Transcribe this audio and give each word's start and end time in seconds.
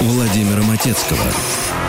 Владимира 0.00 0.62
Матецкого. 0.62 1.85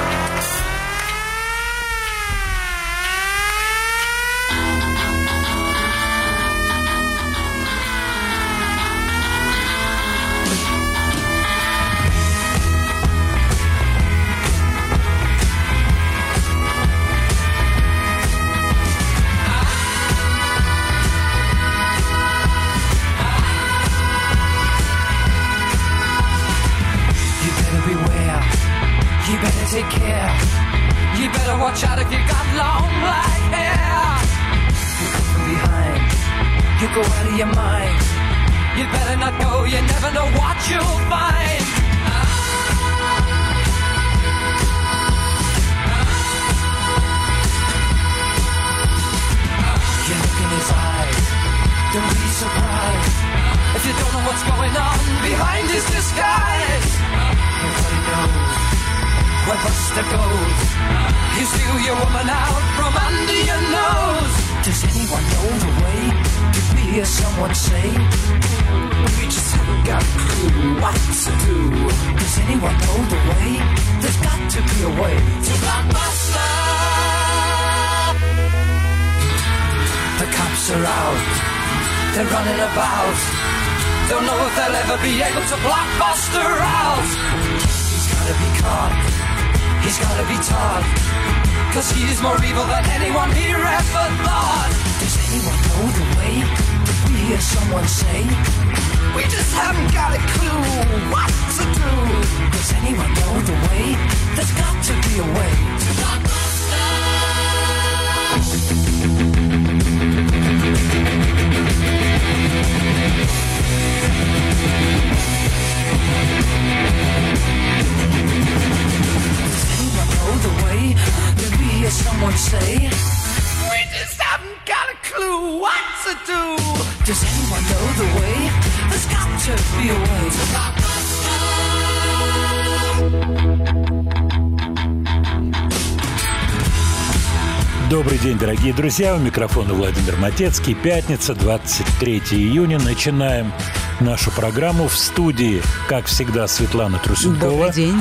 Друзья. 138.88 139.16
У 139.16 139.20
микрофона 139.20 139.74
Владимир 139.74 140.16
Матецкий. 140.16 140.74
Пятница, 140.74 141.36
23 141.36 142.20
июня. 142.32 142.80
Начинаем 142.80 143.52
нашу 144.00 144.32
программу 144.32 144.88
в 144.88 144.98
студии, 144.98 145.62
как 145.90 146.06
всегда, 146.06 146.48
Светлана 146.48 146.98
Трусенкова. 146.98 147.52
Добрый 147.52 147.74
день. 147.74 147.96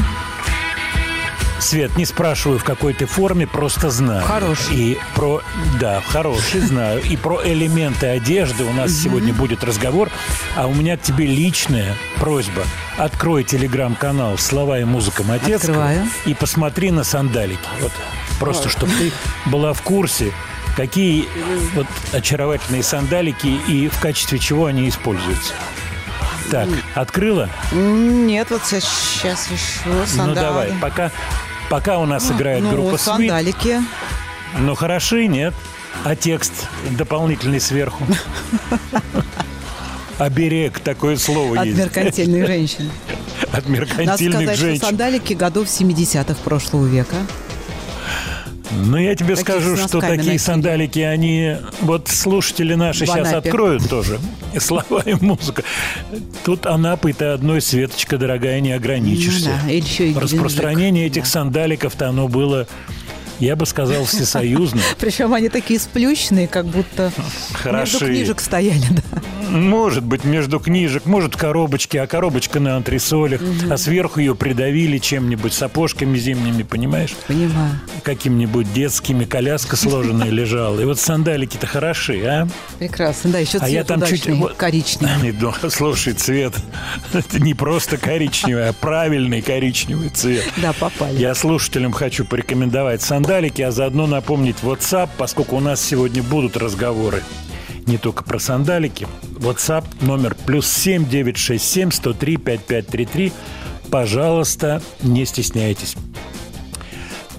Свет, 1.59 1.97
не 1.97 2.05
спрашиваю, 2.05 2.61
в 2.61 2.65
какой 2.65 2.93
ты 2.93 3.07
форме, 3.07 3.49
просто 3.49 3.91
знаю. 3.91 4.25
Хороший. 4.25 4.77
И 4.77 4.99
про... 5.17 5.43
Да, 5.81 6.01
хороший, 6.07 6.61
знаю. 6.61 7.03
И 7.03 7.17
про 7.17 7.41
элементы 7.45 8.07
одежды 8.07 8.63
у 8.63 8.73
нас 8.73 8.93
сегодня 8.93 9.35
будет 9.35 9.65
разговор. 9.65 10.09
А 10.55 10.69
у 10.69 10.73
меня 10.75 10.97
к 10.97 11.03
тебе 11.03 11.27
личная 11.27 11.97
просьба. 12.21 12.63
Открой 12.97 13.43
телеграм-канал 13.43 14.39
«Слова 14.39 14.79
и 14.79 14.85
музыка 14.85 15.25
Матецкого» 15.25 15.57
Открываю. 15.57 16.09
и 16.27 16.35
посмотри 16.35 16.93
на 16.93 17.03
сандалики. 17.03 17.59
Вот 17.81 17.91
просто, 18.39 18.69
чтобы 18.69 18.93
ты 18.93 19.11
была 19.51 19.73
в 19.73 19.83
курсе, 19.83 20.33
какие 20.77 21.27
вот 21.75 21.87
очаровательные 22.13 22.83
сандалики 22.83 23.47
и 23.47 23.89
в 23.89 23.99
качестве 23.99 24.39
чего 24.39 24.67
они 24.67 24.89
используются. 24.89 25.55
Так, 26.51 26.69
открыла? 26.95 27.49
Нет, 27.73 28.51
вот 28.51 28.63
сейчас 28.65 29.49
еще 29.51 30.07
сандали. 30.07 30.29
Ну 30.29 30.35
давай, 30.35 30.73
пока, 30.81 31.11
пока 31.69 31.99
у 31.99 32.07
нас 32.07 32.31
играет 32.31 32.63
ну, 32.63 32.71
группа 32.71 32.91
вот 32.91 33.01
Sweet. 33.01 33.05
сандалики. 33.05 33.81
Ну 34.59 34.75
хороши, 34.77 35.27
нет? 35.27 35.55
А 36.05 36.15
текст 36.15 36.53
дополнительный 36.91 37.61
сверху? 37.61 38.05
Оберег, 40.19 40.79
такое 40.81 41.17
слово 41.17 41.61
От 41.61 41.67
есть. 41.67 41.79
меркантильных 41.79 42.47
женщин. 42.47 42.91
От 43.53 43.53
Надо 43.53 43.71
меркантильных 43.71 44.41
сказать, 44.41 44.57
что 44.57 44.67
женщин. 44.67 44.87
сандалики 44.87 45.33
годов 45.33 45.67
70-х 45.67 46.37
прошлого 46.45 46.87
века. 46.87 47.17
Ну, 48.85 48.99
я 48.99 49.15
тебе 49.15 49.37
скажу, 49.37 49.77
что 49.77 50.01
такие 50.01 50.17
носили. 50.17 50.37
сандалики, 50.37 50.99
они... 51.01 51.57
Вот 51.81 52.09
слушатели 52.09 52.75
наши 52.75 53.07
сейчас 53.07 53.33
откроют 53.33 53.89
тоже. 53.89 54.19
Слова 54.59 55.03
и 55.05 55.15
музыка. 55.15 55.63
Тут 56.45 56.67
Анапой-то 56.67 57.35
одной 57.35 57.61
Светочка, 57.61 58.19
дорогая, 58.19 58.61
не 58.61 58.73
ограничишься. 58.73 59.51
Ну 59.63 59.69
да, 59.69 59.73
еще 59.73 60.11
и 60.11 60.15
Распространение 60.15 61.07
этих 61.07 61.25
да. 61.25 61.29
сандаликов-то 61.29 62.09
оно 62.09 62.29
было, 62.29 62.67
я 63.39 63.57
бы 63.57 63.67
сказал, 63.67 64.05
всесоюзное. 64.05 64.83
Причем 64.99 65.33
они 65.35 65.49
такие 65.49 65.81
сплющенные, 65.81 66.49
как 66.49 66.67
будто 66.67 67.13
Хороши. 67.53 67.95
между 67.95 68.07
книжек 68.07 68.41
стояли, 68.41 68.87
да. 68.91 69.23
Может 69.49 70.05
быть, 70.05 70.25
между 70.25 70.59
книжек, 70.59 71.07
может, 71.07 71.34
в 71.34 71.39
коробочке, 71.39 72.01
а 72.01 72.07
коробочка 72.07 72.61
на 72.61 72.77
антресолях, 72.77 73.41
а 73.71 73.77
сверху 73.77 74.21
ее 74.21 74.34
придавили 74.34 74.99
чем-нибудь, 74.99 75.53
сапожками 75.53 76.17
зимними, 76.19 76.62
понимаешь? 76.62 77.15
Понимаю. 77.27 77.81
Какими-нибудь 78.03 78.73
детскими, 78.73 79.25
коляска 79.25 79.77
сложенная 79.77 80.31
лежала. 80.31 80.81
И 80.81 80.84
вот 80.84 80.99
сандалики-то 80.99 81.67
хороши, 81.67 82.23
а? 82.25 82.49
Прекрасно. 82.79 83.31
Да, 83.31 83.39
еще 83.39 83.59
А 83.59 83.61
цвет 83.61 83.71
я 83.71 83.84
там 83.84 84.05
чуть... 84.05 84.29
коричневый. 84.57 85.34
Слушай, 85.71 86.15
цвет, 86.15 86.55
это 87.13 87.41
не 87.41 87.55
просто 87.55 87.97
коричневый, 87.97 88.69
а 88.69 88.73
правильный 88.73 89.43
коричневый 89.43 90.09
цвет. 90.09 90.45
Да, 90.57 90.73
попали. 90.73 91.19
Я 91.19 91.34
слушателям 91.34 91.93
хочу 91.93 92.25
порекомендовать 92.25 93.03
сандалики, 93.03 93.63
а 93.63 93.71
заодно 93.71 94.07
напомнить 94.07 94.57
WhatsApp, 94.63 95.10
поскольку 95.16 95.57
у 95.57 95.60
нас 95.60 95.81
сегодня 95.81 96.22
будут 96.22 96.57
разговоры 96.57 97.22
не 97.86 97.98
только 97.98 98.24
про 98.24 98.38
сандалики. 98.38 99.06
WhatsApp 99.38 99.84
номер 100.00 100.36
плюс 100.47 100.66
7 100.68 101.09
967 101.09 101.91
103 101.91 102.36
5533. 102.36 103.33
Пожалуйста, 103.91 104.83
не 105.03 105.24
стесняйтесь. 105.24 105.97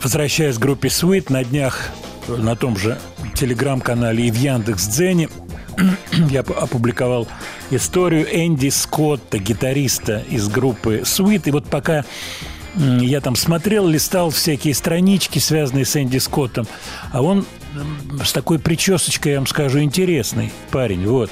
Возвращаясь 0.02 0.58
к 0.58 0.62
группе 0.62 0.88
Sweet, 0.88 1.32
на 1.32 1.44
днях 1.44 1.90
на 2.28 2.56
том 2.56 2.78
же 2.78 2.98
телеграм-канале 3.36 4.28
и 4.28 4.32
в 4.32 4.36
Яндекс.Дзене 4.36 5.30
я 6.30 6.42
опубликовал 6.42 7.28
историю 7.72 8.28
Энди 8.32 8.70
Скотта, 8.70 9.38
гитариста 9.38 10.24
из 10.30 10.48
группы 10.48 11.02
Sweet. 11.04 11.44
И 11.46 11.52
вот 11.52 11.66
пока 11.66 12.06
я 12.76 13.22
там 13.22 13.36
смотрел, 13.36 13.88
листал 13.88 14.30
всякие 14.30 14.74
странички, 14.74 15.40
связанные 15.40 15.86
с 15.86 15.96
Энди 15.96 16.18
Скоттом, 16.18 16.68
а 17.12 17.22
он 17.22 17.46
с 18.24 18.32
такой 18.34 18.60
причесочкой, 18.60 19.34
я 19.34 19.38
вам 19.40 19.48
скажу, 19.48 19.80
интересный 19.80 20.52
парень. 20.72 21.06
Вот. 21.08 21.30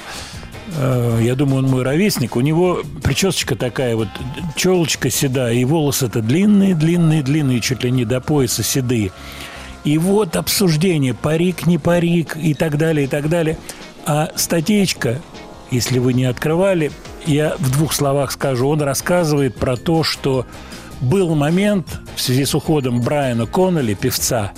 Э, 0.76 1.20
Я 1.22 1.34
думаю, 1.34 1.64
он 1.64 1.70
мой 1.70 1.82
ровесник. 1.82 2.36
У 2.36 2.40
него 2.40 2.82
причесочка 3.02 3.56
такая 3.56 3.96
вот, 3.96 4.08
челочка 4.54 5.10
седая, 5.10 5.54
и 5.54 5.64
волосы-то 5.64 6.22
длинные, 6.22 6.74
длинные, 6.74 7.22
длинные, 7.22 7.60
чуть 7.60 7.82
ли 7.84 7.90
не 7.90 8.04
до 8.04 8.20
пояса 8.20 8.62
седые. 8.62 9.12
И 9.84 9.98
вот 9.98 10.36
обсуждение, 10.36 11.14
парик, 11.14 11.66
не 11.66 11.78
парик 11.78 12.36
и 12.36 12.54
так 12.54 12.76
далее, 12.76 13.04
и 13.06 13.08
так 13.08 13.28
далее. 13.28 13.56
А 14.04 14.30
статейка, 14.34 15.20
если 15.70 15.98
вы 15.98 16.12
не 16.12 16.24
открывали, 16.24 16.90
я 17.24 17.54
в 17.58 17.70
двух 17.70 17.92
словах 17.92 18.32
скажу, 18.32 18.68
он 18.68 18.82
рассказывает 18.82 19.56
про 19.56 19.76
то, 19.76 20.02
что 20.02 20.46
был 21.00 21.34
момент 21.34 22.00
в 22.14 22.20
связи 22.20 22.44
с 22.44 22.54
уходом 22.54 23.00
Брайана 23.00 23.46
Коннелли, 23.46 23.94
певца 23.94 24.52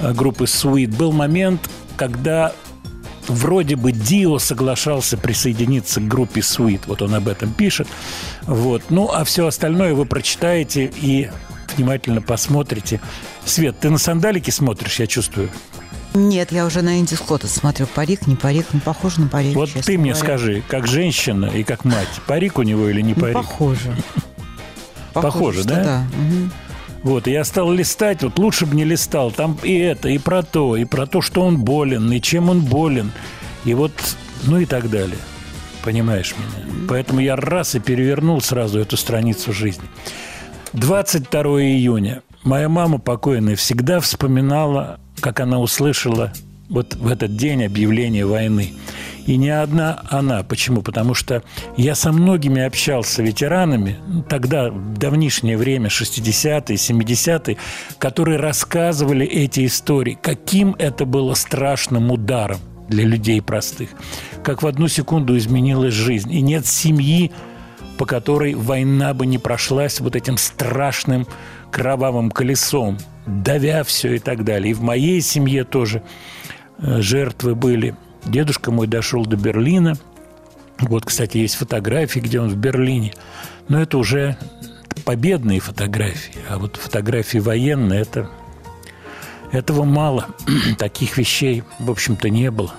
группы 0.00 0.44
Sweet, 0.44 0.96
был 0.96 1.12
момент, 1.12 1.68
когда 1.96 2.52
вроде 3.28 3.76
бы 3.76 3.92
Дио 3.92 4.38
соглашался 4.38 5.16
присоединиться 5.16 6.00
к 6.00 6.08
группе 6.08 6.40
Sweet. 6.40 6.82
Вот 6.86 7.02
он 7.02 7.14
об 7.14 7.28
этом 7.28 7.52
пишет. 7.52 7.88
Вот. 8.42 8.84
Ну, 8.90 9.10
а 9.12 9.24
все 9.24 9.46
остальное 9.46 9.94
вы 9.94 10.06
прочитаете 10.06 10.90
и 10.96 11.30
внимательно 11.76 12.20
посмотрите. 12.20 13.00
Свет, 13.44 13.78
ты 13.80 13.90
на 13.90 13.98
сандалики 13.98 14.50
смотришь, 14.50 14.98
я 14.98 15.06
чувствую. 15.06 15.50
Нет, 16.14 16.52
я 16.52 16.66
уже 16.66 16.82
на 16.82 16.98
Инди 16.98 17.14
Скотта 17.14 17.46
смотрю. 17.46 17.86
Парик, 17.86 18.26
не 18.26 18.34
парик, 18.34 18.72
не 18.72 18.80
похож 18.80 19.18
на 19.18 19.28
парик. 19.28 19.54
Вот 19.54 19.70
ты 19.70 19.98
мне 19.98 20.12
говоря. 20.12 20.26
скажи, 20.26 20.62
как 20.66 20.86
женщина 20.86 21.46
и 21.46 21.62
как 21.62 21.84
мать, 21.84 22.08
парик 22.26 22.58
у 22.58 22.62
него 22.62 22.88
или 22.88 23.02
не 23.02 23.14
ну, 23.14 23.20
парик? 23.20 23.36
Ну, 23.36 23.42
похоже. 23.42 23.96
Похоже, 25.12 25.64
да? 25.64 25.84
Да. 25.84 26.04
Вот, 27.08 27.26
я 27.26 27.42
стал 27.44 27.72
листать, 27.72 28.22
вот 28.22 28.38
лучше 28.38 28.66
бы 28.66 28.76
не 28.76 28.84
листал. 28.84 29.30
Там 29.30 29.56
и 29.62 29.72
это, 29.78 30.10
и 30.10 30.18
про 30.18 30.42
то, 30.42 30.76
и 30.76 30.84
про 30.84 31.06
то, 31.06 31.22
что 31.22 31.40
он 31.40 31.56
болен, 31.56 32.12
и 32.12 32.20
чем 32.20 32.50
он 32.50 32.60
болен. 32.60 33.12
И 33.64 33.72
вот, 33.72 33.92
ну 34.44 34.58
и 34.58 34.66
так 34.66 34.90
далее. 34.90 35.16
Понимаешь 35.82 36.34
меня? 36.36 36.86
Поэтому 36.86 37.20
я 37.20 37.34
раз 37.34 37.74
и 37.74 37.80
перевернул 37.80 38.42
сразу 38.42 38.78
эту 38.78 38.98
страницу 38.98 39.54
жизни. 39.54 39.88
22 40.74 41.40
июня. 41.62 42.20
Моя 42.42 42.68
мама 42.68 42.98
покойная 42.98 43.56
всегда 43.56 44.00
вспоминала, 44.00 45.00
как 45.20 45.40
она 45.40 45.60
услышала 45.60 46.34
вот 46.68 46.94
в 46.94 47.08
этот 47.08 47.36
день 47.36 47.64
объявление 47.64 48.26
войны. 48.26 48.74
И 49.28 49.36
не 49.36 49.50
одна 49.50 50.00
она. 50.08 50.42
Почему? 50.42 50.80
Потому 50.80 51.12
что 51.12 51.42
я 51.76 51.94
со 51.94 52.12
многими 52.12 52.62
общался 52.62 53.22
ветеранами, 53.22 53.98
ну, 54.06 54.22
тогда, 54.22 54.70
в 54.70 54.96
давнишнее 54.96 55.58
время, 55.58 55.88
60-е, 55.88 56.76
70-е, 56.76 57.58
которые 57.98 58.38
рассказывали 58.38 59.26
эти 59.26 59.66
истории, 59.66 60.18
каким 60.18 60.74
это 60.78 61.04
было 61.04 61.34
страшным 61.34 62.10
ударом 62.10 62.58
для 62.88 63.04
людей 63.04 63.42
простых, 63.42 63.90
как 64.42 64.62
в 64.62 64.66
одну 64.66 64.88
секунду 64.88 65.36
изменилась 65.36 65.92
жизнь. 65.92 66.32
И 66.32 66.40
нет 66.40 66.64
семьи, 66.64 67.30
по 67.98 68.06
которой 68.06 68.54
война 68.54 69.12
бы 69.12 69.26
не 69.26 69.36
прошлась 69.36 70.00
вот 70.00 70.16
этим 70.16 70.38
страшным 70.38 71.26
кровавым 71.70 72.30
колесом, 72.30 72.96
давя 73.26 73.84
все 73.84 74.14
и 74.14 74.20
так 74.20 74.42
далее. 74.42 74.70
И 74.70 74.74
в 74.74 74.80
моей 74.80 75.20
семье 75.20 75.64
тоже 75.64 76.02
э, 76.78 77.02
жертвы 77.02 77.54
были– 77.54 77.94
Дедушка 78.28 78.70
мой 78.70 78.86
дошел 78.86 79.24
до 79.24 79.36
Берлина. 79.36 79.94
Вот, 80.78 81.06
кстати, 81.06 81.38
есть 81.38 81.54
фотографии, 81.54 82.20
где 82.20 82.40
он 82.40 82.50
в 82.50 82.56
Берлине. 82.56 83.14
Но 83.68 83.80
это 83.80 83.96
уже 83.96 84.36
победные 85.04 85.60
фотографии. 85.60 86.34
А 86.48 86.58
вот 86.58 86.76
фотографии 86.76 87.38
военные– 87.38 88.00
это 88.02 88.30
этого 89.50 89.84
мало. 89.84 90.26
Таких 90.78 91.16
вещей, 91.16 91.64
в 91.78 91.90
общем-то, 91.90 92.28
не 92.28 92.50
было. 92.50 92.74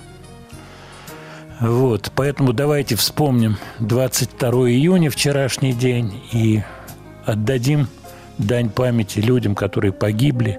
Вот, 1.60 2.12
поэтому 2.14 2.52
давайте 2.52 2.94
вспомним 2.96 3.58
22 3.80 4.50
июня, 4.70 5.10
вчерашний 5.10 5.74
день, 5.74 6.22
и 6.32 6.62
отдадим 7.26 7.88
дань 8.38 8.70
памяти 8.70 9.18
людям, 9.18 9.54
которые 9.54 9.92
погибли, 9.92 10.58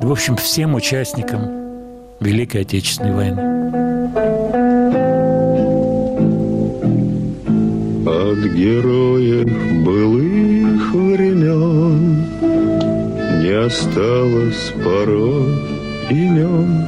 в 0.00 0.10
общем, 0.10 0.36
всем 0.36 0.74
участникам 0.74 1.61
Великой 2.22 2.62
Отечественной 2.62 3.12
войны. 3.12 3.42
От 8.06 8.38
героев 8.54 9.48
былых 9.84 10.94
времен 10.94 12.26
Не 13.42 13.64
осталось 13.66 14.72
порой 14.84 15.54
имен 16.10 16.86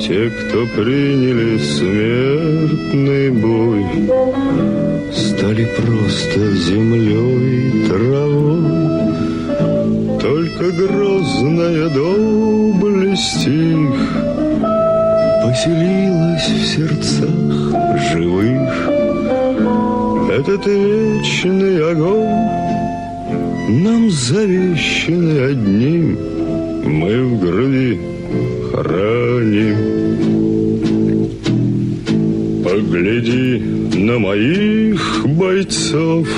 Те, 0.00 0.30
кто 0.30 0.66
приняли 0.74 1.58
смертный 1.58 3.30
бой 3.30 3.84
Стали 5.12 5.66
просто 5.76 6.54
землей 6.54 7.86
травой 7.86 9.05
Только 10.26 10.72
грозная 10.72 11.88
доблесть 11.88 13.46
их 13.46 13.94
Поселилась 15.40 16.48
в 16.48 16.66
сердцах 16.66 17.30
живых. 18.10 18.72
Этот 20.36 20.66
вечный 20.66 21.92
огонь 21.92 22.48
Нам 23.68 24.10
завещанный 24.10 25.52
одним 25.52 26.18
Мы 26.86 27.22
в 27.22 27.40
груди 27.40 28.00
храним. 28.72 29.76
Погляди 32.64 33.85
на 33.96 34.18
моих 34.18 35.26
бойцов 35.26 36.28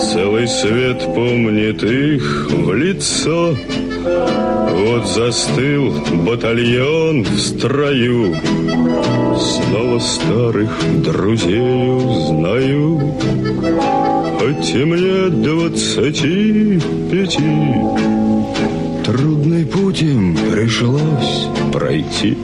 Целый 0.00 0.46
свет 0.46 0.98
помнит 1.14 1.82
их 1.82 2.48
в 2.50 2.72
лицо. 2.74 3.56
Вот 4.04 5.06
застыл 5.06 5.94
батальон 6.24 7.22
в 7.22 7.38
строю. 7.40 8.36
Снова 9.38 9.98
старых 9.98 10.70
друзей 11.02 11.96
узнаю. 11.96 13.00
Хоть 14.38 14.70
и 14.74 14.84
мне 14.84 15.28
двадцати 15.30 16.80
пяти. 17.10 17.40
Трудный 19.04 19.64
путь 19.64 20.02
им 20.02 20.36
пришлось 20.50 21.48
пройти 21.72 22.36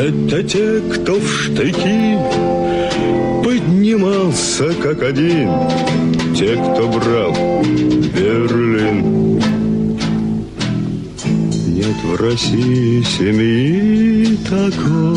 Это 0.00 0.44
те, 0.44 0.80
кто 0.92 1.14
в 1.14 1.28
штыки 1.28 2.16
поднимался 3.42 4.72
как 4.80 5.02
один. 5.02 5.50
Те, 6.36 6.54
кто 6.54 6.86
брал 6.86 7.34
Берлин. 8.14 9.40
Нет 11.66 11.96
в 12.04 12.14
России 12.14 13.02
семьи 13.02 14.38
такой 14.48 15.16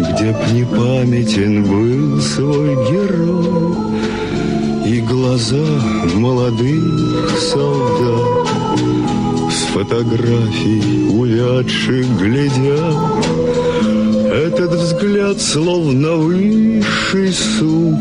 Где 0.00 0.32
б 0.32 0.38
не 0.52 0.64
памятен 0.64 1.62
был 1.62 2.20
свой 2.20 2.74
герой. 2.90 3.76
И 4.84 5.00
глаза 5.00 5.64
молодых 6.16 7.30
солдат 7.38 8.53
фотографий 9.74 11.08
увядших 11.10 12.06
глядят. 12.20 12.96
Этот 14.32 14.72
взгляд 14.72 15.40
словно 15.40 16.12
высший 16.12 17.32
суд 17.32 17.98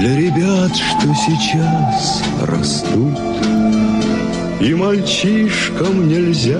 Для 0.00 0.16
ребят, 0.16 0.72
что 0.74 1.14
сейчас 1.14 2.22
растут. 2.42 3.16
И 4.60 4.74
мальчишкам 4.74 6.08
нельзя 6.08 6.58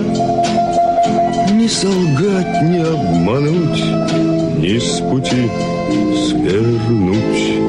Ни 1.51 1.67
солгать, 1.67 2.61
ни 2.61 2.79
обмануть 2.79 3.83
Ни 4.57 4.77
с 4.77 5.01
пути 5.01 5.49
свернуть 6.29 7.64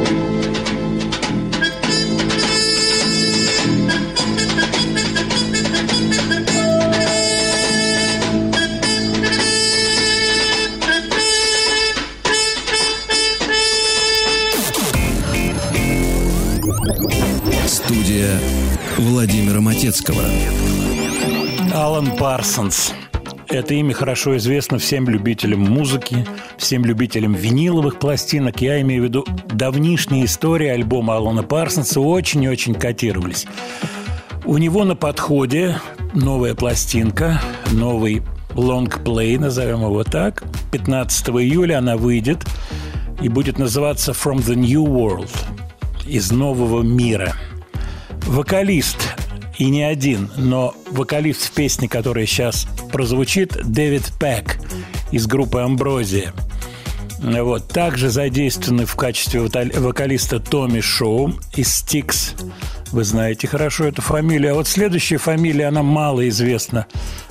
Матецкого. 19.97 20.23
Алан 21.75 22.17
Парсонс. 22.17 22.93
Это 23.49 23.75
имя 23.75 23.95
хорошо 23.95 24.37
известно 24.37 24.79
всем 24.79 25.09
любителям 25.09 25.61
музыки, 25.61 26.27
всем 26.59 26.85
любителям 26.85 27.33
виниловых 27.33 27.99
пластинок. 27.99 28.61
Я 28.61 28.81
имею 28.83 29.03
в 29.03 29.05
виду 29.07 29.25
давнишние 29.47 30.27
истории 30.27 30.69
альбома 30.69 31.17
Алана 31.17 31.43
Парсонса 31.43 32.01
очень-очень 32.01 32.75
котировались. 32.75 33.47
У 34.45 34.59
него 34.59 34.85
на 34.85 34.97
подходе 34.97 35.81
новая 36.13 36.55
пластинка, 36.55 37.41
новый 37.73 38.23
лонгплей, 38.55 39.39
назовем 39.39 39.81
его 39.83 40.05
так. 40.05 40.43
15 40.73 41.29
июля 41.29 41.79
она 41.79 41.97
выйдет 41.97 42.45
и 43.23 43.29
будет 43.29 43.59
называться 43.59 44.13
«From 44.13 44.39
the 44.39 44.57
New 44.57 44.85
World»– 44.85 45.31
«Из 46.07 46.31
нового 46.33 46.83
мира». 46.83 47.35
Вокалист 48.27 49.16
и 49.59 49.71
не 49.71 49.83
один, 49.83 50.31
но 50.37 50.75
вокалист 50.91 51.45
в 51.45 51.53
песне, 51.53 51.89
которая 51.89 52.27
сейчас 52.27 52.67
прозвучит, 52.93 53.57
Дэвид 53.65 54.13
Пэк 54.19 54.59
из 55.11 55.27
группы 55.27 55.61
«Амброзия». 55.61 56.33
Вот. 57.19 57.69
Также 57.69 58.11
задействованы 58.11 58.85
в 58.85 58.95
качестве 58.95 59.41
вокалиста 59.41 60.39
Томми 60.39 60.81
Шоу 60.81 61.33
из 61.55 61.75
Стикс. 61.75 62.35
Вы 62.93 63.05
знаете 63.05 63.49
хорошо 63.49 63.85
эту 63.85 64.03
фамилию. 64.03 64.53
А 64.53 64.55
вот 64.55 64.69
следующая 64.69 65.17
фамилия, 65.17 65.67
она 65.67 65.83
мало 65.83 66.29
известна 66.29 66.87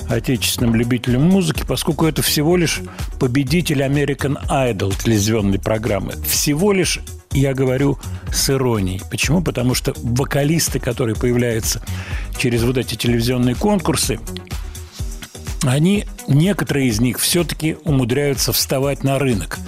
отечественным 0.10 0.76
любителям 0.76 1.24
музыки, 1.24 1.64
поскольку 1.68 2.06
это 2.06 2.22
всего 2.22 2.58
лишь 2.58 2.82
победитель 3.20 3.82
American 3.82 4.38
Idol 4.50 4.94
телевизионной 5.02 5.60
программы. 5.60 6.14
Всего 6.28 6.72
лишь 6.74 7.00
я 7.40 7.54
говорю 7.54 8.00
с 8.34 8.50
иронией. 8.50 9.02
Почему? 9.10 9.42
Потому 9.42 9.76
что 9.76 9.94
вокалисты, 9.98 10.80
которые 10.80 11.16
появляются 11.16 11.82
через 12.38 12.64
вот 12.64 12.78
эти 12.78 12.96
телевизионные 12.96 13.56
конкурсы, 13.56 14.20
они, 15.64 16.06
некоторые 16.28 16.88
из 16.88 17.00
них 17.00 17.20
все-таки 17.20 17.78
умудряются 17.84 18.54
вставать 18.54 19.04
на 19.04 19.20
рынок. 19.20 19.60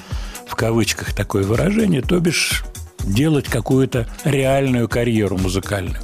В 0.47 0.55
кавычках 0.55 1.13
такое 1.13 1.43
выражение, 1.43 2.01
то 2.01 2.19
бишь 2.19 2.63
делать 2.99 3.45
какую-то 3.47 4.07
реальную 4.23 4.87
карьеру 4.87 5.37
музыкальную. 5.37 5.99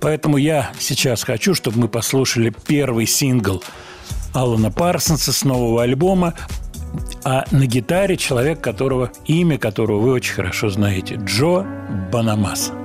Поэтому 0.00 0.36
я 0.36 0.72
сейчас 0.78 1.22
хочу, 1.22 1.54
чтобы 1.54 1.80
мы 1.80 1.88
послушали 1.88 2.52
первый 2.66 3.06
сингл 3.06 3.62
Алана 4.32 4.70
Парсонса 4.70 5.32
с 5.32 5.44
нового 5.44 5.82
альбома, 5.82 6.34
а 7.24 7.44
на 7.50 7.66
гитаре 7.66 8.16
человек, 8.16 8.60
которого 8.60 9.10
имя 9.26 9.58
которого 9.58 10.00
вы 10.00 10.12
очень 10.12 10.34
хорошо 10.34 10.68
знаете, 10.70 11.16
Джо 11.16 11.64
Банамаса. 12.12 12.79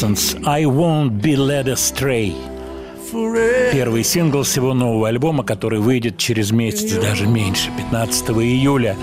Parsons 0.00 0.36
«I 0.46 0.64
won't 0.64 1.20
be 1.20 1.36
led 1.36 1.66
astray». 1.66 2.32
Первый 3.70 4.02
сингл 4.02 4.44
всего 4.44 4.72
нового 4.72 5.08
альбома, 5.08 5.44
который 5.44 5.78
выйдет 5.78 6.16
через 6.16 6.52
месяц, 6.52 6.92
даже 6.94 7.26
меньше, 7.26 7.70
15 7.76 8.30
июля. 8.30 8.96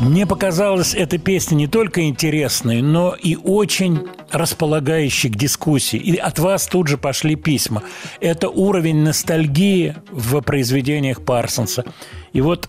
Мне 0.00 0.26
показалась 0.26 0.94
эта 0.94 1.16
песня 1.16 1.54
не 1.54 1.66
только 1.66 2.06
интересной, 2.06 2.82
но 2.82 3.14
и 3.14 3.36
очень 3.36 4.06
располагающий 4.30 5.30
к 5.30 5.36
дискуссии. 5.36 5.96
И 5.96 6.16
от 6.16 6.38
вас 6.38 6.66
тут 6.66 6.88
же 6.88 6.98
пошли 6.98 7.36
письма. 7.36 7.82
Это 8.20 8.50
уровень 8.50 9.02
ностальгии 9.02 9.96
в 10.10 10.42
произведениях 10.42 11.24
Парсонса. 11.24 11.86
И 12.34 12.42
вот 12.42 12.68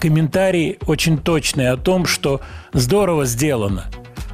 комментарий 0.00 0.78
очень 0.88 1.16
точный 1.18 1.70
о 1.70 1.76
том, 1.76 2.06
что 2.06 2.40
здорово 2.72 3.24
сделано. 3.24 3.87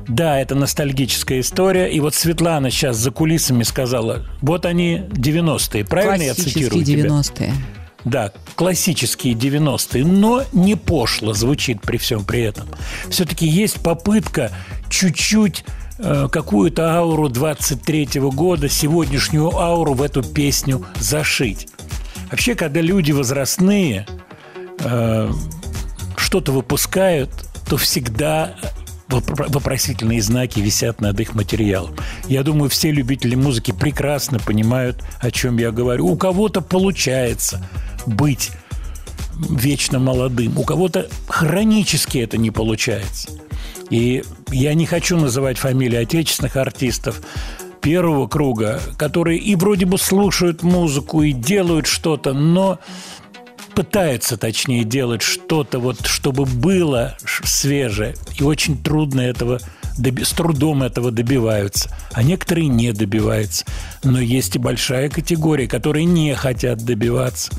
Да, 0.09 0.39
это 0.39 0.55
ностальгическая 0.55 1.41
история. 1.41 1.91
И 1.91 2.01
вот 2.01 2.15
Светлана 2.15 2.71
сейчас 2.71 2.97
за 2.97 3.11
кулисами 3.11 3.63
сказала, 3.63 4.27
вот 4.43 4.67
они 4.67 5.03
90-е. 5.11 5.85
Правильно 5.85 6.23
я 6.23 6.35
цитирую 6.35 6.85
90-е. 6.85 7.23
тебя? 7.25 7.55
Да, 8.05 8.33
классические 8.55 9.35
90-е, 9.35 10.05
но 10.05 10.45
не 10.53 10.77
пошло 10.77 11.33
звучит 11.33 11.81
при 11.81 11.97
всем 11.97 12.25
при 12.25 12.43
этом. 12.43 12.69
Все-таки 13.09 13.47
есть 13.47 13.83
попытка 13.83 14.53
чуть-чуть 14.91 15.65
э, 15.99 16.29
какую-то 16.31 16.95
ауру 16.97 17.29
23-го 17.29 18.31
года, 18.31 18.69
сегодняшнюю 18.69 19.57
ауру 19.57 19.95
в 19.95 20.03
эту 20.03 20.23
песню 20.23 20.85
зашить. 21.01 21.69
Вообще, 22.31 22.55
когда 22.55 22.83
люди 22.83 23.13
возрастные 23.13 24.07
э, 24.81 25.33
что-то 26.17 26.53
выпускают, 26.53 27.31
то 27.67 27.79
всегда 27.79 28.55
вопросительные 29.09 30.23
знаки 30.23 30.61
висят 30.61 31.01
над 31.01 31.21
их 31.21 31.35
материалом. 31.35 31.95
Я 32.27 32.43
думаю, 32.43 32.71
все 32.71 32.91
любители 32.91 33.35
музыки 33.35 33.73
прекрасно 33.73 34.39
понимают, 34.39 35.03
о 35.21 35.31
чем 35.31 35.59
я 35.59 35.71
говорю. 35.71 36.07
У 36.07 36.17
кого-то 36.17 36.61
получается 36.61 37.65
быть 38.07 38.51
вечно 39.51 39.99
молодым, 39.99 40.59
у 40.59 40.65
кого-то 40.65 41.09
хронически 41.29 42.19
это 42.19 42.39
не 42.39 42.51
получается. 42.51 43.31
И 43.91 44.25
я 44.51 44.75
не 44.75 44.87
хочу 44.87 45.17
называть 45.17 45.59
фамилии 45.59 45.99
отечественных 45.99 46.57
артистов 46.57 47.21
первого 47.81 48.27
круга, 48.27 48.81
которые 48.97 49.39
и 49.39 49.57
вроде 49.57 49.85
бы 49.85 49.99
слушают 49.99 50.63
музыку, 50.63 51.23
и 51.23 51.33
делают 51.33 51.87
что-то, 51.87 52.33
но 52.33 52.79
пытаются, 53.75 54.37
точнее, 54.37 54.85
делать 54.85 55.23
что-то, 55.23 55.79
вот, 55.79 56.07
чтобы 56.07 56.45
было 56.45 57.17
свежее. 57.25 58.15
И 58.39 58.43
очень 58.43 58.83
трудно 58.83 59.21
этого, 59.21 59.61
с 59.97 60.33
трудом 60.33 60.83
этого 60.83 61.11
добиваются. 61.11 61.91
А 62.13 62.23
некоторые 62.23 62.69
не 62.69 62.93
добиваются. 62.93 63.65
Но 64.03 64.21
есть 64.21 64.57
и 64.57 64.59
большая 64.59 65.09
категория, 65.11 65.67
которые 65.67 66.05
не 66.05 66.35
хотят 66.35 66.79
добиваться. 66.85 67.53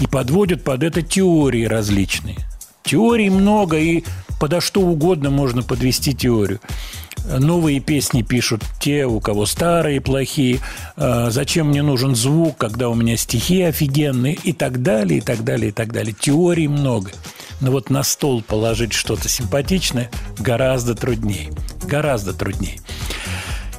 И 0.00 0.06
подводят 0.06 0.64
под 0.64 0.82
это 0.82 1.02
теории 1.02 1.64
различные. 1.64 2.38
Теорий 2.84 3.30
много, 3.30 3.78
и 3.78 4.04
подо 4.42 4.60
что 4.60 4.80
угодно 4.80 5.30
можно 5.30 5.62
подвести 5.62 6.14
теорию. 6.14 6.58
Новые 7.38 7.78
песни 7.78 8.22
пишут 8.22 8.64
те, 8.80 9.06
у 9.06 9.20
кого 9.20 9.46
старые 9.46 10.00
плохие. 10.00 10.58
А, 10.96 11.30
зачем 11.30 11.68
мне 11.68 11.80
нужен 11.80 12.16
звук, 12.16 12.56
когда 12.56 12.88
у 12.88 12.94
меня 12.96 13.16
стихи 13.16 13.62
офигенные 13.62 14.34
и 14.34 14.52
так 14.52 14.82
далее, 14.82 15.18
и 15.18 15.20
так 15.20 15.44
далее, 15.44 15.68
и 15.68 15.72
так 15.72 15.92
далее. 15.92 16.12
Теорий 16.18 16.66
много. 16.66 17.12
Но 17.60 17.70
вот 17.70 17.88
на 17.88 18.02
стол 18.02 18.42
положить 18.42 18.94
что-то 18.94 19.28
симпатичное 19.28 20.10
гораздо 20.40 20.96
труднее. 20.96 21.52
Гораздо 21.84 22.32
труднее. 22.32 22.80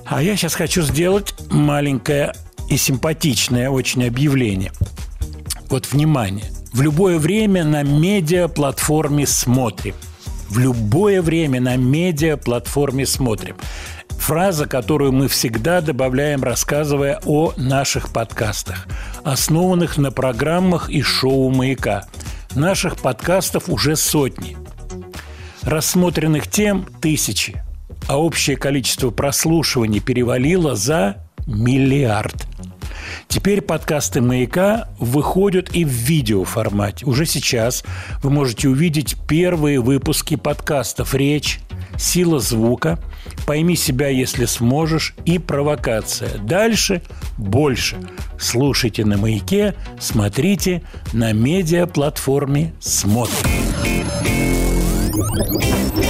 А 0.05 0.23
я 0.23 0.37
сейчас 0.37 0.55
хочу 0.55 0.81
сделать 0.81 1.35
маленькое 1.51 2.33
и 2.69 2.77
симпатичное 2.77 3.69
очень 3.69 4.07
объявление. 4.07 4.71
Вот 5.69 5.91
внимание. 5.91 6.45
В 6.71 6.81
любое 6.81 7.19
время 7.19 7.65
на 7.65 7.83
медиаплатформе 7.83 9.27
смотрим– 9.27 9.95
в 10.53 10.59
любое 10.59 11.23
время 11.23 11.59
на 11.59 11.77
медиа-платформе 11.77 13.07
смотрим. 13.07 13.55
Фраза, 14.09 14.67
которую 14.67 15.11
мы 15.11 15.27
всегда 15.27 15.81
добавляем, 15.81 16.43
рассказывая 16.43 17.19
о 17.25 17.53
наших 17.57 18.13
подкастах, 18.13 18.87
основанных 19.23 19.97
на 19.97 20.11
программах 20.11 20.91
и 20.91 21.01
шоу 21.01 21.49
«Маяка». 21.49 22.05
Наших 22.53 22.97
подкастов 22.97 23.67
уже 23.67 23.95
сотни. 23.95 24.55
Рассмотренных 25.63 26.47
тем– 26.47 26.85
тысячи. 27.01 27.63
А 28.07 28.19
общее 28.19 28.55
количество 28.55 29.09
прослушиваний 29.09 30.01
перевалило 30.01 30.75
за 30.75 31.25
миллиард– 31.47 32.45
Теперь 33.27 33.61
подкасты 33.61 34.21
«Маяка» 34.21 34.89
выходят 34.99 35.75
и 35.75 35.85
в 35.85 35.89
видеоформате. 35.89 37.05
Уже 37.05 37.25
сейчас 37.25 37.83
вы 38.21 38.29
можете 38.29 38.69
увидеть 38.69 39.15
первые 39.27 39.79
выпуски 39.79 40.35
подкастов 40.35 41.13
«Речь», 41.13 41.59
«Сила 41.97 42.39
звука», 42.39 42.99
«Пойми 43.45 43.75
себя, 43.75 44.07
если 44.07 44.45
сможешь» 44.45 45.15
и 45.25 45.39
«Провокация». 45.39 46.37
Дальше 46.39 47.01
больше. 47.37 47.97
Слушайте 48.39 49.05
на 49.05 49.17
«Маяке», 49.17 49.75
смотрите 49.99 50.83
на 51.11 51.33
медиаплатформе 51.33 52.73
«Смотрим». 52.79 53.49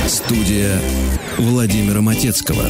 Студия 0.07 0.79
Владимира 1.37 2.01
Матецкого. 2.01 2.63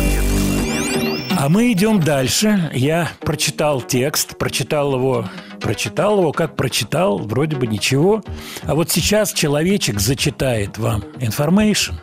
А 1.37 1.49
мы 1.49 1.71
идем 1.71 1.99
дальше. 1.99 2.69
Я 2.73 3.09
прочитал 3.21 3.81
текст, 3.81 4.37
прочитал 4.37 4.95
его, 4.95 5.29
прочитал 5.59 6.19
его, 6.19 6.31
как 6.31 6.55
прочитал, 6.55 7.17
вроде 7.17 7.55
бы 7.55 7.67
ничего. 7.67 8.23
А 8.63 8.75
вот 8.75 8.91
сейчас 8.91 9.33
человечек 9.33 9.99
зачитает 9.99 10.77
вам 10.77 11.01
information. 11.19 11.95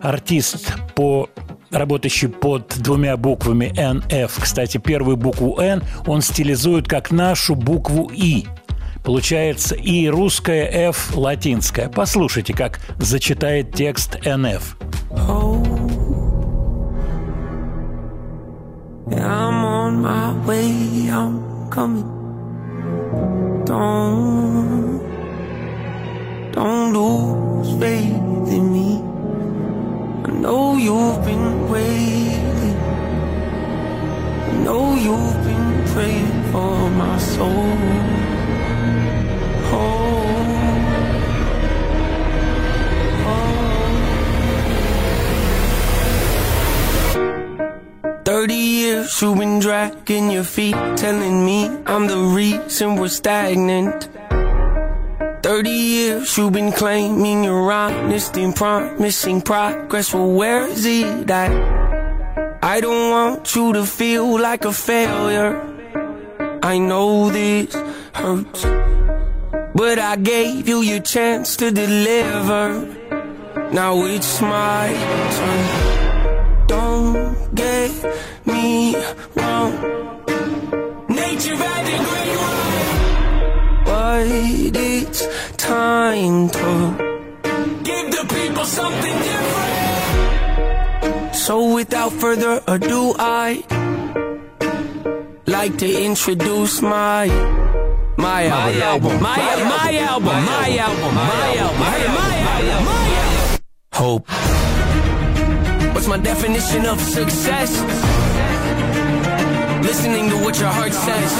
Артист 0.00 0.74
по 0.94 1.28
работающий 1.70 2.28
под 2.28 2.74
двумя 2.78 3.16
буквами 3.16 3.72
NF. 3.76 4.32
Кстати, 4.40 4.78
первую 4.78 5.16
букву 5.16 5.58
N 5.58 5.82
он 6.06 6.22
стилизует 6.22 6.88
как 6.88 7.10
нашу 7.10 7.54
букву 7.54 8.10
И. 8.12 8.46
Получается 9.04 9.74
и 9.74 10.08
русская 10.08 10.64
F 10.90 11.16
латинская. 11.16 11.88
Послушайте, 11.88 12.54
как 12.54 12.80
зачитает 12.98 13.74
текст 13.74 14.16
NF. 14.24 14.62
Oh. 15.10 15.71
I'm 19.20 19.64
on 19.64 20.02
my 20.02 20.32
way, 20.46 21.08
I'm 21.10 21.70
coming. 21.70 22.08
Don't, 23.64 24.98
don't 26.52 26.92
lose 26.92 27.70
faith 27.80 28.48
in 28.56 28.72
me. 28.72 29.00
I 30.24 30.30
know 30.30 30.76
you've 30.76 31.24
been 31.24 31.68
waiting. 31.70 32.76
I 34.48 34.52
know 34.64 34.94
you've 34.94 35.44
been 35.44 35.86
praying 35.92 36.42
for 36.52 36.90
my 36.90 37.18
soul. 37.18 37.76
Oh. 39.74 40.31
Thirty 48.42 48.54
years 48.54 49.22
you've 49.22 49.38
been 49.38 49.60
dragging 49.60 50.32
your 50.32 50.42
feet, 50.42 50.74
telling 50.96 51.46
me 51.46 51.68
I'm 51.86 52.08
the 52.08 52.18
reason 52.34 52.96
we're 52.96 53.06
stagnant. 53.06 54.08
Thirty 55.44 55.70
years 55.70 56.36
you've 56.36 56.52
been 56.52 56.72
claiming 56.72 57.44
you're 57.44 57.70
honest 57.70 58.36
and 58.36 58.52
promising 58.52 59.42
progress, 59.42 60.12
well 60.12 60.32
where 60.32 60.66
is 60.66 60.84
it 60.84 61.30
at? 61.30 61.52
I 62.64 62.80
don't 62.80 63.10
want 63.12 63.54
you 63.54 63.74
to 63.74 63.86
feel 63.86 64.40
like 64.40 64.64
a 64.64 64.72
failure. 64.72 65.54
I 66.64 66.78
know 66.78 67.30
this 67.30 67.72
hurts, 68.12 68.64
but 69.72 70.00
I 70.00 70.16
gave 70.16 70.66
you 70.66 70.82
your 70.82 70.98
chance 70.98 71.54
to 71.58 71.70
deliver. 71.70 72.90
Now 73.70 74.04
it's 74.06 74.40
my 74.42 74.88
turn. 75.36 75.92
Don't 76.66 77.54
get 77.54 77.90
me 78.46 78.94
wrong. 79.36 79.72
Nature 81.08 81.56
had 81.56 81.86
a 81.94 81.96
great. 82.06 82.38
But 83.84 84.26
it's 84.26 85.26
time 85.56 86.48
to 86.50 86.96
give 87.82 88.10
the 88.10 88.24
people 88.34 88.64
something 88.64 89.18
different. 89.28 91.34
So 91.34 91.74
without 91.74 92.12
further 92.12 92.60
ado, 92.66 93.14
I 93.18 93.62
like 95.46 95.76
to 95.78 96.02
introduce 96.04 96.80
my 96.82 97.26
my 98.16 98.46
album, 98.46 98.76
my 98.78 98.80
album, 98.82 99.20
my 99.20 99.96
album, 99.98 100.28
my 100.28 100.38
album, 100.38 100.46
my 100.46 100.76
album, 100.78 101.14
my 101.14 101.56
album, 101.58 102.14
my 102.14 102.36
album. 102.76 103.58
Hope. 103.92 104.26
What's 105.94 106.06
my 106.08 106.18
definition 106.18 106.86
of 106.86 107.00
success? 107.00 107.70
Listening 109.92 110.30
to 110.30 110.36
what 110.38 110.58
your 110.58 110.70
heart 110.70 110.94
says. 110.94 111.32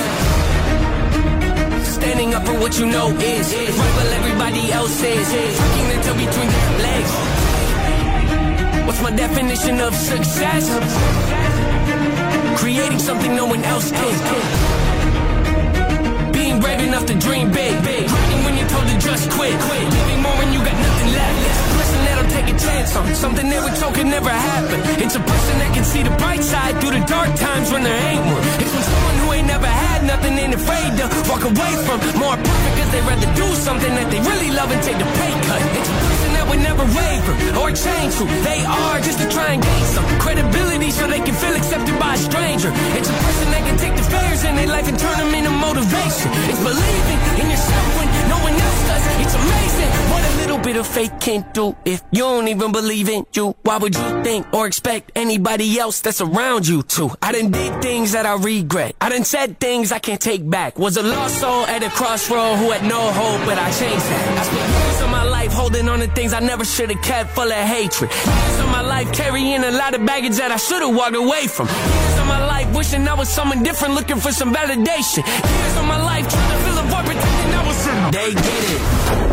Standing 1.97 2.35
up 2.35 2.45
for 2.45 2.53
what 2.61 2.79
you 2.79 2.85
know 2.85 3.09
is 3.09 3.55
right 3.55 3.95
while 3.97 4.13
everybody 4.21 4.71
else 4.71 5.03
is. 5.03 5.27
Tucking 5.59 5.89
the 5.89 5.97
tail 6.05 6.17
between 6.21 6.51
your 6.57 6.73
legs. 6.85 7.13
What's 8.85 9.01
my 9.01 9.11
definition 9.17 9.81
of 9.81 9.95
success. 9.95 10.69
Creating 12.61 12.99
something 12.99 13.35
no 13.35 13.47
one 13.47 13.65
else 13.65 13.91
can. 13.91 14.17
Being 16.31 16.61
brave 16.61 16.81
enough 16.81 17.07
to 17.07 17.15
dream 17.15 17.51
big. 17.53 17.73
Quitting 17.81 18.45
when 18.45 18.59
you're 18.59 18.69
told 18.69 18.87
to 18.87 18.99
just 18.99 19.31
quit. 19.31 19.57
Living 19.97 20.21
more 20.21 20.37
when 20.37 20.53
you 20.53 20.59
got 20.59 20.77
nothing 20.77 21.13
left. 21.15 21.72
Take 22.43 22.55
a 22.55 22.59
chance 22.59 22.97
on 22.97 23.15
something 23.15 23.49
they 23.49 23.61
were 23.61 23.75
told 23.79 23.95
could 23.95 24.07
never 24.07 24.31
happen. 24.31 24.81
It's 25.03 25.15
a 25.15 25.21
person 25.21 25.55
that 25.59 25.75
can 25.75 25.85
see 25.85 26.03
the 26.03 26.15
bright 26.19 26.43
side 26.43 26.81
through 26.81 26.99
the 26.99 27.05
dark 27.07 27.35
times 27.37 27.71
when 27.71 27.83
there 27.83 28.01
ain't 28.11 28.25
one. 28.27 28.43
It's 28.59 28.73
when 28.73 28.83
someone 28.83 29.17
who 29.23 29.33
ain't 29.33 29.47
never 29.47 29.67
had 29.67 30.05
nothing 30.05 30.39
and 30.39 30.55
afraid 30.55 30.91
to 30.99 31.05
walk 31.31 31.45
away 31.45 31.73
from 31.87 31.99
more 32.19 32.37
perfect 32.37 32.75
cause 32.79 32.91
they'd 32.91 33.07
rather 33.07 33.31
do 33.35 33.49
something 33.63 33.93
that 33.95 34.09
they 34.11 34.21
really 34.21 34.51
love 34.51 34.71
and 34.71 34.83
take 34.83 34.99
the 34.99 35.07
pay 35.07 35.33
cut. 35.47 35.63
It's 35.79 35.91
a 35.91 35.97
person 36.03 36.31
that 36.37 36.45
would 36.51 36.63
never 36.63 36.85
waver 36.85 37.35
or 37.63 37.69
change 37.71 38.13
who 38.19 38.27
they 38.43 38.61
are 38.67 38.99
just 39.01 39.19
to 39.23 39.27
try 39.31 39.55
and 39.55 39.63
gain 39.63 39.85
some 39.95 40.07
credibility 40.19 40.91
so 40.91 41.07
they 41.07 41.23
can 41.23 41.35
feel 41.35 41.55
accepted 41.55 41.95
by 41.99 42.15
a 42.15 42.21
stranger. 42.21 42.71
It's 42.99 43.11
a 43.11 43.17
person 43.23 43.49
that 43.55 43.63
can 43.67 43.77
take 43.79 43.95
the 43.95 44.07
fears 44.11 44.43
in 44.45 44.55
their 44.59 44.71
life 44.71 44.89
and 44.89 44.99
turn 44.99 45.17
them 45.19 45.33
into 45.35 45.53
motivation. 45.55 46.29
It's 46.51 46.63
believing 46.63 47.21
in 47.39 47.47
yourself 47.55 47.87
when 47.99 48.09
It's 49.23 49.35
amazing 49.35 49.91
what 50.11 50.25
a 50.25 50.37
little 50.37 50.59
bit 50.59 50.77
of 50.77 50.87
faith 50.87 51.13
can 51.21 51.45
do 51.53 51.77
if 51.85 52.03
you 52.11 52.21
don't 52.23 52.49
even 52.49 52.73
believe 52.73 53.09
in 53.09 53.27
you. 53.33 53.55
Why 53.63 53.79
would 53.79 53.95
you 53.95 54.23
think 54.23 54.53
or 54.53 54.67
expect 54.67 55.13
anybody 55.15 55.79
else 55.79 56.01
that's 56.01 56.21
around 56.21 56.67
you 56.67 56.83
to? 56.83 57.11
I 57.23 57.33
done 57.33 57.51
did 57.51 57.83
things 57.83 58.13
that 58.13 58.27
I 58.27 58.35
regret. 58.35 58.95
I 59.01 59.09
done 59.09 59.25
said 59.25 59.59
things 59.59 59.93
I 59.93 59.99
can't 59.99 60.21
take 60.21 60.49
back. 60.49 60.79
Was 60.79 60.97
a 60.97 61.03
lost 61.03 61.41
soul 61.41 61.65
at 61.67 61.83
a 61.83 61.91
crossroad 61.91 62.59
who 62.59 62.71
had 62.71 62.83
no 62.83 63.01
hope, 63.13 63.47
but 63.47 63.59
I 63.59 63.71
changed 63.73 64.07
that. 64.07 64.39
I 64.39 64.72
holding 65.53 65.89
on 65.89 66.01
to 66.01 66.09
things 66.09 66.33
I 66.33 66.41
never 66.41 66.65
should 66.65 66.91
have 66.91 67.03
kept 67.03 67.31
full 67.35 67.51
of 67.51 67.53
hatred. 67.53 68.11
Years 68.11 68.59
of 68.61 68.69
my 68.69 68.81
life 68.81 69.13
carrying 69.13 69.63
a 69.63 69.71
lot 69.71 69.95
of 69.95 70.05
baggage 70.05 70.37
that 70.37 70.51
I 70.51 70.57
should 70.57 70.83
have 70.83 70.95
walked 70.95 71.17
away 71.17 71.47
from. 71.47 71.67
Years 71.69 72.19
of 72.19 72.27
my 72.27 72.45
life 72.47 72.75
wishing 72.75 73.07
I 73.07 73.15
was 73.15 73.29
someone 73.29 73.63
different, 73.63 73.95
looking 73.95 74.19
for 74.19 74.33
some 74.33 74.53
validation. 74.55 75.23
Years 75.27 75.77
of 75.77 75.87
my 75.87 76.01
life 76.03 76.29
trying 76.29 76.51
to 76.51 76.59
fill 76.65 76.79
a 76.79 76.83
void, 76.83 77.05
pretending 77.07 77.55
I 77.55 77.63
was. 77.67 77.83
They 78.17 78.35
get 78.35 78.65
it. 78.77 79.32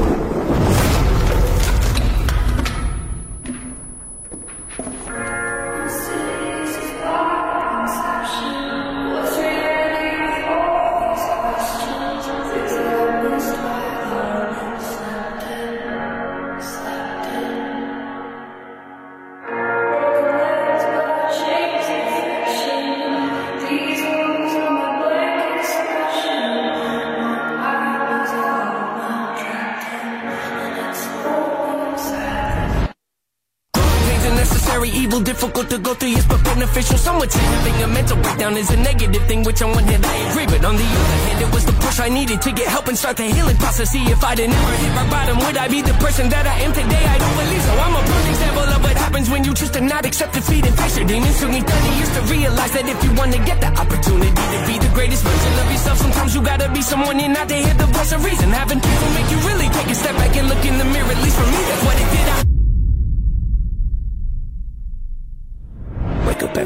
Beneficial. 36.79 36.97
Some 36.97 37.19
would 37.19 37.31
say 37.31 37.39
having 37.39 37.83
a 37.83 37.87
mental 37.87 38.17
breakdown 38.17 38.57
is 38.57 38.69
a 38.71 38.77
negative 38.77 39.23
thing, 39.27 39.43
which 39.43 39.61
on 39.61 39.71
one 39.71 39.83
hand 39.83 40.05
I 40.05 40.15
agree, 40.29 40.45
but 40.45 40.63
on 40.65 40.75
the 40.75 40.83
other 40.83 41.19
hand, 41.25 41.41
it 41.43 41.53
was 41.53 41.65
the 41.65 41.73
push 41.73 41.99
I 41.99 42.09
needed 42.09 42.41
to 42.41 42.51
get 42.51 42.67
help 42.67 42.87
and 42.87 42.97
start 42.97 43.17
the 43.17 43.23
healing 43.23 43.57
process. 43.57 43.91
See, 43.91 44.03
if 44.03 44.23
I'd 44.23 44.39
never 44.39 44.75
hit 44.81 44.91
rock 44.95 45.09
bottom, 45.09 45.37
would 45.39 45.57
I 45.57 45.67
be 45.67 45.81
the 45.81 45.93
person 46.05 46.29
that 46.29 46.45
I 46.45 46.55
am 46.65 46.71
today? 46.73 47.05
I 47.05 47.17
don't 47.17 47.35
believe 47.35 47.63
so. 47.63 47.73
I'm 47.85 47.95
a 47.95 48.01
perfect 48.01 48.29
example 48.29 48.67
of 48.75 48.81
what 48.83 48.97
happens 48.97 49.29
when 49.29 49.43
you 49.43 49.53
choose 49.53 49.71
to 49.71 49.81
not 49.81 50.05
accept 50.05 50.33
defeat 50.33 50.65
and 50.65 50.75
face 50.77 50.97
your 50.97 51.07
demons. 51.07 51.39
Took 51.39 51.51
me 51.51 51.61
30 51.61 51.97
years 51.97 52.11
to 52.15 52.21
realize 52.33 52.71
that 52.71 52.85
if 52.87 52.99
you 53.03 53.11
want 53.13 53.31
to 53.33 53.39
get 53.43 53.59
the 53.59 53.71
opportunity 53.81 54.43
to 54.53 54.59
be 54.67 54.75
the 54.79 54.91
greatest 54.93 55.23
version 55.23 55.53
of 55.59 55.67
yourself, 55.71 55.97
sometimes 55.97 56.35
you 56.35 56.41
gotta 56.41 56.69
be 56.71 56.81
someone 56.81 57.19
you're 57.19 57.33
not 57.33 57.47
to 57.49 57.55
hear 57.55 57.75
the 57.75 57.89
voice 57.91 58.11
of 58.11 58.23
reason. 58.23 58.49
Having 58.51 58.79
people 58.81 59.09
make 59.17 59.29
you 59.31 59.39
really 59.49 59.69
take 59.69 59.89
a 59.89 59.95
step 59.95 60.15
back 60.15 60.35
and 60.35 60.47
look 60.47 60.63
in 60.63 60.77
the 60.77 60.85
mirror, 60.85 61.11
at 61.11 61.19
least 61.23 61.35
for 61.35 61.47
me, 61.47 61.59
that's 61.69 61.83
what 61.85 61.97
it 61.99 62.09
did. 62.11 62.27
I 62.29 62.48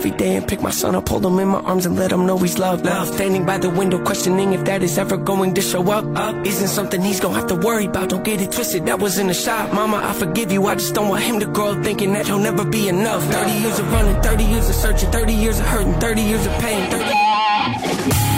every 0.03 0.11
day 0.11 0.37
and 0.37 0.47
pick 0.47 0.61
my 0.61 0.71
son 0.71 0.95
up, 0.95 1.09
hold 1.09 1.25
him 1.25 1.39
in 1.39 1.49
my 1.49 1.61
arms 1.61 1.87
and 1.87 1.97
let 1.97 2.13
him 2.13 2.27
know 2.27 2.39
he's 2.39 2.59
loved. 2.59 2.85
Love. 2.85 3.09
Standing 3.09 3.45
by 3.47 3.59
the 3.59 3.71
window, 3.71 3.99
questioning 4.03 4.53
if 4.53 4.65
that 4.65 4.83
is 4.83 4.99
ever 4.99 5.17
going 5.17 5.55
to 5.55 5.61
show 5.61 5.91
up. 5.91 6.05
Up 6.17 6.47
isn't 6.47 6.69
something 6.69 7.01
he's 7.03 7.21
gonna 7.21 7.35
have 7.35 7.47
to 7.49 7.55
worry 7.57 7.87
about. 7.87 8.09
Don't 8.11 8.25
get 8.25 8.41
it 8.41 8.53
twisted, 8.53 8.87
that 8.87 8.99
was 8.99 9.19
in 9.19 9.27
the 9.29 9.35
shop. 9.35 9.73
Mama, 9.73 9.97
I 9.97 10.13
forgive 10.13 10.53
you. 10.53 10.67
I 10.67 10.75
just 10.75 10.95
don't 10.95 11.09
want 11.09 11.23
him 11.23 11.41
to 11.41 11.47
grow 11.47 11.73
up 11.73 11.83
thinking 11.85 12.13
that 12.15 12.27
he'll 12.27 12.39
never 12.39 12.65
be 12.65 12.89
enough. 12.89 13.23
30 13.25 13.53
years 13.53 13.79
of 13.79 13.93
running, 13.93 14.21
30 14.23 14.45
years 14.45 14.69
of 14.69 14.75
searching, 14.75 15.11
30 15.11 15.33
years 15.33 15.59
of 15.61 15.67
hurting, 15.67 15.95
30 15.95 16.23
years 16.23 16.47
of 16.47 16.53
pain. 16.61 16.91
30 16.91 18.29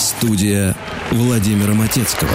Студия 0.00 0.74
Владимира 1.12 1.74
Матецкого. 1.74 2.30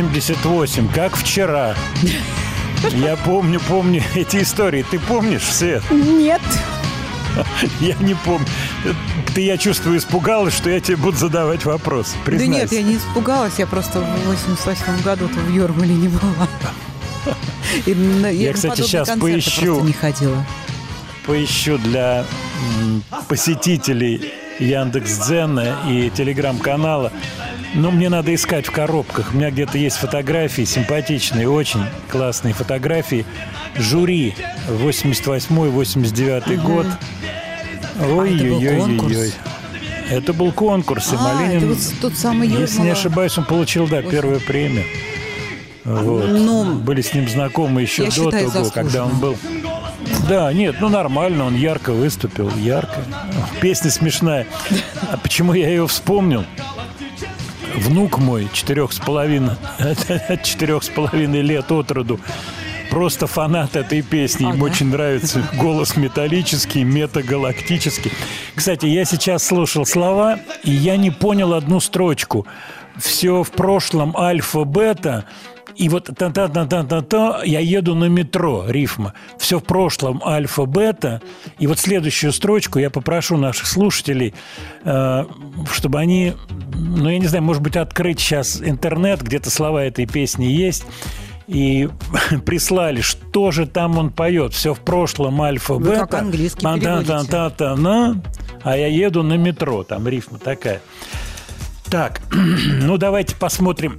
88, 0.00 0.88
как 0.92 1.16
вчера. 1.16 1.74
Я 2.92 3.16
помню, 3.16 3.60
помню 3.68 4.02
эти 4.14 4.42
истории. 4.42 4.84
Ты 4.88 4.98
помнишь, 5.00 5.42
Свет? 5.42 5.82
Нет. 5.90 6.40
Я 7.80 7.94
не 8.00 8.14
помню. 8.14 8.46
Ты, 9.34 9.42
я 9.42 9.56
чувствую, 9.58 9.98
испугалась, 9.98 10.56
что 10.56 10.70
я 10.70 10.80
тебе 10.80 10.96
буду 10.96 11.16
задавать 11.16 11.64
вопрос. 11.64 12.14
Признайся. 12.24 12.52
Да 12.52 12.58
нет, 12.60 12.72
я 12.72 12.82
не 12.82 12.96
испугалась, 12.96 13.54
я 13.58 13.66
просто 13.66 14.00
в 14.00 14.26
88 14.26 15.02
году-то 15.02 15.38
в 15.38 15.52
Юрмале 15.52 15.94
не 15.94 16.08
была. 16.08 16.48
И 17.86 17.90
Я, 17.90 18.48
на 18.48 18.54
кстати, 18.54 18.80
концерты 18.80 19.18
поищу. 19.20 19.80
не 19.84 19.92
ходила. 19.92 20.44
Поищу 21.26 21.78
для 21.78 22.24
посетителей 23.28 24.32
Яндекс.Дзена 24.58 25.76
и 25.88 26.10
Телеграм-канала. 26.10 27.12
Но 27.74 27.90
мне 27.90 28.08
надо 28.08 28.34
искать 28.34 28.66
в 28.66 28.70
коробках. 28.70 29.30
У 29.32 29.36
меня 29.36 29.50
где-то 29.50 29.78
есть 29.78 29.96
фотографии, 29.96 30.64
симпатичные, 30.64 31.48
очень 31.48 31.82
классные 32.10 32.54
фотографии. 32.54 33.26
Жюри 33.76 34.34
88-89 34.68 36.56
год. 36.62 36.86
Ой-ой-ой-ой-ой. 38.00 38.80
конкурс? 38.80 39.34
Это 40.10 40.32
был 40.32 40.52
конкурс, 40.52 41.12
и 41.12 41.16
А, 41.16 41.18
Малинин, 41.20 41.68
вот 41.68 41.78
тот 42.00 42.14
самый 42.14 42.48
если 42.48 42.80
не 42.80 42.90
ошибаюсь, 42.90 43.36
он 43.36 43.44
получил, 43.44 43.86
да, 43.86 44.00
первую 44.00 44.40
премию. 44.40 44.84
Вот. 45.84 46.28
Ну, 46.28 46.74
Были 46.76 47.02
с 47.02 47.12
ним 47.12 47.28
знакомы 47.28 47.82
еще 47.82 48.04
до 48.06 48.10
считаю, 48.10 48.50
того, 48.50 48.70
когда 48.70 49.04
он 49.04 49.10
заслуженно. 49.12 49.20
был. 49.20 49.36
Да, 50.28 50.52
нет, 50.52 50.76
ну 50.80 50.88
нормально, 50.88 51.44
он 51.44 51.56
ярко 51.56 51.92
выступил, 51.92 52.50
ярко. 52.56 53.02
Песня 53.60 53.90
смешная. 53.90 54.46
А 55.10 55.16
почему 55.18 55.52
я 55.54 55.68
ее 55.68 55.86
вспомнил? 55.86 56.44
Внук 57.78 58.18
мой, 58.18 58.48
четырех 58.52 58.92
с 58.92 58.98
половиной, 58.98 59.54
четырех 60.42 60.82
с 60.82 60.88
половиной 60.88 61.42
лет 61.42 61.70
от 61.70 61.92
роду, 61.92 62.18
просто 62.90 63.28
фанат 63.28 63.76
этой 63.76 64.02
песни. 64.02 64.46
А, 64.46 64.48
Ему 64.48 64.66
да? 64.66 64.72
очень 64.72 64.86
нравится 64.86 65.48
голос 65.54 65.96
металлический, 65.96 66.82
метагалактический. 66.82 68.10
Кстати, 68.56 68.86
я 68.86 69.04
сейчас 69.04 69.46
слушал 69.46 69.86
слова, 69.86 70.40
и 70.64 70.72
я 70.72 70.96
не 70.96 71.12
понял 71.12 71.54
одну 71.54 71.78
строчку. 71.78 72.46
Все 72.96 73.44
в 73.44 73.52
прошлом 73.52 74.16
альфа-бета, 74.16 75.24
и 75.78 75.88
вот 75.88 76.10
та-та-та-та-та-та, 76.16 77.42
я 77.44 77.60
еду 77.60 77.94
на 77.94 78.08
метро, 78.08 78.64
рифма. 78.68 79.14
Все 79.38 79.58
в 79.58 79.62
прошлом 79.62 80.20
альфа-бета. 80.24 81.22
И 81.60 81.68
вот 81.68 81.78
следующую 81.78 82.32
строчку 82.32 82.80
я 82.80 82.90
попрошу 82.90 83.36
наших 83.36 83.68
слушателей, 83.68 84.34
э, 84.84 85.24
чтобы 85.72 86.00
они, 86.00 86.34
ну, 86.74 87.08
я 87.08 87.18
не 87.20 87.28
знаю, 87.28 87.44
может 87.44 87.62
быть, 87.62 87.76
открыть 87.76 88.18
сейчас 88.18 88.60
интернет, 88.60 89.22
где-то 89.22 89.50
слова 89.50 89.84
этой 89.84 90.06
песни 90.06 90.46
есть, 90.46 90.84
и 91.46 91.88
прислали, 92.44 93.00
что 93.00 93.52
же 93.52 93.64
там 93.66 93.98
он 93.98 94.10
поет. 94.10 94.54
Все 94.54 94.74
в 94.74 94.80
прошлом 94.80 95.40
альфа-бета. 95.40 95.90
Вы 95.90 95.96
как 95.96 96.14
английский 96.14 96.60
переводите. 96.60 97.12
Та-та-та-та-на, 97.12 98.20
а 98.64 98.76
я 98.76 98.88
еду 98.88 99.22
на 99.22 99.34
метро. 99.34 99.84
Там 99.84 100.08
рифма 100.08 100.38
такая. 100.38 100.80
Так, 101.90 102.20
ну 102.32 102.98
давайте 102.98 103.34
посмотрим 103.34 103.98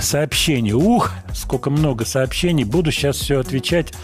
сообщения. 0.00 0.74
Ух, 0.74 1.10
сколько 1.32 1.70
много 1.70 2.04
сообщений. 2.04 2.64
Буду 2.64 2.92
сейчас 2.92 3.16
все 3.16 3.40
отвечать, 3.40 3.94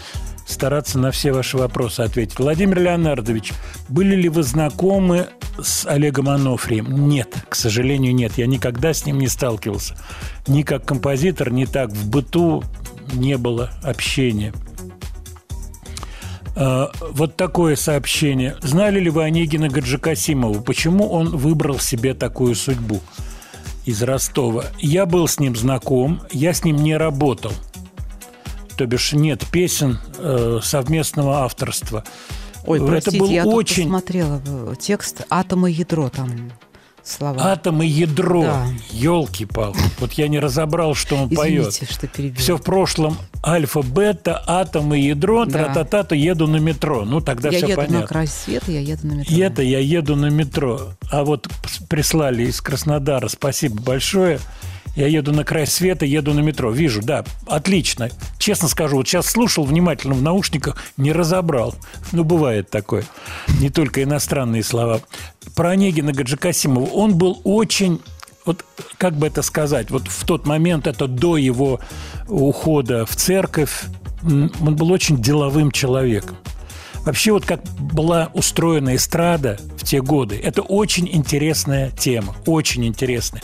стараться 0.47 0.97
на 0.97 1.11
все 1.11 1.31
ваши 1.31 1.57
вопросы 1.57 2.01
ответить. 2.01 2.39
Владимир 2.39 2.79
Леонардович, 2.79 3.53
были 3.89 4.15
ли 4.15 4.27
вы 4.27 4.41
знакомы 4.41 5.27
с 5.61 5.85
Олегом 5.85 6.29
Анофрием? 6.29 7.07
Нет, 7.07 7.35
к 7.47 7.53
сожалению, 7.53 8.15
нет. 8.15 8.33
Я 8.37 8.47
никогда 8.47 8.91
с 8.91 9.05
ним 9.05 9.19
не 9.19 9.27
сталкивался. 9.27 9.95
Ни 10.47 10.63
как 10.63 10.83
композитор, 10.85 11.51
ни 11.51 11.65
так 11.65 11.91
в 11.91 12.09
быту 12.09 12.63
не 13.13 13.37
было 13.37 13.69
общения. 13.83 14.51
Э, 16.55 16.87
Вот 17.13 17.35
такое 17.35 17.75
сообщение. 17.75 18.55
Знали 18.61 18.99
ли 18.99 19.09
вы 19.09 19.23
Онегина 19.23 19.69
Гаджикасимова? 19.69 20.61
Почему 20.61 21.09
он 21.09 21.29
выбрал 21.29 21.79
себе 21.79 22.13
такую 22.13 22.55
судьбу 22.55 22.99
из 23.85 24.01
Ростова? 24.03 24.65
Я 24.79 25.05
был 25.05 25.27
с 25.27 25.39
ним 25.39 25.55
знаком, 25.55 26.21
я 26.31 26.53
с 26.53 26.63
ним 26.63 26.77
не 26.77 26.95
работал. 26.97 27.53
То 28.77 28.85
бишь 28.85 29.13
нет 29.13 29.45
песен 29.51 29.99
э, 30.17 30.59
совместного 30.63 31.39
авторства. 31.43 32.03
Ой, 32.65 32.77
Это 32.77 32.87
простите, 32.87 33.19
был 33.19 33.29
я 33.29 33.45
очень 33.45 33.83
посмотрела 33.83 34.41
э, 34.45 34.73
текст 34.79 35.25
«Атом 35.29 35.67
и 35.67 35.71
ядро» 35.71 36.09
там 36.09 36.51
слова. 37.03 37.51
атом 37.51 37.81
и 37.81 37.87
ядро. 37.87 38.43
Да. 38.43 38.65
Елки-палки. 38.91 39.79
Вот 39.99 40.13
я 40.13 40.27
не 40.27 40.39
разобрал, 40.39 40.95
что 40.95 41.15
он 41.15 41.29
поет. 41.29 41.73
Что 41.89 42.07
перебила. 42.07 42.37
Все 42.39 42.57
в 42.57 42.61
прошлом 42.63 43.17
альфа, 43.45 43.81
бета, 43.81 44.43
атом 44.47 44.93
и 44.93 44.99
ядро, 45.01 45.45
Да. 45.45 45.51
тра-та-та-то 45.65 46.15
еду 46.15 46.47
на 46.47 46.57
метро. 46.57 47.05
Ну, 47.05 47.21
тогда 47.21 47.49
я 47.49 47.57
все 47.57 47.67
еду 47.67 47.75
понятно. 47.77 47.99
на 48.01 48.07
край 48.07 48.27
света, 48.27 48.71
я 48.71 48.79
еду 48.81 49.07
на 49.07 49.11
метро. 49.13 49.35
И 49.35 49.39
это 49.39 49.61
я 49.61 49.79
еду 49.79 50.15
на 50.15 50.27
метро. 50.29 50.93
А 51.11 51.23
вот 51.23 51.47
прислали 51.89 52.43
из 52.43 52.61
Краснодара, 52.61 53.27
спасибо 53.27 53.81
большое. 53.81 54.39
Я 54.95 55.07
еду 55.07 55.31
на 55.31 55.43
край 55.43 55.67
света, 55.67 56.05
еду 56.05 56.33
на 56.33 56.41
метро. 56.41 56.71
Вижу, 56.71 57.01
да, 57.01 57.23
отлично. 57.47 58.09
Честно 58.37 58.67
скажу, 58.67 58.97
вот 58.97 59.07
сейчас 59.07 59.27
слушал 59.27 59.63
внимательно 59.63 60.13
в 60.13 60.21
наушниках, 60.21 60.77
не 60.97 61.11
разобрал. 61.13 61.75
Ну, 62.11 62.23
бывает 62.23 62.69
такое. 62.69 63.05
Не 63.59 63.69
только 63.69 64.03
иностранные 64.03 64.63
слова. 64.63 65.01
Про 65.55 65.69
Онегина 65.69 66.11
Гаджикасимова. 66.11 66.89
Он 66.89 67.15
был 67.15 67.39
очень 67.43 68.01
вот 68.45 68.65
как 68.97 69.15
бы 69.15 69.27
это 69.27 69.41
сказать, 69.41 69.91
вот 69.91 70.07
в 70.07 70.25
тот 70.25 70.47
момент, 70.47 70.87
это 70.87 71.07
до 71.07 71.37
его 71.37 71.79
ухода 72.27 73.05
в 73.05 73.15
церковь, 73.15 73.83
он 74.23 74.75
был 74.75 74.91
очень 74.91 75.21
деловым 75.21 75.71
человеком. 75.71 76.37
Вообще 77.05 77.31
вот 77.31 77.45
как 77.45 77.63
была 77.63 78.29
устроена 78.33 78.95
эстрада 78.95 79.59
в 79.75 79.83
те 79.83 80.01
годы, 80.01 80.39
это 80.41 80.61
очень 80.61 81.09
интересная 81.11 81.89
тема, 81.91 82.35
очень 82.45 82.85
интересная. 82.85 83.41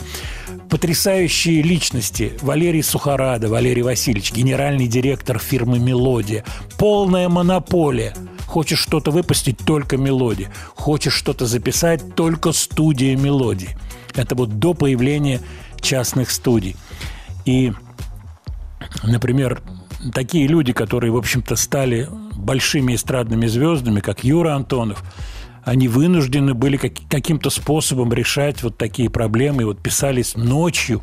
Потрясающие 0.70 1.62
личности. 1.62 2.32
Валерий 2.42 2.82
Сухарада, 2.82 3.48
Валерий 3.48 3.82
Васильевич, 3.82 4.32
генеральный 4.32 4.86
директор 4.86 5.38
фирмы 5.38 5.78
«Мелодия». 5.78 6.44
Полная 6.78 7.28
монополия. 7.28 8.14
Хочешь 8.46 8.78
что-то 8.78 9.10
выпустить– 9.10 9.58
только 9.66 9.96
«Мелодия». 9.96 10.52
Хочешь 10.74 11.14
что-то 11.14 11.46
записать– 11.46 12.14
только 12.16 12.52
студия 12.52 13.16
«Мелодии». 13.16 13.76
Это 14.14 14.34
вот 14.34 14.58
до 14.58 14.74
появления 14.74 15.40
частных 15.80 16.30
студий. 16.30 16.76
И 17.44 17.72
например, 19.02 19.62
такие 20.12 20.46
люди, 20.46 20.72
которые, 20.72 21.12
в 21.12 21.16
общем-то, 21.16 21.56
стали 21.56 22.08
большими 22.34 22.94
эстрадными 22.94 23.46
звездами, 23.46 24.00
как 24.00 24.24
Юра 24.24 24.54
Антонов, 24.54 25.02
они 25.68 25.86
вынуждены 25.86 26.54
были 26.54 26.78
как- 26.78 27.06
каким-то 27.10 27.50
способом 27.50 28.12
решать 28.12 28.62
вот 28.62 28.78
такие 28.78 29.10
проблемы. 29.10 29.62
И 29.62 29.64
вот 29.66 29.82
писались 29.82 30.34
ночью. 30.34 31.02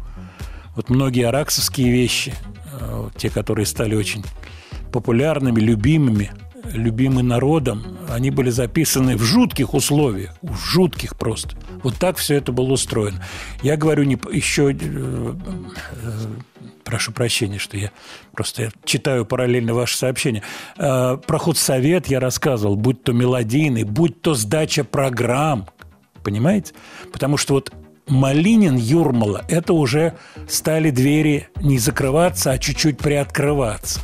Вот 0.75 0.89
многие 0.89 1.27
араксовские 1.27 1.91
вещи, 1.91 2.33
э, 2.79 3.09
те, 3.15 3.29
которые 3.29 3.67
стали 3.67 3.93
очень 3.93 4.23
популярными, 4.91 5.59
любимыми, 5.59 6.31
любимы 6.73 7.23
народом, 7.23 7.97
они 8.09 8.31
были 8.31 8.49
записаны 8.49 9.17
в 9.17 9.23
жутких 9.23 9.73
условиях, 9.73 10.35
в 10.41 10.55
жутких 10.57 11.15
просто. 11.17 11.55
Вот 11.83 11.95
так 11.95 12.17
все 12.17 12.35
это 12.35 12.51
было 12.51 12.73
устроено. 12.73 13.23
Я 13.61 13.77
говорю 13.77 14.03
не 14.03 14.17
еще, 14.31 14.71
э, 14.71 14.75
э, 14.75 15.35
прошу 16.83 17.11
прощения, 17.11 17.59
что 17.59 17.77
я 17.77 17.91
просто 18.31 18.71
читаю 18.83 19.25
параллельно 19.25 19.73
ваши 19.73 19.97
сообщения. 19.97 20.43
Э, 20.77 21.17
Про 21.25 21.37
худсовет 21.37 22.07
я 22.07 22.19
рассказывал, 22.19 22.75
будь 22.75 23.03
то 23.03 23.13
мелодийный, 23.13 23.83
будь 23.83 24.21
то 24.21 24.33
сдача 24.33 24.83
программ, 24.83 25.67
понимаете? 26.23 26.73
Потому 27.11 27.37
что 27.37 27.55
вот 27.55 27.71
Малинин, 28.07 28.75
Юрмала, 28.75 29.43
это 29.49 29.73
уже 29.73 30.13
стали 30.47 30.91
двери 30.91 31.49
не 31.59 31.79
закрываться, 31.79 32.51
а 32.51 32.57
чуть-чуть 32.59 32.99
приоткрываться. 32.99 34.01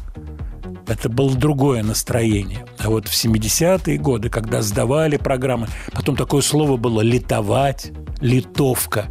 Это 0.91 1.07
было 1.07 1.33
другое 1.33 1.83
настроение. 1.83 2.65
А 2.77 2.89
вот 2.89 3.07
в 3.07 3.13
70-е 3.13 3.97
годы, 3.97 4.29
когда 4.29 4.61
сдавали 4.61 5.15
программы, 5.15 5.67
потом 5.93 6.17
такое 6.17 6.41
слово 6.41 6.75
было 6.75 6.99
«литовать», 6.99 7.93
«литовка». 8.19 9.07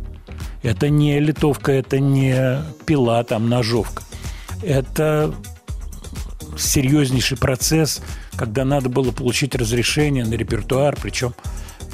Это 0.63 0.91
не 0.91 1.19
литовка, 1.19 1.73
это 1.73 1.99
не 1.99 2.63
пила, 2.85 3.25
там, 3.25 3.49
ножовка. 3.49 4.03
Это 4.63 5.35
серьезнейший 6.59 7.39
процесс, 7.39 8.03
когда 8.37 8.67
надо 8.67 8.91
было 8.91 9.11
получить 9.11 9.55
разрешение 9.55 10.27
на 10.27 10.35
репертуар, 10.35 10.99
причем 11.01 11.35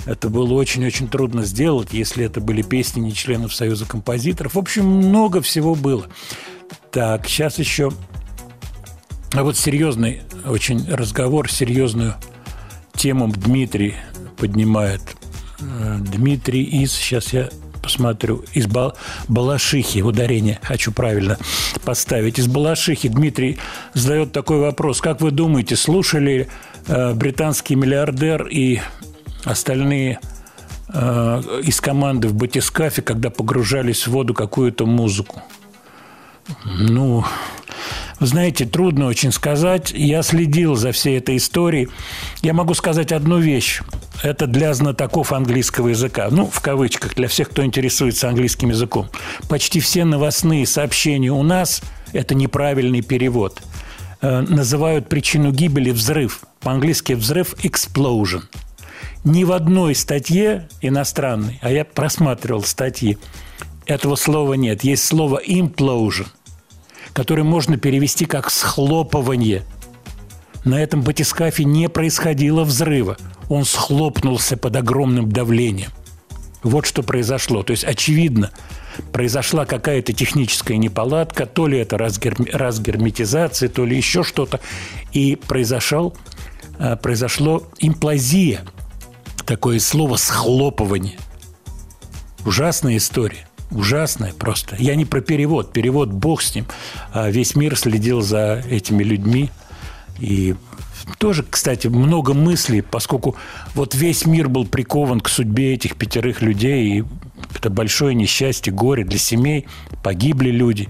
это 0.05 0.29
было 0.29 0.55
очень-очень 0.55 1.07
трудно 1.07 1.45
сделать, 1.45 1.93
если 1.93 2.25
это 2.25 2.41
были 2.41 2.63
песни 2.63 3.01
не 3.03 3.15
членов 3.15 3.55
Союза 3.55 3.87
композиторов. 3.87 4.55
В 4.55 4.59
общем, 4.59 4.85
много 4.85 5.41
всего 5.43 5.77
было. 5.77 6.07
Так, 6.91 7.29
сейчас 7.29 7.61
еще... 7.61 7.93
А 9.33 9.43
вот 9.43 9.57
серьезный 9.57 10.23
очень 10.47 10.89
разговор, 10.91 11.51
серьезную 11.51 12.15
тему 12.95 13.29
Дмитрий 13.29 13.95
поднимает. 14.37 15.03
Э, 15.61 15.99
Дмитрий 16.01 16.63
из... 16.63 16.93
Сейчас 16.93 17.33
я 17.33 17.49
смотрю, 17.87 18.45
из 18.53 18.67
Бал- 18.67 18.97
Балашихи, 19.29 20.01
ударение 20.01 20.59
хочу 20.63 20.91
правильно 20.93 21.39
поставить, 21.85 22.39
из 22.39 22.49
Балашихи 22.49 23.09
Дмитрий 23.09 23.59
задает 23.95 24.33
такой 24.33 24.59
вопрос. 24.59 25.01
Как 25.01 25.21
вы 25.21 25.31
думаете, 25.31 25.77
слушали 25.77 26.49
э, 26.87 27.15
британский 27.15 27.75
миллиардер 27.75 28.47
и 28.47 28.81
остальные 29.45 30.19
э, 30.89 31.61
из 31.63 31.81
команды 31.81 32.29
в 32.29 32.35
батискафе, 32.35 33.03
когда 33.03 33.31
погружались 33.31 34.07
в 34.07 34.11
воду 34.11 34.35
какую-то 34.35 34.87
музыку? 34.87 35.43
Ну, 36.65 37.25
вы 38.19 38.27
знаете, 38.27 38.65
трудно 38.65 39.07
очень 39.07 39.31
сказать. 39.31 39.93
Я 39.95 40.23
следил 40.23 40.75
за 40.75 40.93
всей 40.93 41.19
этой 41.19 41.37
историей. 41.37 41.89
Я 42.43 42.55
могу 42.55 42.73
сказать 42.75 43.13
одну 43.13 43.39
вещь. 43.39 43.83
Это 44.23 44.47
для 44.47 44.73
знатоков 44.73 45.33
английского 45.33 45.89
языка. 45.89 46.29
Ну, 46.31 46.47
в 46.47 46.61
кавычках, 46.61 47.15
для 47.15 47.29
всех, 47.29 47.51
кто 47.51 47.65
интересуется 47.65 48.29
английским 48.29 48.71
языком. 48.71 49.09
Почти 49.49 49.81
все 49.81 50.05
новостные 50.05 50.67
сообщения 50.67 51.31
у 51.31 51.43
нас– 51.43 51.83
это 52.13 52.35
неправильный 52.35 53.03
перевод. 53.03 53.61
Э, 54.23 54.41
Называют 54.41 55.09
причину 55.09 55.53
гибели 55.53 55.91
взрыв. 55.91 56.41
По-английски 56.61 57.13
взрыв– 57.13 57.55
explosion. 57.63 58.43
Ни 59.25 59.45
в 59.45 59.53
одной 59.53 59.95
статье 59.95 60.69
иностранной, 60.81 61.59
а 61.61 61.71
я 61.71 61.85
просматривал 61.85 62.63
статьи, 62.63 63.19
этого 63.85 64.17
слова 64.17 64.55
нет. 64.55 64.85
Есть 64.85 65.05
слово 65.05 65.43
implosion, 65.45 66.27
которое 67.17 67.45
можно 67.45 67.79
перевести 67.79 68.27
как 68.27 68.51
схлопывание. 68.51 69.65
На 70.67 70.83
этом 70.83 71.01
батискафе 71.01 71.65
не 71.65 71.89
происходило 71.89 72.63
взрыва. 72.63 73.17
Он 73.49 73.65
схлопнулся 73.65 74.59
под 74.59 74.77
огромным 74.77 75.33
давлением. 75.33 75.93
Вот 76.63 76.85
что 76.85 77.03
произошло. 77.03 77.63
То 77.63 77.71
есть, 77.71 77.85
очевидно, 77.85 78.51
произошла 79.13 79.65
какая-то 79.65 80.13
техническая 80.13 80.77
неполадка, 80.77 81.47
то 81.47 81.67
ли 81.67 81.79
это 81.79 81.97
разгерм- 81.97 82.51
разгерметизация, 82.53 83.71
то 83.71 83.87
ли 83.87 83.97
еще 83.97 84.23
что-то. 84.23 84.61
И 85.13 85.37
произошел, 85.37 86.15
э, 86.79 86.97
произошло 86.97 87.67
имплазия. 87.79 88.61
Такое 89.47 89.79
слово 89.79 90.17
«схлопывание». 90.17 91.17
Ужасная 92.45 92.99
история. 92.99 93.49
Ужасная 93.77 94.33
просто. 94.33 94.75
Я 94.79 94.95
не 94.95 95.05
про 95.05 95.21
перевод. 95.21 95.73
Перевод 95.73 96.09
бог 96.09 96.41
с 96.41 96.55
ним. 96.55 96.67
А 97.13 97.29
весь 97.31 97.55
мир 97.55 97.77
следил 97.77 98.23
за 98.23 98.63
этими 98.69 99.03
людьми. 99.03 99.51
И 100.19 100.55
тоже, 101.19 101.45
кстати, 101.49 101.89
много 101.89 102.33
мыслей, 102.33 102.81
поскольку 102.81 103.37
вот 103.75 103.95
весь 103.95 104.25
мир 104.25 104.49
был 104.49 104.65
прикован 104.67 105.21
к 105.21 105.29
судьбе 105.29 105.75
этих 105.75 105.97
пятерых 105.97 106.41
людей. 106.41 107.01
И 107.01 107.05
это 107.55 107.69
большое 107.69 108.15
несчастье, 108.15 108.73
горе 108.73 109.05
для 109.05 109.19
семей. 109.19 109.67
Погибли 110.03 110.51
люди. 110.51 110.89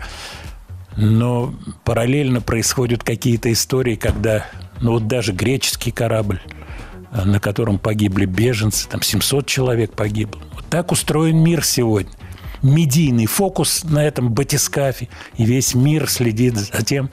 Но 0.97 1.55
параллельно 1.85 2.41
происходят 2.41 3.03
какие-то 3.03 3.53
истории, 3.53 3.97
когда 3.97 4.47
ну 4.81 4.93
вот 4.93 5.09
даже 5.09 5.33
греческий 5.33 5.91
корабль, 5.91 6.41
а, 7.11 7.25
на 7.25 7.41
котором 7.41 7.81
погибли 7.81 8.27
беженцы, 8.27 8.89
там 8.89 9.03
700 9.03 9.47
человек 9.47 9.93
погибло. 9.93 10.41
Вот 10.55 10.67
так 10.71 10.93
устроен 10.93 11.39
мир 11.39 11.65
сегодня. 11.65 12.13
Медийный 12.63 13.27
фокус 13.27 13.85
на 13.85 14.05
этом 14.05 14.31
батискафе, 14.31 15.09
и 15.37 15.45
весь 15.45 15.75
мир 15.75 16.09
следит 16.09 16.57
за 16.57 16.83
тем, 16.83 17.11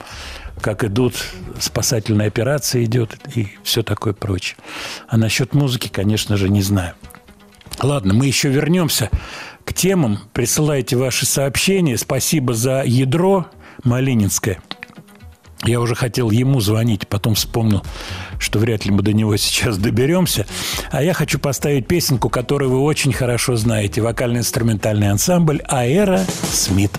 как 0.60 0.84
идут 0.84 1.14
спасательные 1.60 2.28
операции 2.28 2.84
идет 2.84 3.18
и 3.34 3.48
все 3.62 3.82
такое 3.82 4.12
прочее. 4.12 4.56
А 5.08 5.16
насчет 5.16 5.54
музыки, 5.54 5.88
конечно 5.88 6.36
же, 6.36 6.48
не 6.48 6.62
знаю. 6.62 6.94
Ладно, 7.82 8.14
мы 8.14 8.26
еще 8.26 8.48
вернемся 8.48 9.10
к 9.64 9.72
темам. 9.72 10.20
Присылайте 10.32 10.96
ваши 10.96 11.26
сообщения. 11.26 11.98
Спасибо 11.98 12.54
за 12.54 12.82
ядро 12.84 13.46
Малининское. 13.82 14.60
Я 15.64 15.80
уже 15.80 15.94
хотел 15.94 16.30
ему 16.30 16.60
звонить, 16.60 17.08
потом 17.08 17.34
вспомнил, 17.34 17.82
что 18.38 18.58
вряд 18.58 18.84
ли 18.84 18.90
мы 18.90 19.02
до 19.02 19.12
него 19.12 19.36
сейчас 19.38 19.78
доберемся. 19.78 20.46
А 20.90 21.02
я 21.02 21.14
хочу 21.14 21.38
поставить 21.38 21.86
песенку, 21.86 22.28
которую 22.28 22.70
вы 22.70 22.80
очень 22.80 23.12
хорошо 23.12 23.56
знаете. 23.56 24.00
Вокально-инструментальный 24.02 25.10
ансамбль 25.10 25.62
«Аэро 25.68 26.24
Смит». 26.50 26.92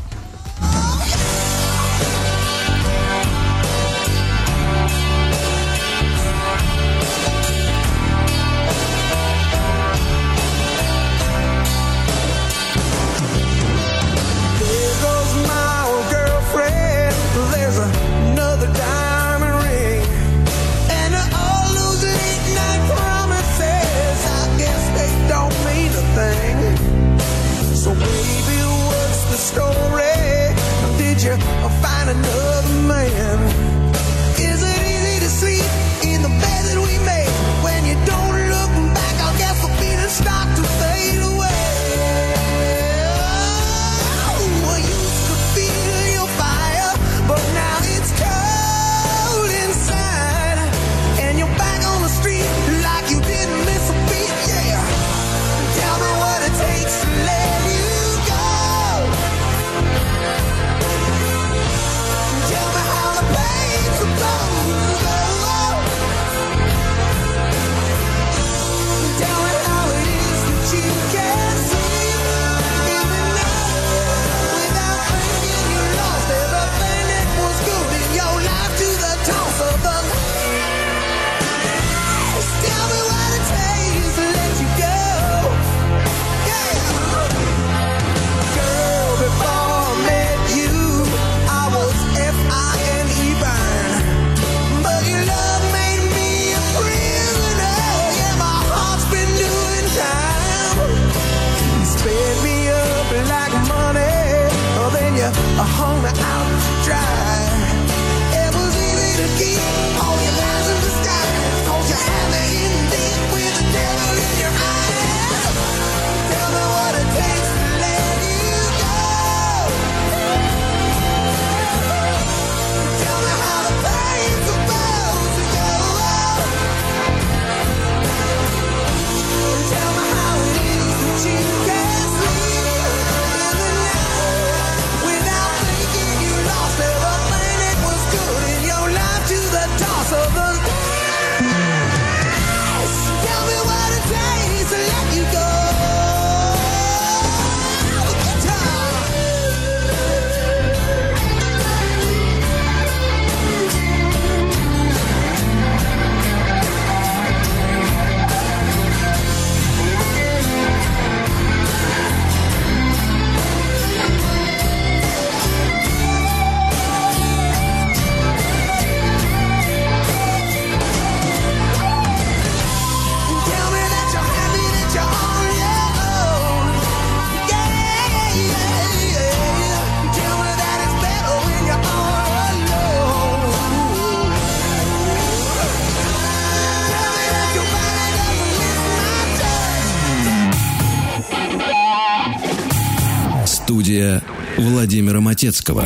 Студия 193.85 194.23
Владимира 194.57 195.21
Матецкого. 195.21 195.85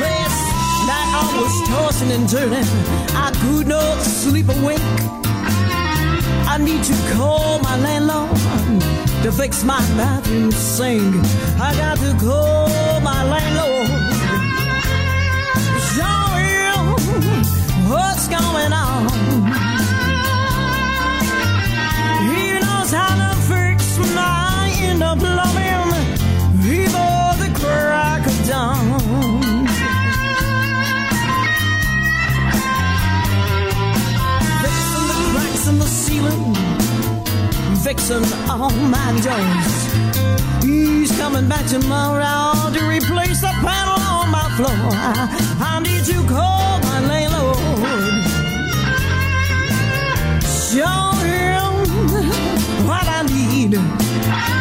Last 0.00 0.42
night 0.88 1.10
I 1.14 1.24
was 1.40 1.68
tossing 1.68 2.12
and 2.12 2.28
turning. 2.28 2.68
I 3.14 3.30
could 3.40 3.66
not 3.68 4.02
sleep 4.02 4.48
awake. 4.48 4.80
I 6.46 6.58
need 6.58 6.82
to 6.84 6.94
call 7.14 7.58
my 7.60 7.76
landlord 7.78 8.30
to 9.22 9.32
fix 9.32 9.64
my 9.64 9.80
bathroom 9.96 10.50
sink. 10.52 11.14
I 11.60 11.74
got 11.76 11.98
to 11.98 12.14
call 12.24 12.87
Fixing 37.89 38.23
all 38.47 38.69
oh, 38.69 38.75
my 38.95 39.09
joints. 39.25 40.63
He's 40.63 41.11
coming 41.17 41.49
back 41.49 41.65
tomorrow 41.65 42.71
to 42.71 42.81
replace 42.87 43.41
the 43.41 43.53
panel 43.65 43.99
on 44.15 44.29
my 44.29 44.47
floor. 44.57 44.91
I, 44.93 45.25
I 45.59 45.79
need 45.79 46.03
to 46.05 46.17
call 46.27 46.79
my 46.89 46.99
landlord. 47.09 47.57
Show 50.69 50.99
him 51.25 51.69
what 52.87 53.05
I 53.07 53.23
need. 53.25 54.58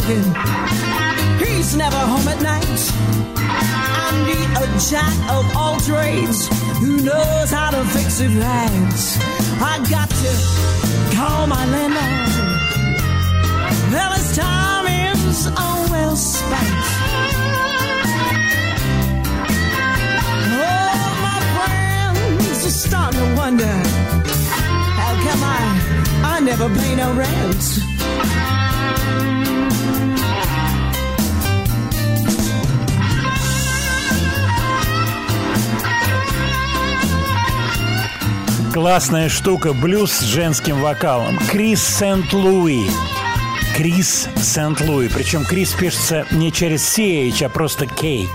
Always. 0.00 0.26
He's 1.40 1.76
never 1.76 1.96
home 1.96 2.28
at 2.28 2.40
night. 2.42 2.80
I 3.36 4.24
need 4.26 4.48
a 4.62 4.66
jack 4.90 5.16
of 5.30 5.56
all 5.56 5.78
trades 5.80 6.48
who 6.78 7.02
knows 7.02 7.50
how 7.50 7.70
to 7.70 7.84
fix 7.86 8.20
it 8.20 8.28
right. 8.28 8.96
I 9.62 9.78
got 9.90 10.08
to 10.08 11.16
call 11.16 11.46
my 11.46 11.64
landlord. 11.66 12.30
Well, 13.92 14.12
his 14.12 14.36
time 14.36 14.86
is 14.86 15.48
oh 15.56 15.88
well 15.90 16.16
spent. 16.16 16.70
Oh, 20.52 21.00
my 21.26 21.38
friends 21.56 22.66
are 22.66 22.70
starting 22.70 23.20
to 23.20 23.36
wonder 23.36 23.74
how 25.00 25.12
come 25.26 25.42
I 25.42 26.36
I 26.36 26.40
never 26.40 26.68
pay 26.68 26.96
no 26.96 27.14
rent. 27.14 28.39
Классная 38.72 39.28
штука, 39.28 39.72
блюз 39.72 40.10
с 40.10 40.22
женским 40.22 40.80
вокалом. 40.80 41.38
Крис 41.48 41.82
Сент-Луи. 41.82 42.88
Крис 43.76 44.28
Сент-Луи. 44.36 45.08
Причем 45.08 45.44
Крис 45.44 45.72
пишется 45.72 46.26
не 46.30 46.50
через 46.50 46.98
CH, 46.98 47.44
а 47.44 47.48
просто 47.48 47.86
K. 47.86 48.26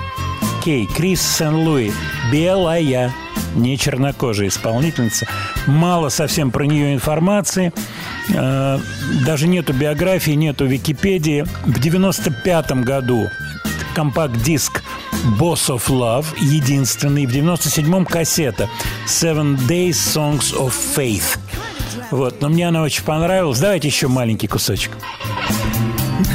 K. 0.63 0.85
Крис 0.93 1.21
Сент-Луи. 1.21 1.91
Белая, 2.31 3.13
не 3.55 3.77
чернокожая 3.77 4.49
исполнительница. 4.49 5.25
Мало 5.67 6.09
совсем 6.09 6.51
про 6.51 6.65
нее 6.65 6.93
информации. 6.93 7.73
Э, 8.33 8.79
Даже 9.25 9.47
нету 9.47 9.73
биографии, 9.73 10.31
нету 10.31 10.65
Википедии. 10.65 11.45
В 11.65 11.79
95 11.79 12.71
году 12.83 13.29
компакт-диск 13.93 14.83
Boss 15.39 15.69
of 15.69 15.87
Love, 15.87 16.25
единственный. 16.41 17.25
В 17.25 17.31
97-м 17.31 18.05
кассета 18.05 18.67
Seven 19.07 19.57
Days 19.67 19.91
Songs 19.91 20.53
of 20.57 20.73
Faith. 20.95 21.37
Вот, 22.11 22.41
но 22.41 22.49
мне 22.49 22.67
она 22.67 22.81
очень 22.83 23.03
понравилась. 23.03 23.59
Давайте 23.59 23.87
еще 23.87 24.07
маленький 24.07 24.47
кусочек. 24.47 24.91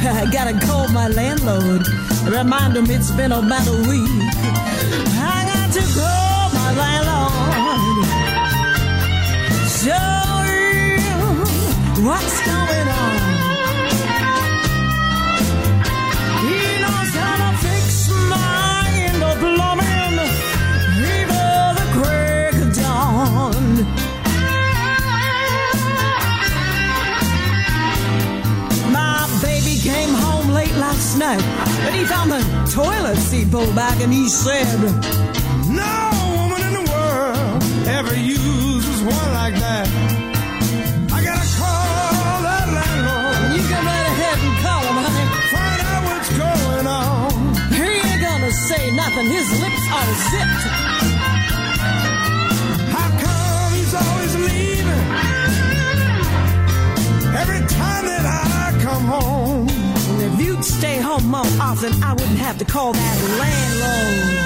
I 0.03 0.25
gotta 0.31 0.53
call 0.65 0.87
my 0.89 1.07
landlord. 1.09 1.87
Remind 2.27 2.75
him 2.75 2.85
it's 2.89 3.11
been 3.11 3.31
about 3.31 3.67
a 3.67 3.89
week. 3.89 4.09
I 5.19 5.45
got 5.53 5.73
to 5.73 5.81
call 5.99 6.20
what's 12.03 12.45
going 12.45 12.87
on. 12.87 13.17
He 16.47 16.61
knows 16.81 17.11
how 17.21 17.35
to 17.43 17.57
fix 17.57 18.09
my 18.29 18.81
the 21.79 21.87
crack 21.97 22.53
of 22.55 22.73
dawn. 22.73 23.75
My 28.91 29.39
baby 29.43 29.77
came 29.79 30.09
home 30.09 30.49
late 30.49 30.75
last 30.77 31.17
night, 31.17 31.43
but 31.83 31.93
he 31.93 32.03
found 32.05 32.31
the 32.31 32.41
toilet 32.71 33.17
seat 33.17 33.51
pulled 33.51 33.75
back 33.75 34.01
and 34.01 34.11
he 34.11 34.27
said, 34.27 34.79
No 35.69 35.93
woman 36.37 36.61
in 36.67 36.73
the 36.73 36.91
world 36.91 37.63
ever 37.87 38.15
uses 38.15 39.01
one 39.03 39.33
like 39.33 39.53
that. 39.55 40.10
Say 49.13 49.23
nothing. 49.23 49.31
His 49.31 49.49
lips 49.61 49.83
are 49.97 50.13
zipped. 50.29 50.63
How 52.95 53.09
come 53.19 53.73
he's 53.73 53.93
always 53.93 54.35
leaving? 54.35 55.05
Every 57.35 57.61
time 57.67 58.05
that 58.05 58.25
I 58.25 58.79
come 58.83 59.05
home. 59.05 59.69
And 59.69 60.21
if 60.21 60.45
you'd 60.45 60.63
stay 60.63 60.99
home 61.01 61.25
more 61.25 61.45
often, 61.59 61.91
I 62.03 62.13
wouldn't 62.13 62.39
have 62.39 62.57
to 62.59 62.65
call 62.65 62.93
that 62.93 63.17
landlord. 63.39 64.39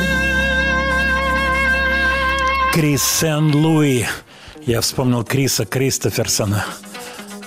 Крис 2.73 3.03
Сен-Луи. 3.03 4.05
Я 4.65 4.81
вспомнил 4.81 5.23
Криса 5.23 5.65
Кристоферсона. 5.65 6.65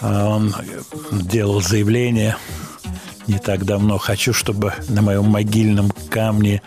А 0.01 0.29
Он 0.29 0.55
делал 1.13 1.61
заявление 1.61 2.37
не 3.27 3.39
так 3.39 3.65
давно. 3.65 3.99
Хочу, 3.99 4.33
чтобы 4.33 4.73
на 4.89 5.03
моем 5.03 5.27
могильном 5.27 5.91
камне 6.09 6.63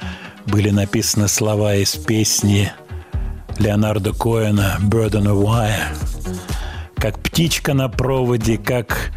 были 0.45 0.69
написаны 0.69 1.27
слова 1.27 1.75
из 1.75 1.95
песни 1.95 2.71
Леонардо 3.57 4.13
Коэна 4.13 4.77
«Bird 4.81 5.11
on 5.11 5.27
a 5.27 5.33
Wire». 5.33 5.97
Как 6.95 7.19
птичка 7.19 7.73
на 7.73 7.89
проводе, 7.89 8.57
как 8.57 9.11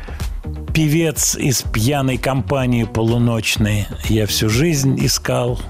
певец 0.74 1.36
из 1.36 1.62
пьяной 1.62 2.16
компании 2.16 2.84
полуночной. 2.84 3.86
Я 4.08 4.26
всю 4.26 4.48
жизнь 4.48 4.98
искал 5.04 5.60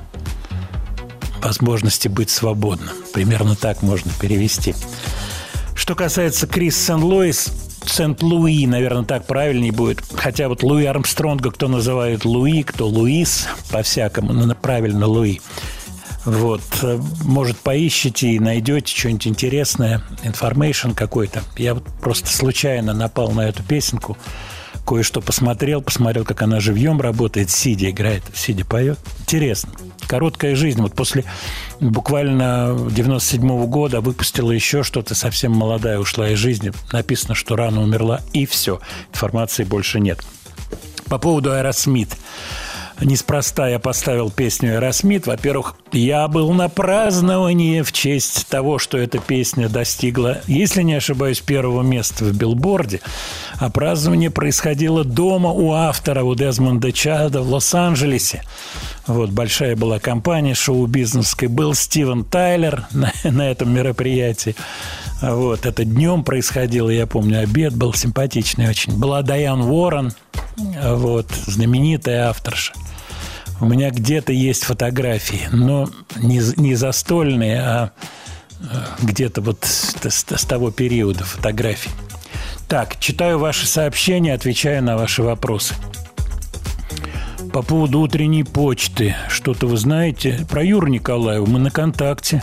возможности 1.42 2.08
быть 2.08 2.30
свободным. 2.30 2.94
Примерно 3.12 3.54
так 3.54 3.82
можно 3.82 4.10
перевести. 4.20 4.74
Что 5.74 5.94
касается 5.94 6.46
Крис 6.46 6.76
Сен-Луис, 6.86 7.63
Сент-Луи, 7.88 8.66
наверное, 8.66 9.04
так 9.04 9.26
правильнее 9.26 9.72
будет. 9.72 10.02
Хотя 10.14 10.48
вот 10.48 10.62
Луи 10.62 10.84
Армстронга 10.84 11.50
кто 11.50 11.68
называет 11.68 12.24
Луи, 12.24 12.62
кто 12.62 12.86
Луис, 12.86 13.48
по-всякому, 13.70 14.32
но 14.32 14.54
правильно 14.54 15.06
Луи. 15.06 15.40
Вот, 16.24 16.62
э, 16.82 16.98
может, 17.22 17.58
поищите 17.58 18.30
и 18.30 18.38
найдете 18.38 18.96
что-нибудь 18.96 19.26
интересное, 19.26 20.02
information 20.22 20.92
какой-то. 20.92 21.42
Я 21.58 21.74
вот 21.74 21.84
просто 22.00 22.28
случайно 22.28 22.94
напал 22.94 23.32
на 23.32 23.42
эту 23.42 23.62
песенку, 23.62 24.16
кое-что 24.84 25.20
посмотрел, 25.20 25.82
посмотрел, 25.82 26.24
как 26.24 26.42
она 26.42 26.60
живьем 26.60 27.00
работает, 27.00 27.50
сидя 27.50 27.90
играет, 27.90 28.22
сидя 28.34 28.64
поет. 28.64 28.98
Интересно. 29.20 29.72
Короткая 30.06 30.54
жизнь. 30.54 30.80
Вот 30.80 30.94
после 30.94 31.24
буквально 31.80 32.76
97 32.90 33.66
года 33.66 34.00
выпустила 34.00 34.50
еще 34.50 34.82
что-то, 34.82 35.14
совсем 35.14 35.52
молодая 35.52 35.98
ушла 35.98 36.30
из 36.30 36.38
жизни. 36.38 36.72
Написано, 36.92 37.34
что 37.34 37.56
рано 37.56 37.82
умерла, 37.82 38.20
и 38.32 38.46
все. 38.46 38.80
Информации 39.12 39.64
больше 39.64 40.00
нет. 40.00 40.22
По 41.08 41.18
поводу 41.18 41.52
Аэросмит. 41.52 42.10
Неспроста 43.00 43.68
я 43.68 43.78
поставил 43.78 44.30
песню 44.30 44.74
Эросмит. 44.74 45.26
Во-первых, 45.26 45.76
я 45.92 46.28
был 46.28 46.52
на 46.52 46.68
праздновании 46.68 47.82
в 47.82 47.92
честь 47.92 48.46
того, 48.48 48.78
что 48.78 48.98
эта 48.98 49.18
песня 49.18 49.68
достигла, 49.68 50.40
если 50.46 50.82
не 50.82 50.94
ошибаюсь, 50.94 51.40
первого 51.40 51.82
места 51.82 52.24
в 52.24 52.36
билборде. 52.36 53.00
А 53.58 53.70
празднование 53.70 54.30
происходило 54.30 55.04
дома 55.04 55.50
у 55.50 55.72
автора, 55.72 56.22
у 56.22 56.34
Дезмонда 56.34 56.92
Чада 56.92 57.42
в 57.42 57.50
Лос-Анджелесе. 57.50 58.42
Вот, 59.06 59.30
большая 59.30 59.76
была 59.76 59.98
компания 59.98 60.54
шоу-бизнесской. 60.54 61.48
Был 61.48 61.74
Стивен 61.74 62.24
Тайлер 62.24 62.86
на, 62.92 63.12
на 63.24 63.50
этом 63.50 63.72
мероприятии. 63.72 64.56
Вот, 65.20 65.66
это 65.66 65.84
днем 65.84 66.24
происходило, 66.24 66.90
я 66.90 67.06
помню, 67.06 67.40
обед 67.40 67.74
был 67.74 67.94
симпатичный 67.94 68.68
очень. 68.68 68.98
Была 68.98 69.22
Дайан 69.22 69.62
Уоррен, 69.62 70.12
вот, 70.56 71.30
знаменитая 71.46 72.28
авторша. 72.28 72.72
У 73.60 73.66
меня 73.66 73.90
где-то 73.90 74.32
есть 74.32 74.64
фотографии, 74.64 75.48
но 75.52 75.88
не, 76.16 76.40
не 76.60 76.74
застольные, 76.74 77.60
а 77.60 77.90
э, 78.60 78.64
где-то 79.02 79.40
вот 79.40 79.64
с, 79.64 79.94
с 80.02 80.44
того 80.44 80.70
периода 80.70 81.24
фотографий. 81.24 81.90
Так, 82.68 82.98
читаю 82.98 83.38
ваши 83.38 83.66
сообщения, 83.66 84.34
отвечаю 84.34 84.82
на 84.82 84.96
ваши 84.96 85.22
вопросы. 85.22 85.74
По 87.54 87.62
поводу 87.62 88.00
утренней 88.00 88.42
почты. 88.42 89.14
Что-то 89.28 89.68
вы 89.68 89.76
знаете? 89.76 90.44
Про 90.50 90.64
Юру 90.64 90.88
Николаеву 90.88 91.46
мы 91.46 91.60
на 91.60 91.70
контакте. 91.70 92.42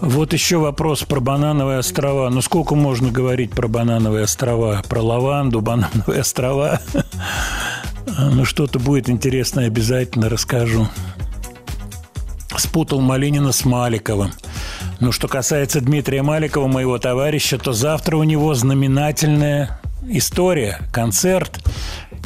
Вот 0.00 0.32
еще 0.32 0.56
вопрос 0.56 1.02
про 1.02 1.20
банановые 1.20 1.80
острова. 1.80 2.30
Ну, 2.30 2.40
сколько 2.40 2.74
можно 2.74 3.10
говорить 3.10 3.50
про 3.50 3.68
банановые 3.68 4.24
острова? 4.24 4.82
Про 4.88 5.02
лаванду, 5.02 5.60
банановые 5.60 6.20
острова? 6.20 6.80
Ну, 8.18 8.44
что-то 8.44 8.78
будет 8.78 9.08
интересное, 9.08 9.66
обязательно 9.66 10.28
расскажу. 10.28 10.88
Спутал 12.56 13.00
Малинина 13.00 13.52
с 13.52 13.64
Маликовым. 13.64 14.32
Ну, 14.98 15.12
что 15.12 15.28
касается 15.28 15.80
Дмитрия 15.80 16.22
Маликова, 16.22 16.66
моего 16.68 16.98
товарища, 16.98 17.58
то 17.58 17.72
завтра 17.72 18.16
у 18.16 18.24
него 18.24 18.54
знаменательная 18.54 19.80
история, 20.08 20.80
концерт. 20.92 21.60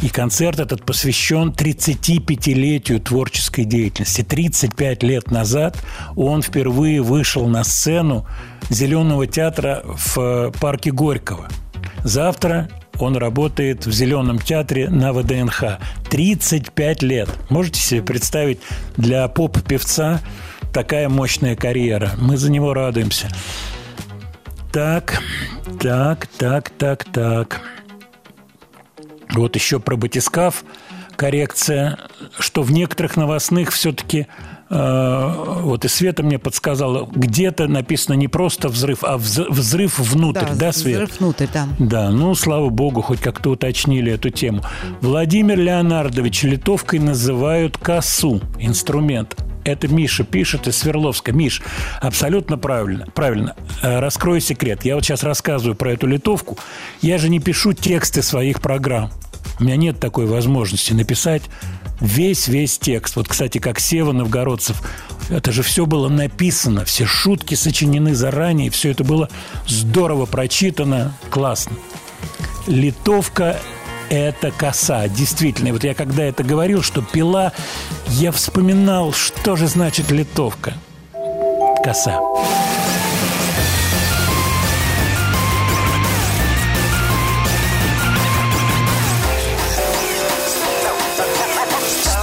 И 0.02 0.08
концерт 0.08 0.60
этот 0.60 0.84
посвящен 0.84 1.50
35-летию 1.50 3.00
творческой 3.00 3.64
деятельности. 3.64 4.22
35 4.22 5.02
лет 5.02 5.30
назад 5.30 5.76
он 6.16 6.42
впервые 6.42 7.00
вышел 7.00 7.48
на 7.48 7.64
сцену 7.64 8.26
Зеленого 8.68 9.26
театра 9.26 9.82
в 9.84 10.52
парке 10.60 10.90
Горького. 10.90 11.48
Завтра 12.04 12.68
он 12.98 13.16
работает 13.16 13.86
в 13.86 13.92
Зеленом 13.92 14.38
театре 14.38 14.88
на 14.88 15.12
ВДНХ. 15.12 15.78
35 16.10 17.02
лет. 17.02 17.28
Можете 17.48 17.80
себе 17.80 18.02
представить 18.02 18.60
для 18.96 19.26
поп-певца 19.28 20.20
такая 20.72 21.08
мощная 21.08 21.56
карьера. 21.56 22.12
Мы 22.18 22.36
за 22.36 22.50
него 22.50 22.74
радуемся. 22.74 23.28
Так, 24.72 25.22
так, 25.80 26.26
так, 26.26 26.70
так, 26.70 27.04
так. 27.04 27.62
Вот 29.30 29.54
еще 29.56 29.80
про 29.80 29.96
батискаф 29.96 30.64
коррекция, 31.16 31.98
что 32.38 32.62
в 32.62 32.72
некоторых 32.72 33.16
новостных 33.16 33.72
все-таки 33.72 34.26
вот 34.68 35.84
и 35.84 35.88
Света 35.88 36.22
мне 36.22 36.38
подсказала, 36.38 37.08
где-то 37.14 37.68
написано 37.68 38.14
не 38.14 38.26
просто 38.26 38.68
взрыв, 38.68 39.04
а 39.04 39.16
взрыв 39.16 39.98
внутрь, 39.98 40.46
да, 40.46 40.54
да 40.54 40.72
Свет? 40.72 40.96
взрыв 40.96 41.20
внутрь, 41.20 41.46
да. 41.52 41.68
Да, 41.78 42.10
ну, 42.10 42.34
слава 42.34 42.68
богу, 42.68 43.00
хоть 43.02 43.20
как-то 43.20 43.50
уточнили 43.50 44.12
эту 44.12 44.30
тему. 44.30 44.62
Владимир 45.00 45.58
Леонардович 45.58 46.42
литовкой 46.44 46.98
называют 46.98 47.76
косу, 47.78 48.40
инструмент. 48.58 49.36
Это 49.64 49.88
Миша 49.88 50.22
пишет 50.22 50.68
из 50.68 50.78
Свердловска. 50.78 51.32
Миш, 51.32 51.60
абсолютно 52.00 52.56
правильно. 52.56 53.06
Правильно. 53.14 53.56
Э, 53.82 53.98
раскрою 53.98 54.40
секрет. 54.40 54.84
Я 54.84 54.94
вот 54.94 55.04
сейчас 55.04 55.24
рассказываю 55.24 55.74
про 55.74 55.92
эту 55.92 56.06
литовку. 56.06 56.56
Я 57.02 57.18
же 57.18 57.28
не 57.28 57.40
пишу 57.40 57.72
тексты 57.72 58.22
своих 58.22 58.60
программ. 58.60 59.10
У 59.58 59.64
меня 59.64 59.76
нет 59.76 59.98
такой 59.98 60.26
возможности 60.26 60.92
написать 60.92 61.42
весь-весь 62.00 62.78
текст. 62.78 63.16
Вот, 63.16 63.28
кстати, 63.28 63.58
как 63.58 63.80
Сева 63.80 64.12
Новгородцев, 64.12 64.82
это 65.30 65.52
же 65.52 65.62
все 65.62 65.86
было 65.86 66.08
написано, 66.08 66.84
все 66.84 67.06
шутки 67.06 67.54
сочинены 67.54 68.14
заранее, 68.14 68.70
все 68.70 68.90
это 68.90 69.04
было 69.04 69.28
здорово 69.66 70.26
прочитано, 70.26 71.14
классно. 71.30 71.76
Литовка– 72.66 73.60
это 74.10 74.50
коса, 74.50 75.08
действительно. 75.08 75.72
Вот 75.72 75.84
я 75.84 75.94
когда 75.94 76.24
это 76.24 76.44
говорил, 76.44 76.82
что 76.82 77.02
пила, 77.02 77.52
я 78.08 78.32
вспоминал, 78.32 79.12
что 79.12 79.56
же 79.56 79.66
значит 79.66 80.10
литовка. 80.10 80.74
Коса. 81.82 82.20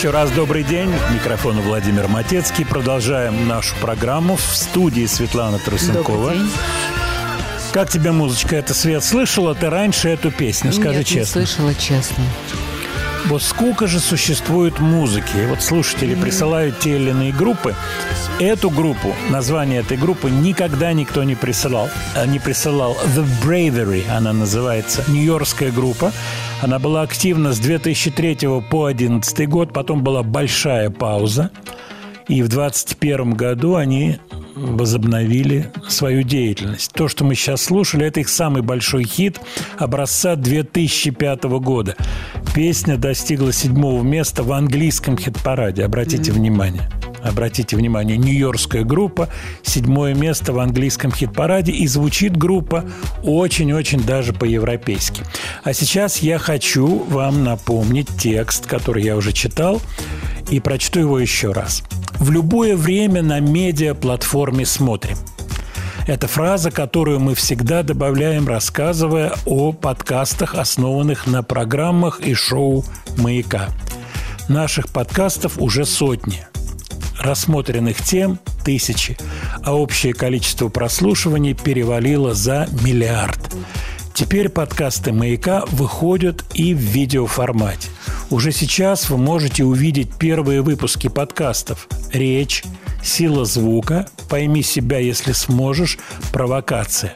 Еще 0.00 0.08
раз 0.08 0.30
добрый 0.30 0.62
день. 0.64 0.90
К 0.90 1.10
микрофону 1.12 1.60
Владимир 1.60 2.08
Матецкий. 2.08 2.64
Продолжаем 2.64 3.46
нашу 3.46 3.76
программу 3.82 4.36
в 4.36 4.40
студии 4.40 5.04
Светлана 5.04 5.58
Трусенкова. 5.58 6.32
Как 7.74 7.90
тебе 7.90 8.10
музычка 8.10 8.56
эта, 8.56 8.72
Свет? 8.72 9.04
Слышала 9.04 9.54
ты 9.54 9.68
раньше 9.68 10.08
эту 10.08 10.30
песню? 10.30 10.72
Скажи 10.72 11.00
Нет, 11.00 11.06
честно. 11.06 11.40
не 11.40 11.46
слышала, 11.46 11.74
честно. 11.74 12.24
Вот 13.26 13.42
сколько 13.42 13.86
же 13.86 14.00
существует 14.00 14.80
музыки. 14.80 15.36
И 15.36 15.44
вот 15.44 15.62
слушатели 15.62 16.14
присылают 16.14 16.78
те 16.78 16.96
или 16.96 17.10
иные 17.10 17.32
группы. 17.32 17.74
Эту 18.38 18.70
группу, 18.70 19.14
название 19.28 19.80
этой 19.80 19.98
группы 19.98 20.30
никогда 20.30 20.94
никто 20.94 21.22
не 21.24 21.34
присылал. 21.34 21.90
э, 22.16 22.26
Не 22.26 22.38
присылал. 22.38 22.96
The 23.14 23.26
Bravery 23.44 24.08
она 24.08 24.32
называется. 24.32 25.04
Нью-Йоркская 25.08 25.70
группа. 25.70 26.10
Она 26.62 26.78
была 26.78 27.02
активна 27.02 27.54
с 27.54 27.58
2003 27.58 28.34
по 28.68 28.88
2011 28.88 29.48
год. 29.48 29.72
Потом 29.72 30.04
была 30.04 30.22
большая 30.22 30.90
пауза. 30.90 31.50
И 32.28 32.42
в 32.42 32.48
2021 32.48 33.32
году 33.32 33.76
они 33.76 34.18
возобновили 34.54 35.72
свою 35.88 36.22
деятельность. 36.22 36.92
То, 36.92 37.08
что 37.08 37.24
мы 37.24 37.34
сейчас 37.34 37.62
слушали, 37.62 38.06
это 38.06 38.20
их 38.20 38.28
самый 38.28 38.62
большой 38.62 39.04
хит 39.04 39.40
образца 39.78 40.36
2005 40.36 41.44
года. 41.44 41.96
Песня 42.54 42.98
достигла 42.98 43.52
седьмого 43.52 44.02
места 44.02 44.42
в 44.42 44.52
английском 44.52 45.16
хит-параде. 45.16 45.84
Обратите 45.84 46.30
внимание. 46.30 46.88
Обратите 47.22 47.76
внимание, 47.76 48.16
нью-йоркская 48.16 48.84
группа, 48.84 49.28
седьмое 49.62 50.14
место 50.14 50.52
в 50.52 50.58
английском 50.58 51.12
хит-параде, 51.12 51.72
и 51.72 51.86
звучит 51.86 52.36
группа 52.36 52.84
очень-очень 53.22 54.00
даже 54.00 54.32
по-европейски. 54.32 55.22
А 55.62 55.72
сейчас 55.72 56.18
я 56.18 56.38
хочу 56.38 57.04
вам 57.04 57.44
напомнить 57.44 58.08
текст, 58.18 58.66
который 58.66 59.02
я 59.02 59.16
уже 59.16 59.32
читал, 59.32 59.80
и 60.50 60.60
прочту 60.60 61.00
его 61.00 61.18
еще 61.18 61.52
раз. 61.52 61.82
В 62.18 62.30
любое 62.30 62.76
время 62.76 63.22
на 63.22 63.40
медиаплатформе 63.40 64.66
смотрим. 64.66 65.16
Это 66.06 66.26
фраза, 66.26 66.70
которую 66.70 67.20
мы 67.20 67.34
всегда 67.34 67.82
добавляем, 67.82 68.48
рассказывая 68.48 69.32
о 69.46 69.72
подкастах, 69.72 70.54
основанных 70.54 71.26
на 71.26 71.42
программах 71.42 72.20
и 72.20 72.34
шоу 72.34 72.84
«Маяка». 73.16 73.68
Наших 74.48 74.88
подкастов 74.88 75.58
уже 75.58 75.84
сотни. 75.84 76.49
Рассмотренных 77.20 78.02
тем– 78.02 78.38
тысячи, 78.64 79.18
а 79.62 79.74
общее 79.74 80.14
количество 80.14 80.68
прослушиваний 80.68 81.52
перевалило 81.52 82.32
за 82.34 82.66
миллиард. 82.82 83.38
Теперь 84.14 84.48
подкасты 84.48 85.12
«Маяка» 85.12 85.64
выходят 85.70 86.44
и 86.54 86.72
в 86.72 86.78
видеоформате. 86.78 87.88
Уже 88.30 88.52
сейчас 88.52 89.10
вы 89.10 89.18
можете 89.18 89.64
увидеть 89.64 90.14
первые 90.14 90.62
выпуски 90.62 91.08
подкастов 91.08 91.88
«Речь», 92.12 92.64
«Сила 93.02 93.44
звука», 93.44 94.08
«Пойми 94.30 94.62
себя, 94.62 94.98
если 94.98 95.32
сможешь», 95.32 95.98
«Провокация». 96.32 97.14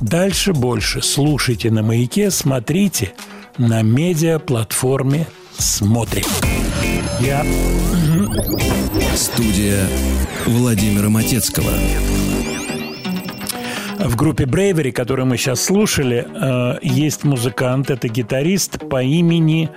Дальше 0.00 0.54
больше 0.54 1.02
слушайте 1.02 1.70
на 1.70 1.82
«Маяке», 1.82 2.30
смотрите 2.30 3.12
на 3.58 3.82
медиаплатформе 3.82 5.26
«Смотрим». 5.58 6.24
Я 7.20 7.44
Студия 9.16 9.88
Владимира 10.44 11.08
Матецкого. 11.08 11.70
В 13.98 14.14
группе 14.14 14.44
Bravery, 14.44 14.92
которую 14.92 15.24
мы 15.24 15.38
сейчас 15.38 15.64
слушали, 15.64 16.26
э, 16.28 16.78
есть 16.82 17.24
музыкант, 17.24 17.90
это 17.90 18.08
гитарист 18.08 18.86
по 18.90 19.02
имени 19.02 19.70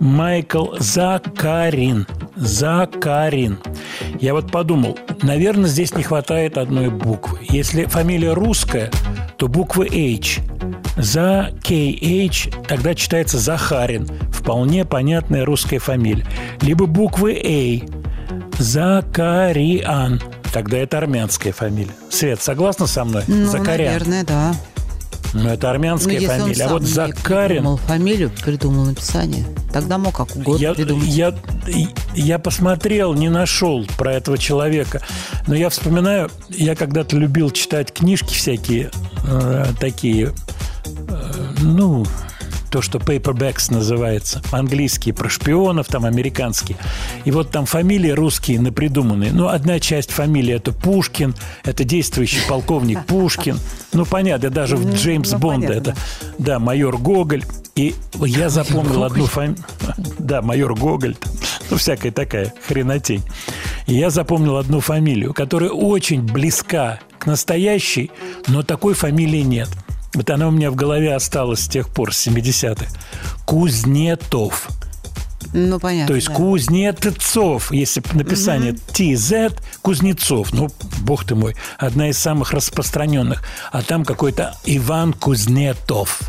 Майкл 0.00 0.76
Закарин. 0.78 2.06
Закарин. 2.36 3.58
Я 4.18 4.32
вот 4.32 4.50
подумал, 4.50 4.98
наверное, 5.22 5.68
здесь 5.68 5.94
не 5.94 6.02
хватает 6.02 6.56
одной 6.56 6.88
буквы. 6.88 7.40
Если 7.50 7.84
фамилия 7.84 8.32
русская, 8.32 8.90
то 9.36 9.48
буквы 9.48 9.88
H. 9.88 10.40
За 10.96 11.50
KH 11.62 12.66
тогда 12.66 12.94
читается 12.94 13.36
Захарин. 13.36 14.08
Вполне 14.32 14.86
понятная 14.86 15.44
русская 15.44 15.80
фамилия. 15.80 16.24
Либо 16.62 16.86
буквы 16.86 17.34
A. 17.34 17.95
Закариан. 18.58 20.20
Тогда 20.52 20.78
это 20.78 20.98
армянская 20.98 21.52
фамилия. 21.52 21.94
Свет, 22.10 22.40
согласна 22.42 22.86
со 22.86 23.04
мной? 23.04 23.24
Ну, 23.26 23.46
Закарян. 23.46 23.92
наверное, 23.92 24.24
да. 24.24 24.54
Ну, 25.34 25.48
это 25.50 25.66
Ну, 25.66 25.72
армянская 25.72 26.20
он 26.20 26.26
фамилия. 26.26 26.64
А 26.64 26.68
вот 26.68 26.82
Закарин... 26.82 27.48
придумал 27.58 27.76
фамилию, 27.76 28.30
придумал 28.42 28.84
написание, 28.86 29.44
тогда 29.72 29.98
мог 29.98 30.16
как 30.16 30.34
угодно 30.34 30.62
Я, 30.62 30.72
придумать. 30.74 31.08
я, 31.08 31.34
я 32.14 32.38
посмотрел, 32.38 33.12
не 33.14 33.28
нашел 33.28 33.86
про 33.98 34.14
этого 34.14 34.38
человека. 34.38 35.02
Но 35.46 35.54
я 35.54 35.68
вспоминаю, 35.68 36.30
я 36.48 36.74
когда-то 36.74 37.16
любил 37.16 37.50
читать 37.50 37.92
книжки 37.92 38.32
всякие 38.32 38.90
э, 39.26 39.66
такие, 39.78 40.32
э, 40.86 41.32
ну, 41.60 42.06
то, 42.70 42.82
что 42.82 42.98
paperbacks 42.98 43.72
называется, 43.72 44.42
английские 44.50 45.14
про 45.14 45.28
шпионов, 45.28 45.86
там 45.86 46.04
американские. 46.04 46.76
И 47.24 47.30
вот 47.30 47.50
там 47.50 47.66
фамилии 47.66 48.10
русские 48.10 48.60
напридуманные. 48.60 49.32
Ну, 49.32 49.48
одна 49.48 49.80
часть 49.80 50.10
фамилии 50.10 50.54
это 50.54 50.72
Пушкин, 50.72 51.34
это 51.64 51.84
действующий 51.84 52.40
полковник 52.48 53.04
Пушкин. 53.06 53.58
Ну, 53.92 54.04
понятно, 54.04 54.50
даже 54.50 54.76
в 54.76 54.94
Джеймс 54.94 55.32
ну, 55.32 55.38
Бонда 55.38 55.68
понятно. 55.68 55.90
это, 55.90 55.98
да, 56.38 56.58
майор 56.58 56.98
Гоголь. 56.98 57.44
И 57.74 57.94
я 58.14 58.48
запомнил 58.48 59.04
одну 59.04 59.26
фамилию. 59.26 59.64
Да, 60.18 60.40
майор 60.40 60.74
Гоголь. 60.74 61.16
Ну, 61.70 61.76
всякая 61.76 62.10
такая 62.10 62.54
хренотень. 62.66 63.22
И 63.86 63.94
я 63.94 64.10
запомнил 64.10 64.56
одну 64.56 64.80
фамилию, 64.80 65.34
которая 65.34 65.70
очень 65.70 66.22
близка 66.22 67.00
к 67.18 67.26
настоящей, 67.26 68.10
но 68.48 68.62
такой 68.62 68.94
фамилии 68.94 69.42
нет. 69.42 69.68
Вот 70.16 70.30
она 70.30 70.48
у 70.48 70.50
меня 70.50 70.70
в 70.70 70.74
голове 70.74 71.14
осталась 71.14 71.60
с 71.60 71.68
тех 71.68 71.90
пор, 71.90 72.14
с 72.14 72.26
70-х. 72.26 72.86
Кузнетов. 73.44 74.68
Ну, 75.52 75.78
понятно. 75.78 76.08
То 76.08 76.14
есть 76.14 76.28
да. 76.28 76.34
Кузнецов, 76.34 77.70
если 77.70 78.02
написание 78.14 78.72
ТЗ, 78.72 79.54
Кузнецов, 79.82 80.54
ну, 80.54 80.68
бог 81.00 81.26
ты 81.26 81.34
мой, 81.34 81.54
одна 81.76 82.08
из 82.08 82.18
самых 82.18 82.52
распространенных. 82.52 83.42
А 83.70 83.82
там 83.82 84.06
какой-то 84.06 84.54
Иван 84.64 85.12
Кузнетов. 85.12 86.20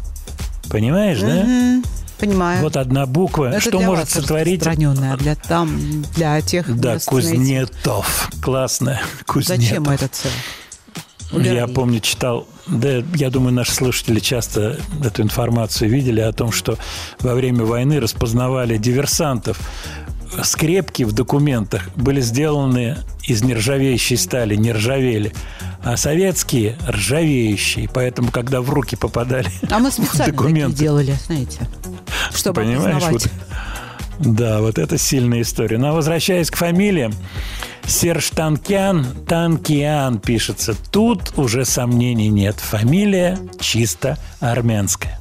Понимаешь, 0.70 1.22
да? 1.22 1.82
Понимаю. 2.20 2.62
Вот 2.62 2.76
одна 2.76 3.06
буква. 3.06 3.52
Это 3.52 3.62
что 3.62 3.80
может 3.80 4.10
сотворить? 4.10 4.60
распространенная, 4.60 5.16
для 5.16 5.36
там, 5.36 6.04
для 6.14 6.42
тех, 6.42 6.78
Да. 6.78 6.98
Кузнетов. 7.06 8.30
Классно. 8.42 9.00
Кузнетов. 9.26 9.64
Зачем 9.66 9.90
это 9.90 10.10
все? 11.30 11.54
Я 11.54 11.68
помню, 11.68 12.00
читал, 12.00 12.48
да, 12.68 13.04
я 13.16 13.30
думаю, 13.30 13.54
наши 13.54 13.74
слушатели 13.74 14.20
часто 14.20 14.80
эту 15.04 15.22
информацию 15.22 15.90
видели 15.90 16.22
о 16.22 16.32
том, 16.32 16.52
что 16.52 16.78
во 17.20 17.34
время 17.34 17.66
войны 17.66 18.00
распознавали 18.00 18.78
диверсантов. 18.78 19.60
Скрепки 20.44 21.04
в 21.04 21.14
документах 21.14 21.90
были 21.96 22.20
сделаны 22.20 22.98
из 23.26 23.44
нержавеющей 23.44 24.18
стали, 24.18 24.56
не 24.56 24.72
ржавели. 24.72 25.34
А 25.84 25.96
советские– 25.96 26.78
ржавеющие. 26.88 27.90
Поэтому, 27.94 28.32
когда 28.32 28.62
в 28.62 28.70
руки 28.70 28.96
попадали 28.96 29.50
А 29.70 29.80
мы 29.80 29.92
специально 29.92 30.18
такие 30.18 30.32
документы, 30.34 30.78
делали, 30.78 31.16
знаете, 31.26 31.60
чтобы 32.34 32.62
Понимаешь, 32.62 33.04
вот, 33.10 33.28
да, 34.20 34.62
вот 34.62 34.78
это 34.78 34.98
сильная 34.98 35.42
история. 35.42 35.78
Но 35.78 35.94
возвращаясь 35.94 36.50
к 36.50 36.56
фамилиям, 36.56 37.14
Серж 37.86 38.30
Танкян, 38.32 39.06
Танкиан 39.28 40.20
пишется. 40.20 40.76
Тут 40.92 41.34
уже 41.38 41.64
сомнений 41.66 42.30
нет. 42.30 42.60
Фамилия 42.60 43.38
чисто 43.60 44.18
армянская. 44.40 45.20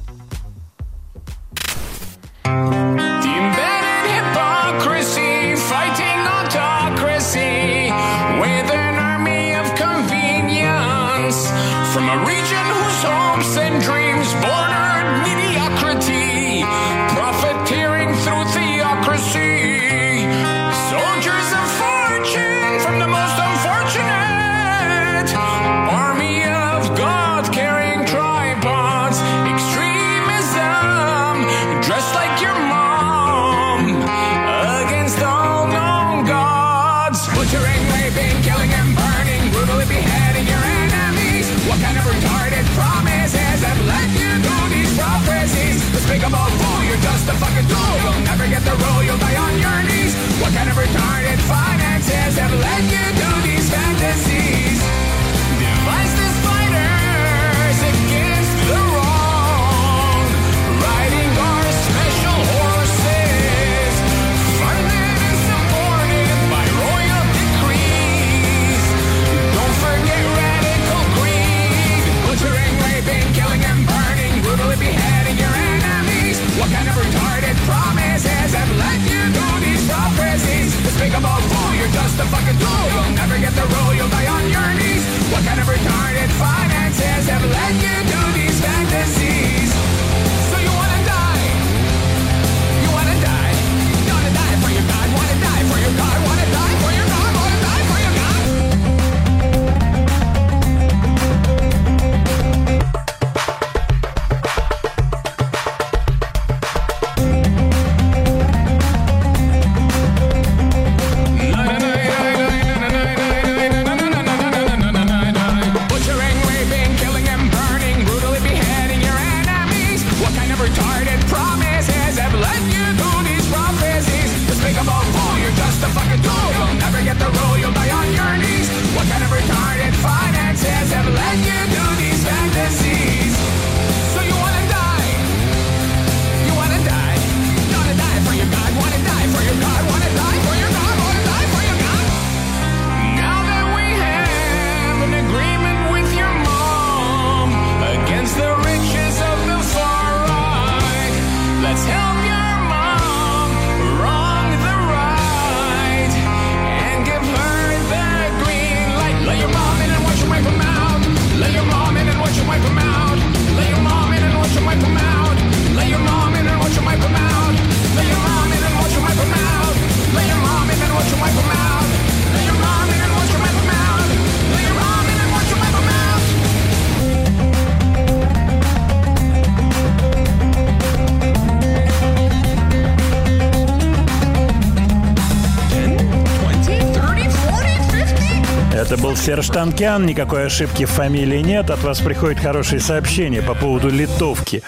Серж 189.27 189.49
Танкян. 189.49 190.05
Никакой 190.05 190.45
ошибки 190.45 190.85
в 190.85 190.89
фамилии 190.89 191.41
нет. 191.41 191.69
От 191.69 191.83
вас 191.83 191.99
приходят 191.99 192.39
хорошие 192.39 192.79
сообщения 192.79 193.41
по 193.41 193.55
поводу 193.55 193.89
литовки. 193.89 194.63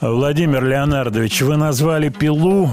Владимир 0.00 0.64
Леонардович, 0.64 1.42
вы 1.42 1.58
назвали 1.58 2.08
пилу 2.08 2.70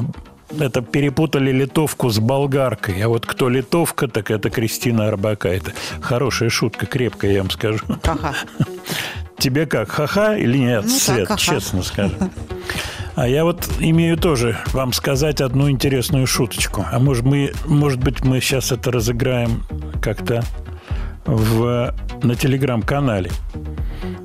это 0.58 0.82
перепутали 0.82 1.52
литовку 1.52 2.10
с 2.10 2.20
болгаркой. 2.20 3.02
А 3.02 3.10
вот 3.10 3.26
кто 3.26 3.50
литовка, 3.50 4.08
так 4.08 4.32
это 4.32 4.50
Кристина 4.50 5.10
Арбака. 5.10 5.50
Это 5.50 5.74
хорошая 6.00 6.48
шутка, 6.50 6.86
крепкая, 6.86 7.34
я 7.34 7.42
вам 7.42 7.52
скажу. 7.52 7.84
Ха-ха. 8.02 8.34
Тебе 9.38 9.66
как, 9.66 9.92
ха-ха 9.92 10.38
или 10.38 10.58
нет, 10.58 10.86
Ну 10.86 10.90
так, 10.90 11.02
Свет, 11.02 11.28
ха-ха. 11.28 11.38
честно 11.38 11.84
скажи. 11.84 12.16
А 13.16 13.28
я 13.28 13.44
вот 13.44 13.68
имею 13.80 14.16
тоже 14.16 14.58
вам 14.72 14.94
сказать 14.94 15.42
одну 15.42 15.70
интересную 15.70 16.28
шуточку. 16.28 16.86
А 16.90 16.98
может, 17.00 17.26
мы, 17.26 17.52
может 17.66 18.00
быть, 18.00 18.24
мы 18.24 18.40
сейчас 18.40 18.72
это 18.72 18.90
разыграем 18.90 19.64
как-то 20.02 20.42
в, 21.26 21.94
на 22.24 22.36
телеграм-канале. 22.36 23.32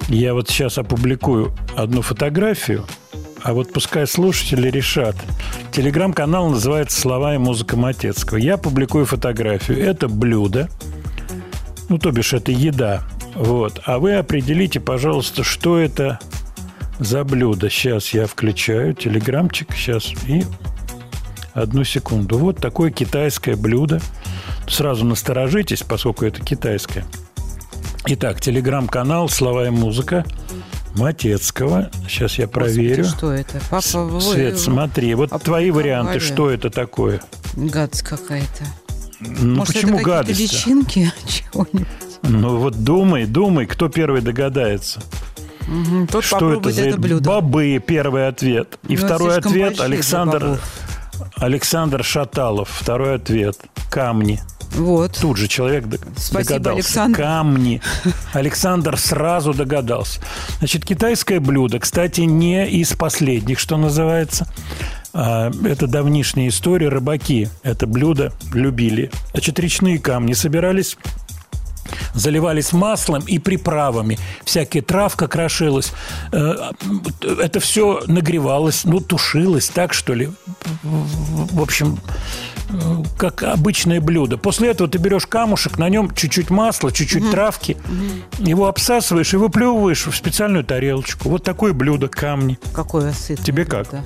Я 0.09 0.35
вот 0.35 0.49
сейчас 0.49 0.79
опубликую 0.79 1.53
одну 1.77 2.03
фотографию, 2.03 2.85
а 3.43 3.53
вот 3.53 3.73
пускай 3.73 4.07
слушатели 4.07 4.69
решат. 4.69 5.17
Телеграм-канал 5.73 6.51
называется 6.51 7.01
«Слова 7.01 7.35
и 7.35 7.39
музыка 7.39 7.77
Матецкого». 7.77 8.39
Я 8.39 8.57
публикую 8.57 9.07
фотографию. 9.07 9.79
Это 9.79 10.09
блюдо, 10.09 10.69
ну, 11.91 11.99
то 11.99 12.13
бишь, 12.13 12.33
это 12.33 12.53
еда. 12.53 13.03
Вот. 13.35 13.81
А 13.85 13.99
вы 13.99 14.15
определите, 14.15 14.79
пожалуйста, 14.79 15.43
что 15.43 15.77
это 15.77 16.21
за 17.01 17.25
блюдо. 17.25 17.69
Сейчас 17.69 18.15
я 18.15 18.27
включаю 18.29 18.95
телеграмчик. 18.95 19.73
Сейчас. 19.75 20.13
И 20.29 20.45
одну 21.53 21.83
секунду. 21.83 22.39
Вот 22.39 22.59
такое 22.59 22.93
китайское 22.93 23.57
блюдо. 23.57 24.01
Сразу 24.71 25.05
насторожитесь, 25.05 25.83
поскольку 25.83 26.25
это 26.25 26.41
китайское. 26.43 27.05
Итак, 28.07 28.41
телеграм-канал 28.41 29.29
«Слова 29.29 29.67
и 29.67 29.71
музыка» 29.71 30.25
Матецкого. 30.97 31.91
Сейчас 32.09 32.39
я 32.39 32.49
проверю. 32.49 33.03
Господи, 33.05 33.17
что 33.19 33.33
это? 33.33 33.61
Папа, 33.71 33.99
вы- 34.05 34.21
Свет, 34.21 34.59
смотри. 34.59 35.15
Вот 35.15 35.31
твои 35.43 35.71
варианты. 35.71 36.19
Что 36.21 36.51
это 36.51 36.71
такое? 36.71 37.21
Гадость 37.57 38.03
какая-то. 38.03 38.65
Ну, 39.21 39.57
Может, 39.57 39.75
почему 39.75 39.97
это 39.99 40.05
гадость? 40.05 40.41
личинки 40.41 41.13
чего-нибудь? 41.27 41.87
Ну, 42.23 42.57
вот 42.59 42.83
думай, 42.83 43.27
думай, 43.27 43.67
кто 43.67 43.89
первый 43.89 44.21
догадается. 44.23 45.01
Мгм, 45.69 46.07
Тот 46.07 46.25
Что 46.25 46.55
это 46.55 46.71
за 46.71 46.83
это 46.89 46.99
блюдо. 46.99 47.29
бобы? 47.29 47.83
Первый 47.87 48.27
ответ. 48.29 48.79
И 48.89 48.97
Ну, 48.97 49.05
второй 49.05 49.37
ответ 49.37 49.81
Александр. 49.81 50.59
Александр 51.37 52.03
Шаталов. 52.03 52.69
Второй 52.71 53.15
ответ 53.17 53.57
камни. 53.91 54.41
Вот. 54.73 55.19
Тут 55.21 55.37
же 55.37 55.49
человек 55.49 55.85
Спасибо, 56.17 56.55
догадался. 56.55 56.79
Александр. 56.79 57.19
Камни. 57.19 57.83
Александр 58.33 58.97
сразу 58.97 59.53
догадался. 59.53 60.21
Значит, 60.59 60.85
китайское 60.85 61.41
блюдо, 61.41 61.79
кстати, 61.79 62.23
не 62.23 62.69
из 62.69 62.93
последних, 62.93 63.59
что 63.59 63.77
называется. 63.77 64.47
А, 65.13 65.51
Это 65.65 65.87
давнишняя 65.87 66.49
история. 66.49 66.89
Рыбаки 66.89 67.49
это 67.63 67.87
блюдо 67.87 68.33
любили. 68.55 69.11
Значит, 69.33 69.59
речные 69.59 69.99
камни 69.99 70.33
собирались 70.33 70.97
заливались 72.15 72.73
маслом 72.73 73.23
и 73.27 73.39
приправами. 73.39 74.19
Всякие 74.45 74.83
травка 74.83 75.27
крошилась. 75.29 75.93
Э, 76.33 76.73
Это 77.43 77.61
все 77.61 78.03
нагревалось, 78.07 78.85
ну, 78.85 79.01
тушилось, 79.01 79.69
так 79.69 79.93
что 79.93 80.15
ли. 80.15 80.31
В 80.83 81.61
общем, 81.61 81.99
как 83.19 83.43
обычное 83.43 84.01
блюдо. 84.01 84.37
После 84.39 84.71
этого 84.71 84.89
ты 84.89 84.99
берешь 84.99 85.27
камушек, 85.27 85.79
на 85.79 85.89
нем 85.89 86.15
чуть-чуть 86.15 86.51
масла, 86.51 86.93
чуть-чуть 86.93 87.31
травки, 87.31 87.77
его 88.39 88.67
обсасываешь 88.69 89.33
и 89.35 89.37
выплевываешь 89.37 90.07
в 90.07 90.15
специальную 90.17 90.65
тарелочку. 90.65 91.29
Вот 91.29 91.43
такое 91.45 91.73
блюдо 91.73 92.09
камни. 92.09 92.59
Какое 92.75 93.13
сытное. 93.13 93.45
Тебе 93.45 93.65
как? 93.65 93.91
блюдо. 93.91 94.05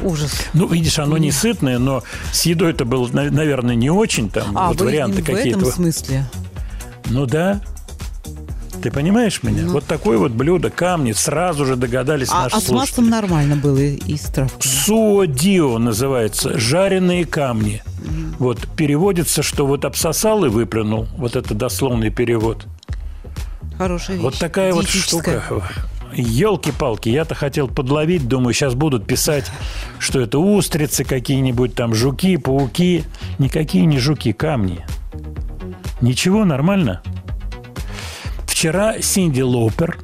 Ужас. 0.00 0.30
Ну, 0.54 0.68
видишь, 0.68 0.98
оно 1.00 1.18
не 1.18 1.32
сытное, 1.32 1.78
но 1.78 2.04
с 2.32 2.42
едой 2.46 2.70
это 2.70 2.84
было, 2.84 3.08
на- 3.08 3.30
наверное, 3.30 3.74
не 3.74 3.90
очень. 3.90 4.30
Там 4.30 4.56
А, 4.56 4.68
вот 4.68 4.80
варианты 4.80 5.22
в 5.22 5.26
какие-то. 5.26 5.58
этом 5.58 5.72
смысле? 5.72 6.24
Ну 7.06 7.26
да. 7.26 7.60
Ты 8.82 8.90
понимаешь 8.90 9.42
меня? 9.42 9.62
Ну. 9.62 9.72
Вот 9.72 9.84
такое 9.84 10.18
вот 10.18 10.32
блюдо, 10.32 10.70
камни, 10.70 11.12
сразу 11.12 11.64
же 11.64 11.76
догадались 11.76 12.28
А, 12.30 12.44
наши 12.44 12.56
а 12.56 12.60
с 12.60 12.68
маслом 12.70 13.08
нормально 13.08 13.56
было 13.56 13.78
и, 13.78 14.16
с 14.16 14.22
травками? 14.22 14.62
Суодио 14.62 15.78
называется, 15.78 16.58
жареные 16.58 17.24
камни. 17.24 17.82
Вот 18.38 18.68
переводится, 18.76 19.42
что 19.42 19.66
вот 19.66 19.84
обсосал 19.84 20.44
и 20.44 20.48
выплюнул. 20.48 21.08
Вот 21.16 21.34
это 21.34 21.54
дословный 21.54 22.10
перевод. 22.10 22.66
Хорошая 23.76 24.16
вещь. 24.16 24.24
Вот 24.24 24.38
такая 24.38 24.72
вот 24.72 24.88
штука. 24.88 25.42
Елки-палки, 26.14 27.10
я-то 27.10 27.34
хотел 27.34 27.68
подловить, 27.68 28.26
думаю, 28.26 28.54
сейчас 28.54 28.74
будут 28.74 29.06
писать, 29.06 29.50
что 29.98 30.20
это 30.20 30.38
устрицы 30.38 31.04
какие-нибудь, 31.04 31.74
там 31.74 31.94
жуки, 31.94 32.36
пауки. 32.38 33.04
Никакие 33.38 33.84
не 33.84 33.98
жуки, 33.98 34.32
камни. 34.32 34.86
Ничего, 36.00 36.44
нормально. 36.44 37.02
Вчера 38.58 39.00
Синди 39.00 39.40
Лоупер 39.40 39.96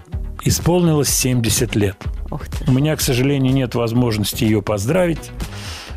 исполнилось 0.44 1.08
70 1.08 1.74
лет. 1.74 1.96
У 2.68 2.70
меня, 2.70 2.94
к 2.94 3.00
сожалению, 3.00 3.52
нет 3.52 3.74
возможности 3.74 4.44
ее 4.44 4.62
поздравить, 4.62 5.32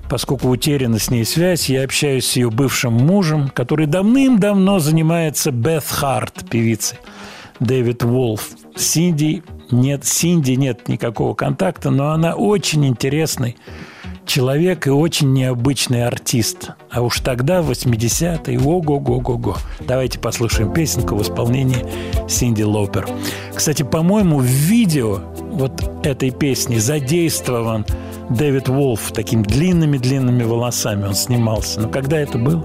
поскольку 0.09 0.49
утеряна 0.49 0.97
с 0.97 1.11
ней 1.11 1.23
связь. 1.23 1.69
Я 1.69 1.83
общаюсь 1.83 2.25
с 2.25 2.35
ее 2.35 2.49
бывшим 2.49 2.93
мужем, 2.93 3.49
который 3.49 3.85
давным-давно 3.85 4.79
занимается 4.79 5.51
Бeth 5.51 5.85
Харт, 5.87 6.49
певицей. 6.49 6.97
Дэвид 7.59 8.01
Волф. 8.01 8.49
Синди 8.75 9.43
нет, 9.69 10.03
Синди 10.03 10.53
нет 10.53 10.87
никакого 10.87 11.35
контакта, 11.35 11.91
но 11.91 12.09
она 12.09 12.33
очень 12.33 12.87
интересный 12.87 13.55
человек 14.28 14.88
и 14.88 14.89
очень 14.89 15.34
необычный 15.34 16.05
артист. 16.05 16.69
А 16.91 17.01
уж 17.01 17.19
тогда, 17.21 17.61
в 17.61 17.71
80-е, 17.71 18.59
ого-го-го-го. 18.59 19.55
Давайте 19.80 20.19
послушаем 20.19 20.73
песенку 20.73 21.15
в 21.15 21.21
исполнении 21.21 21.86
Синди 22.30 22.63
Лопер. 22.63 23.07
Кстати, 23.55 23.84
по-моему, 23.84 24.39
в 24.39 24.45
видео 24.45 25.21
вот 25.51 26.05
этой 26.05 26.32
песни 26.32 26.78
задействован 26.78 27.86
Дэвид 28.30 28.67
Волф 28.67 29.11
такими 29.11 29.43
длинными-длинными 29.43 30.43
волосами. 30.43 31.05
Он 31.05 31.15
снимался. 31.15 31.80
Но 31.82 31.89
когда 31.89 32.19
это 32.19 32.38
было? 32.38 32.63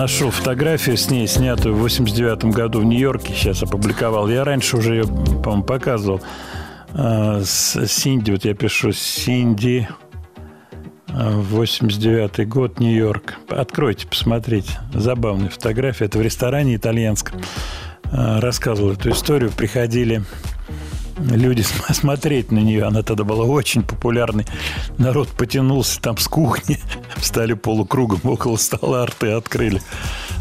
Нашел 0.00 0.30
фотографию 0.30 0.96
с 0.96 1.10
ней, 1.10 1.28
снятую 1.28 1.74
в 1.74 1.80
89 1.80 2.46
году 2.46 2.80
в 2.80 2.84
Нью-Йорке. 2.86 3.34
Сейчас 3.34 3.62
опубликовал. 3.62 4.30
Я 4.30 4.44
раньше 4.44 4.78
уже 4.78 4.94
ее, 4.94 5.04
по-моему, 5.04 5.62
показывал. 5.62 6.22
А, 6.94 7.42
С 7.44 7.86
Синди, 7.86 8.30
вот 8.30 8.46
я 8.46 8.54
пишу 8.54 8.92
Синди, 8.92 9.86
а, 11.08 11.32
89 11.32 12.48
год, 12.48 12.80
Нью-Йорк. 12.80 13.34
Откройте, 13.50 14.06
посмотрите. 14.06 14.70
Забавная 14.94 15.50
фотография. 15.50 16.06
Это 16.06 16.16
в 16.16 16.22
ресторане 16.22 16.76
итальянском. 16.76 17.38
А, 18.10 18.40
Рассказывал 18.40 18.92
эту 18.92 19.10
историю. 19.10 19.50
Приходили 19.54 20.24
люди 21.18 21.60
см- 21.60 21.92
смотреть 21.94 22.50
на 22.50 22.60
нее. 22.60 22.84
Она 22.84 23.02
тогда 23.02 23.24
была 23.24 23.44
очень 23.44 23.82
популярной. 23.82 24.46
Народ 24.96 25.28
потянулся 25.28 26.00
там 26.00 26.16
с 26.16 26.26
кухни, 26.26 26.78
встали 27.30 27.52
полукругом 27.52 28.18
около 28.24 28.56
стола, 28.56 29.06
рты 29.06 29.30
открыли. 29.30 29.80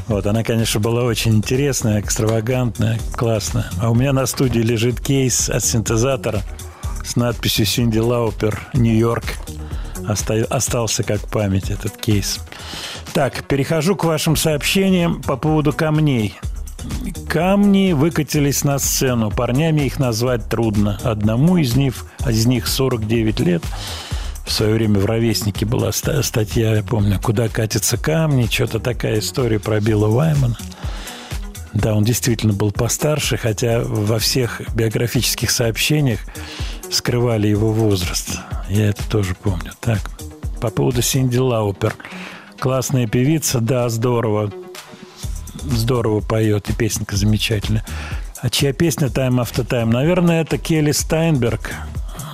Вот, 0.08 0.26
она, 0.26 0.44
конечно, 0.44 0.80
была 0.80 1.04
очень 1.04 1.36
интересная, 1.36 2.02
экстравагантная, 2.02 3.00
классная. 3.16 3.66
А 3.80 3.92
у 3.92 3.94
меня 3.96 4.12
на 4.12 4.26
студии 4.26 4.60
лежит 4.62 5.00
кейс 5.00 5.52
от 5.52 5.64
синтезатора 5.64 6.42
с 7.06 7.16
надписью 7.16 7.68
«Синди 7.68 8.00
Лаупер, 8.00 8.60
Нью-Йорк». 8.74 9.24
Оста- 10.08 10.48
Остался 10.50 11.04
как 11.04 11.22
память 11.28 11.70
этот 11.70 11.96
кейс. 11.96 12.40
Так, 13.14 13.44
перехожу 13.48 13.96
к 13.96 14.04
вашим 14.04 14.36
сообщениям 14.36 15.22
по 15.22 15.38
поводу 15.38 15.74
камней. 15.74 16.34
Камни 17.28 17.92
выкатились 17.92 18.64
на 18.64 18.80
сцену. 18.80 19.30
Парнями 19.30 19.82
их 19.82 20.00
назвать 20.00 20.50
трудно. 20.50 20.98
Одному 21.04 21.58
из 21.58 21.76
них, 21.76 21.94
из 22.28 22.48
них 22.48 22.68
49 22.68 23.40
лет. 23.42 23.64
В 24.50 24.52
свое 24.52 24.74
время 24.74 25.00
в 25.00 25.06
«Ровеснике» 25.06 25.64
была 25.68 25.92
ста- 25.92 26.24
статья, 26.24 26.74
я 26.74 26.82
помню, 26.82 27.20
«Куда 27.22 27.50
катятся 27.50 27.98
камни», 27.98 28.48
что-то 28.48 28.80
такая 28.80 29.20
история 29.20 29.60
про 29.60 29.80
Билла 29.80 30.08
Ваймана. 30.08 30.58
Да, 31.74 31.94
он 31.94 32.04
действительно 32.04 32.52
был 32.52 32.72
постарше, 32.72 33.38
хотя 33.38 33.80
во 33.80 34.18
всех 34.18 34.60
биографических 34.74 35.52
сообщениях 35.52 36.22
скрывали 36.90 37.48
его 37.48 37.72
возраст. 37.72 38.40
Я 38.70 38.90
это 38.90 39.08
тоже 39.08 39.36
помню. 39.36 39.72
Так, 39.82 40.00
по 40.60 40.72
поводу 40.72 41.04
Синди 41.04 41.38
Лаупер. 41.38 41.94
Классная 42.60 43.06
певица, 43.06 43.60
да, 43.60 43.88
здорово. 43.88 44.52
Здорово 45.62 46.22
поет, 46.22 46.72
и 46.72 46.74
песенка 46.74 47.16
замечательная. 47.16 47.86
А 48.42 48.50
чья 48.50 48.74
песня 48.74 49.10
«Time 49.10 49.44
After 49.44 49.64
Time»? 49.64 49.92
Наверное, 49.92 50.42
это 50.42 50.58
Келли 50.58 50.92
Стайнберг. 50.92 51.72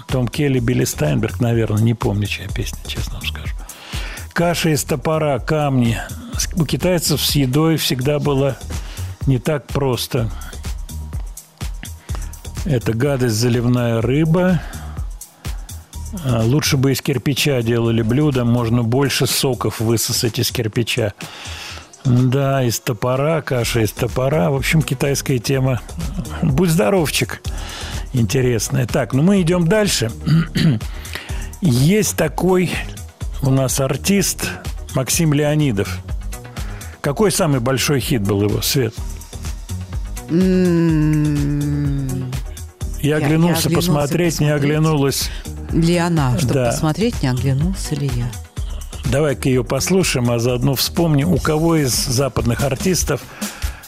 Том 0.07 0.27
Келли, 0.27 0.59
Билли 0.59 0.85
Стайнберг, 0.85 1.39
наверное. 1.39 1.81
Не 1.81 1.93
помню, 1.93 2.27
чья 2.27 2.47
песня, 2.47 2.79
честно 2.87 3.15
вам 3.15 3.25
скажу. 3.25 3.55
Каша 4.33 4.69
из 4.69 4.83
топора, 4.83 5.39
камни. 5.39 5.97
У 6.55 6.65
китайцев 6.65 7.21
с 7.21 7.35
едой 7.35 7.77
всегда 7.77 8.19
было 8.19 8.57
не 9.27 9.39
так 9.39 9.65
просто. 9.67 10.29
Это 12.65 12.93
гадость 12.93 13.35
заливная 13.35 14.01
рыба. 14.01 14.61
А, 16.23 16.41
Лучше 16.43 16.77
бы 16.77 16.91
из 16.91 17.01
кирпича 17.01 17.61
делали 17.61 18.01
блюдо, 18.01 18.43
можно 18.43 18.83
больше 18.83 19.27
соков 19.27 19.79
высосать 19.79 20.39
из 20.39 20.51
кирпича. 20.51 21.13
Да, 22.05 22.63
из 22.63 22.79
топора, 22.79 23.41
каша 23.41 23.81
из 23.81 23.91
топора. 23.91 24.51
В 24.51 24.55
общем, 24.55 24.81
китайская 24.81 25.39
тема. 25.39 25.81
Будь 26.43 26.69
здоровчик. 26.69 27.41
Интересная. 28.13 28.85
Так, 28.85 29.13
ну 29.13 29.23
мы 29.23 29.41
идем 29.41 29.67
дальше. 29.67 30.11
Есть 31.61 32.15
такой 32.15 32.71
у 33.41 33.49
нас 33.49 33.79
артист 33.79 34.47
Максим 34.93 35.33
Леонидов. 35.33 35.97
Какой 37.01 37.31
самый 37.31 37.59
большой 37.59 37.99
хит 37.99 38.21
был 38.21 38.43
его, 38.43 38.61
Свет? 38.61 38.93
М, 40.29 42.31
Я 43.01 43.17
Я- 43.17 43.17
оглянулся 43.17 43.69
я 43.69 43.69
оглянулся 43.69 43.69
посмотреть, 43.69 44.39
не 44.39 44.49
оглянулась. 44.49 45.29
Ли 45.71 45.97
она, 45.97 46.37
чтобы 46.37 46.53
Да. 46.53 46.65
посмотреть, 46.71 47.21
не 47.21 47.29
оглянулся 47.29 47.95
ли 47.95 48.09
я. 48.15 48.31
Давай-ка 49.05 49.49
ее 49.49 49.63
послушаем, 49.63 50.31
а 50.31 50.39
заодно 50.39 50.75
вспомним, 50.75 51.33
у 51.33 51.37
кого 51.37 51.75
из 51.75 51.93
западных 51.93 52.63
артистов 52.63 53.21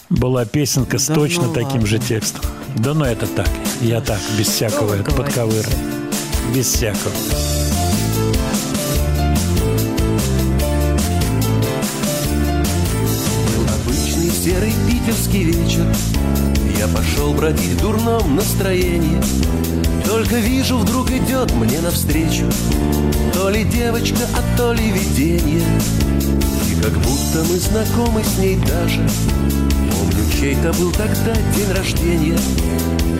была 0.08 0.44
песенка 0.44 0.98
с 0.98 1.08
Да 1.08 1.14
точно 1.14 1.44
ну 1.48 1.52
таким 1.52 1.86
же 1.86 1.96
ладно. 1.96 2.08
текстом. 2.08 2.42
Да 2.76 2.94
ну 2.94 3.04
это 3.04 3.26
так, 3.26 3.48
я 3.80 4.00
так, 4.00 4.20
без 4.38 4.46
всякого, 4.48 4.94
это 4.94 5.10
подковыра. 5.10 5.68
Без 6.54 6.66
всякого. 6.66 7.12
Был 13.56 13.66
обычный 13.82 14.30
серый 14.30 14.72
питерский 14.86 15.44
вечер 15.44 15.84
Я 16.78 16.86
пошел 16.86 17.34
бродить 17.34 17.72
в 17.72 17.80
дурном 17.82 18.36
настроении. 18.36 19.20
Только 20.06 20.36
вижу, 20.36 20.78
вдруг 20.78 21.10
идет 21.10 21.52
мне 21.52 21.80
навстречу 21.80 22.44
То 23.32 23.50
ли 23.50 23.64
девочка, 23.64 24.20
а 24.36 24.56
то 24.56 24.72
ли 24.72 24.92
видение. 24.92 25.66
И 26.70 26.80
как 26.80 26.92
будто 26.92 27.44
мы 27.50 27.58
знакомы 27.58 28.22
с 28.22 28.38
ней 28.38 28.56
даже. 28.58 29.00
Помню, 29.90 30.24
чей-то 30.38 30.72
был 30.74 30.92
тогда 30.92 31.34
день 31.56 31.72
рождения. 31.76 32.38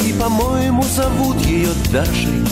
И, 0.07 0.13
по-моему, 0.13 0.85
зовут 0.95 1.45
ее 1.45 1.71
Дашей. 1.93 2.45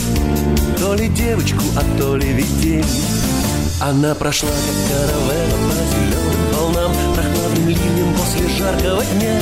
То 0.77 0.93
ли 0.93 1.07
девочку, 1.07 1.63
а 1.77 1.97
то 1.97 2.17
ли 2.17 2.33
видение. 2.33 2.83
Она 3.79 4.13
прошла, 4.13 4.49
как 4.49 4.91
каравелла 4.91 5.69
по 5.69 5.73
зеленым 5.89 6.53
волнам 6.53 6.91
Прохладным 7.15 7.69
ливнем 7.69 8.13
после 8.15 8.49
жаркого 8.49 9.05
дня 9.05 9.41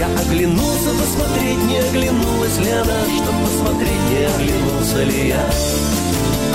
Я 0.00 0.06
оглянулся 0.06 0.90
посмотреть, 0.98 1.62
не 1.64 1.76
оглянулась 1.76 2.56
ли 2.56 2.70
она 2.70 3.04
Чтоб 3.04 3.34
посмотреть, 3.44 4.00
не 4.08 4.24
оглянулся 4.24 5.02
ли 5.04 5.28
я. 5.28 5.44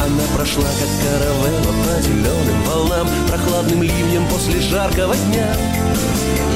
Она 0.03 0.23
прошла, 0.35 0.63
как 0.63 0.89
каравелла 1.03 1.73
по 1.83 2.01
зеленым 2.01 2.63
волнам 2.63 3.07
Прохладным 3.27 3.83
ливнем 3.83 4.25
после 4.29 4.59
жаркого 4.61 5.15
дня. 5.15 5.55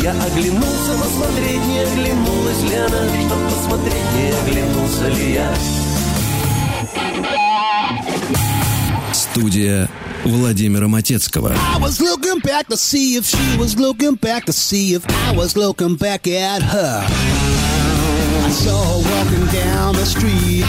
Я 0.02 0.14
оглянулся 0.14 0.94
посмотреть, 1.04 1.64
не 1.68 1.80
оглянулась 1.80 2.64
ли 2.64 2.76
она 2.76 3.06
Чтоб 3.22 3.40
посмотреть, 3.54 4.12
не 4.16 4.32
оглянулся 4.42 5.08
ли 5.10 5.34
я. 5.34 5.54
Студия 9.14 9.89
Владимира 10.29 10.89
Матецкого. 10.89 11.55
I 11.77 11.79
was 11.79 12.01
looking 12.01 12.41
back 12.41 12.67
to 12.69 12.77
see 12.77 13.17
if 13.17 13.27
she 13.27 13.59
was 13.59 13.79
looking 13.79 14.15
back 14.17 14.45
to 14.47 14.53
see 14.53 14.95
if 14.95 15.05
I 15.29 15.37
was 15.37 15.57
looking 15.57 15.97
back 15.97 16.27
at 16.27 16.63
her. 16.63 17.05
I 18.45 18.51
saw 18.51 18.77
her 18.85 19.03
walking 19.11 19.47
down 19.53 19.95
the 19.95 20.07
street. 20.07 20.65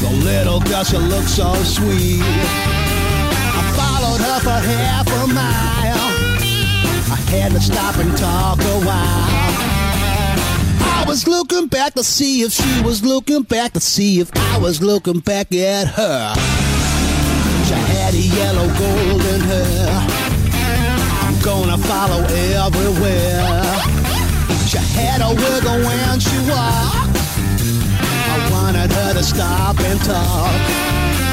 The 0.00 0.10
little 0.24 0.60
girl, 0.60 0.84
she 0.84 0.98
looked 0.98 1.28
so 1.28 1.54
sweet. 1.62 2.22
I 2.22 3.62
followed 3.76 4.20
her 4.20 4.40
for 4.40 4.60
half 4.68 5.06
a 5.06 5.26
mile. 5.28 6.10
I 7.10 7.16
had 7.30 7.52
to 7.52 7.60
stop 7.60 7.96
and 7.98 8.16
talk 8.16 8.58
a 8.60 8.80
while. 8.84 9.44
I 10.80 11.04
was 11.06 11.26
looking 11.26 11.68
back 11.68 11.94
to 11.94 12.04
see 12.04 12.42
if 12.42 12.52
she 12.52 12.82
was 12.82 13.04
looking 13.04 13.42
back 13.42 13.72
to 13.72 13.80
see 13.80 14.20
if 14.20 14.30
I 14.36 14.58
was 14.58 14.82
looking 14.82 15.20
back 15.20 15.52
at 15.52 15.86
her. 15.88 16.57
A 18.19 18.21
yellow 18.21 18.67
golden 18.77 19.39
hair. 19.39 20.07
I'm 21.23 21.39
gonna 21.39 21.77
follow 21.77 22.21
everywhere. 22.25 23.63
She 24.67 24.77
had 24.77 25.21
a 25.21 25.29
wiggle 25.29 25.79
when 25.87 26.19
she 26.19 26.37
walked. 26.39 27.15
I 28.03 28.49
wanted 28.51 28.91
her 28.91 29.13
to 29.13 29.23
stop 29.23 29.79
and 29.79 29.97
talk. 30.01 30.51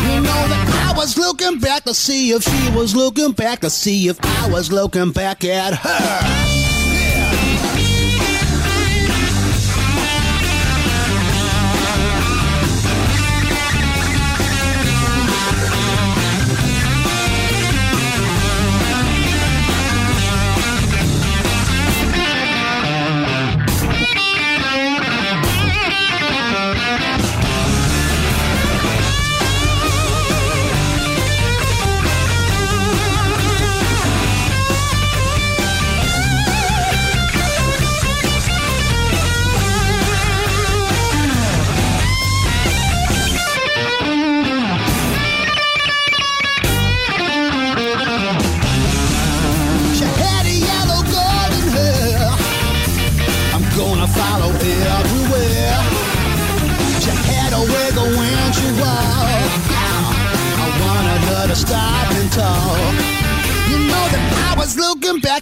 You 0.04 0.20
know 0.20 0.42
that 0.46 0.86
I 0.88 0.96
was 0.96 1.18
looking 1.18 1.58
back 1.58 1.82
to 1.86 1.92
see 1.92 2.30
if 2.30 2.44
she 2.44 2.70
was 2.70 2.94
looking 2.94 3.32
back 3.32 3.62
to 3.62 3.70
see 3.70 4.06
if 4.06 4.24
I 4.24 4.48
was 4.48 4.70
looking 4.70 5.10
back 5.10 5.44
at 5.44 5.74
her. 5.74 6.55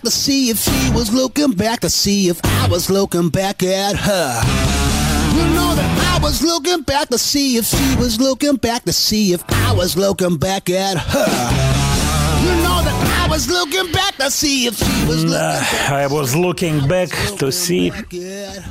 To 0.05 0.11
see 0.11 0.51
if 0.51 0.59
she 0.59 0.91
was 0.93 1.13
looking 1.13 1.53
back 1.53 1.81
to 1.81 1.91
see 1.91 2.29
if 2.29 2.39
I 2.45 2.69
was 2.69 2.91
looking 2.91 3.31
back 3.31 3.63
at 3.63 3.97
her. 3.97 4.41
You 5.35 5.45
know 5.55 5.75
that 5.75 6.15
I 6.15 6.23
was 6.23 6.43
looking 6.43 6.83
back 6.83 7.09
to 7.09 7.19
see 7.19 7.57
if 7.57 7.65
she 7.65 7.97
was 7.97 8.21
looking 8.21 8.57
back 8.57 8.85
to 8.85 8.93
see 8.93 9.33
if 9.33 9.43
I 9.49 9.73
was 9.73 9.97
looking 9.97 10.37
back 10.37 10.69
at 10.71 10.99
her. 10.99 11.27
I 13.19 13.27
was 13.29 13.49
looking 13.49 13.91
back 13.93 14.17
to 14.19 14.31
see 14.31 14.69
at 14.69 14.75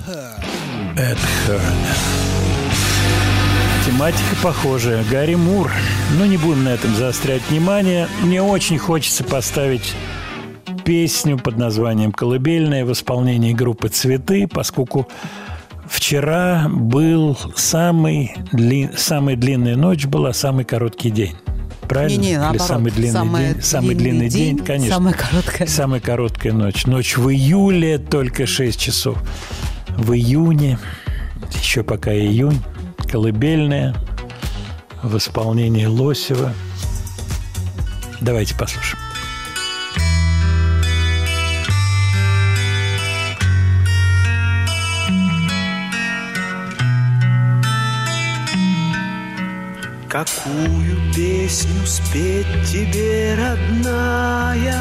her. 0.06 0.40
Тематика 3.86 4.36
похожая. 4.42 5.04
Гарри 5.12 5.36
Мур. 5.36 5.72
Но 6.18 6.26
не 6.26 6.38
будем 6.38 6.64
на 6.64 6.70
этом 6.70 6.96
заострять 6.96 7.42
внимание. 7.50 8.08
Мне 8.22 8.42
очень 8.42 8.78
хочется 8.78 9.24
поставить 9.24 9.94
песню 10.84 11.38
под 11.38 11.58
названием 11.58 12.12
«Колыбельная» 12.12 12.86
в 12.86 12.92
исполнении 12.92 13.54
группы 13.54 13.90
«Цветы», 13.90 14.48
поскольку 14.48 15.08
вчера 15.88 16.68
был 16.70 17.38
самый, 17.56 18.36
дли... 18.52 18.90
самая 18.96 19.36
длинная 19.36 19.76
ночь, 19.76 20.06
была 20.06 20.34
самый 20.34 20.66
короткий 20.66 21.10
день. 21.10 21.36
Правильно? 21.88 22.22
Не-не, 22.22 22.32
Или 22.32 22.38
наоборот. 22.38 22.68
самый 22.68 22.92
длинный 22.92 23.12
Самый 23.14 23.54
день? 23.54 23.62
Самый 23.62 23.96
длинный 23.96 24.30
день, 24.30 24.58
конечно. 24.58 24.96
Самая 24.96 25.14
короткая. 25.14 25.68
Самая 25.68 26.00
короткая 26.00 26.54
ночь. 26.54 26.86
Ночь 26.86 27.18
в 27.18 27.30
июле 27.30 27.98
только 27.98 28.46
6 28.46 28.80
часов. 28.80 29.18
В 29.90 30.14
июне, 30.14 30.80
еще 31.62 31.84
пока 31.84 32.14
июнь, 32.14 32.60
колыбельная 33.12 33.96
в 35.04 35.18
исполнении 35.18 35.86
Лосева. 35.86 36.54
Давайте 38.22 38.56
послушаем. 38.56 39.03
Какую 50.14 51.12
песню 51.16 51.88
спеть 51.88 52.46
тебе, 52.72 53.36
родная? 53.36 54.78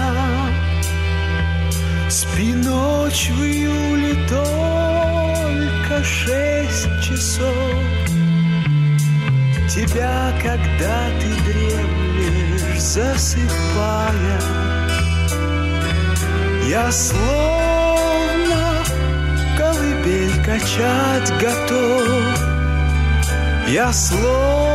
Спи 2.10 2.52
ночь 2.52 3.30
в 3.30 3.42
июле 3.42 4.14
только 4.28 6.04
шесть 6.04 6.86
часов. 7.02 7.48
Тебя, 9.74 10.34
когда 10.42 11.08
ты 11.18 11.28
дремлешь, 11.50 12.78
засыпая, 12.78 14.38
Я 16.68 16.92
словно 16.92 18.84
колыбель 19.56 20.44
качать 20.44 21.32
готов. 21.40 22.22
Я 23.66 23.90
словно 23.94 24.71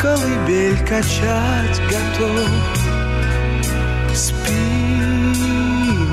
колыбель 0.00 0.78
качать 0.86 1.80
готов. 1.90 2.48
Спи 4.14 4.50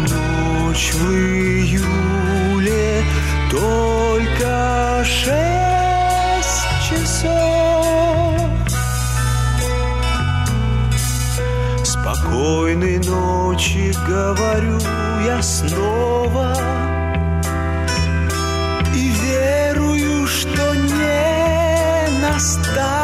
ночь 0.10 0.92
в 0.94 1.12
июле 1.12 3.04
Только 3.50 5.04
шесть 5.06 6.68
часов. 6.90 8.42
Спокойной 11.84 12.98
ночи 13.00 13.96
говорю 14.06 14.80
я 15.26 15.42
снова 15.42 16.54
и 18.94 19.10
верую, 19.10 20.28
что 20.28 20.76
не 20.76 22.22
настанет 22.22 22.97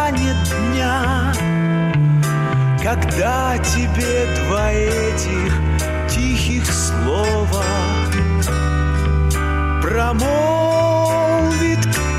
когда 2.93 3.57
тебе 3.57 4.27
два 4.35 4.71
этих 4.71 5.53
тихих 6.09 6.71
слова 6.71 7.63
промолвит 9.81 10.19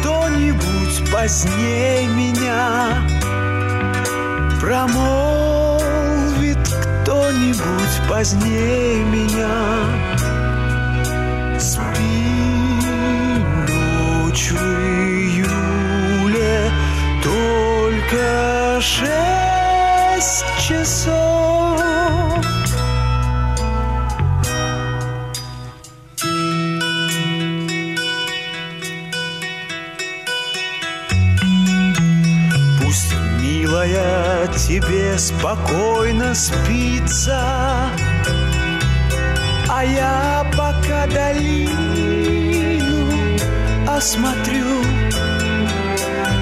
кто-нибудь 0.01 1.12
позднее 1.12 2.09
меня, 2.09 3.06
промолвит 4.60 5.78
кто-нибудь 7.02 8.09
позднее 8.09 9.05
меня. 9.05 9.55
Спи 11.60 12.24
ночь 13.68 14.51
в 14.51 14.56
июле 15.14 16.70
только 17.22 18.80
шесть 18.80 19.34
Милая, 33.40 34.47
тебе 34.48 35.19
спокойно 35.19 36.35
спится 36.35 37.40
А 39.70 39.85
я 39.85 40.47
пока 40.55 41.06
долину 41.06 41.94
осмотрю. 43.89 44.82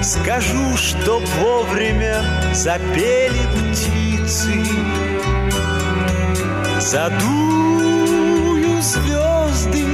Скажу, 0.01 0.75
что 0.75 1.21
вовремя 1.39 2.21
запели 2.53 3.39
птицы 4.33 4.63
Задую 6.79 8.81
звезды 8.81 9.85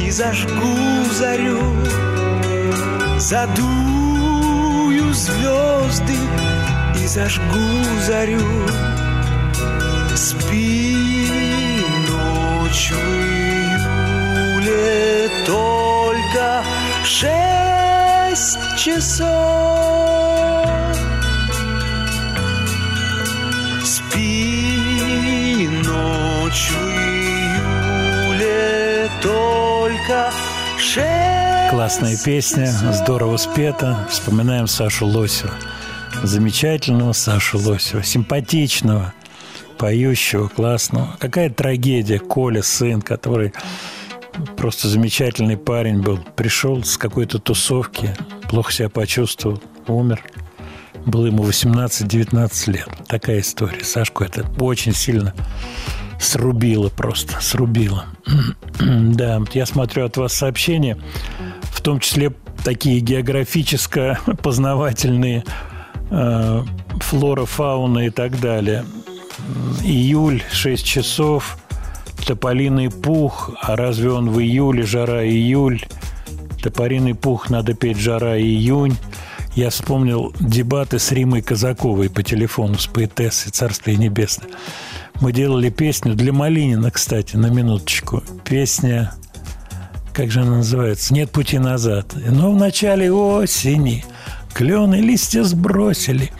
и 0.00 0.10
зажгу 0.10 1.04
зарю. 1.12 1.60
Задую 3.18 5.12
звезды 5.12 6.16
и 6.96 7.06
зажгу 7.06 7.84
зарю. 8.06 8.66
Спи 10.16 10.96
ночью 12.08 12.96
июле 14.56 15.28
только 15.46 16.62
шесть 17.04 18.58
часов 18.78 19.79
только 29.22 30.30
шесть 30.78 31.70
Классная 31.70 32.16
песня, 32.24 32.66
здорово 32.66 33.36
спета. 33.36 34.06
Вспоминаем 34.10 34.66
Сашу 34.66 35.06
Лосева. 35.06 35.52
Замечательного 36.24 37.12
Сашу 37.12 37.58
Лосева, 37.58 38.02
симпатичного, 38.02 39.14
поющего, 39.78 40.48
классного. 40.48 41.16
Какая 41.20 41.48
трагедия, 41.48 42.18
Коля, 42.18 42.62
сын, 42.62 43.00
который 43.00 43.52
просто 44.56 44.88
замечательный 44.88 45.56
парень 45.56 46.02
был. 46.02 46.18
Пришел 46.34 46.82
с 46.82 46.96
какой-то 46.96 47.38
тусовки, 47.38 48.16
плохо 48.48 48.72
себя 48.72 48.88
почувствовал, 48.88 49.62
умер. 49.86 50.24
Было 51.06 51.26
ему 51.26 51.44
18-19 51.44 52.72
лет. 52.72 52.88
Такая 53.06 53.40
история. 53.40 53.84
Сашку 53.84 54.24
это 54.24 54.44
очень 54.58 54.92
сильно 54.92 55.34
срубило 56.20 56.88
просто, 56.88 57.40
срубило. 57.40 58.04
да, 58.78 59.42
я 59.52 59.66
смотрю 59.66 60.04
от 60.04 60.16
вас 60.16 60.34
сообщения, 60.34 60.96
в 61.62 61.80
том 61.80 61.98
числе 61.98 62.32
такие 62.62 63.00
географическо-познавательные 63.00 65.42
э, 66.10 66.62
флора, 67.00 67.46
фауна 67.46 68.06
и 68.06 68.10
так 68.10 68.38
далее. 68.40 68.84
Июль, 69.82 70.44
6 70.52 70.84
часов, 70.84 71.58
тополиный 72.26 72.90
пух, 72.90 73.52
а 73.62 73.76
разве 73.76 74.10
он 74.10 74.28
в 74.30 74.38
июле, 74.40 74.82
жара 74.84 75.26
июль, 75.26 75.80
топориный 76.62 77.14
пух, 77.14 77.48
надо 77.48 77.72
петь 77.74 77.98
жара 77.98 78.38
июнь. 78.38 78.98
Я 79.56 79.70
вспомнил 79.70 80.32
дебаты 80.38 81.00
с 81.00 81.10
Римой 81.10 81.42
Казаковой 81.42 82.08
по 82.08 82.22
телефону 82.22 82.78
с 82.78 82.86
поэтессой 82.86 83.50
«Царствие 83.50 83.96
небесное». 83.96 84.48
Мы 85.20 85.32
делали 85.32 85.68
песню 85.68 86.14
для 86.14 86.32
Малинина, 86.32 86.90
кстати, 86.90 87.36
на 87.36 87.48
минуточку. 87.48 88.22
Песня, 88.42 89.12
как 90.14 90.30
же 90.30 90.40
она 90.40 90.56
называется? 90.56 91.12
«Нет 91.12 91.30
пути 91.30 91.58
назад». 91.58 92.14
Но 92.14 92.52
в 92.52 92.56
начале 92.56 93.12
осени 93.12 94.02
клены 94.54 94.96
листья 94.96 95.42
сбросили. 95.42 96.30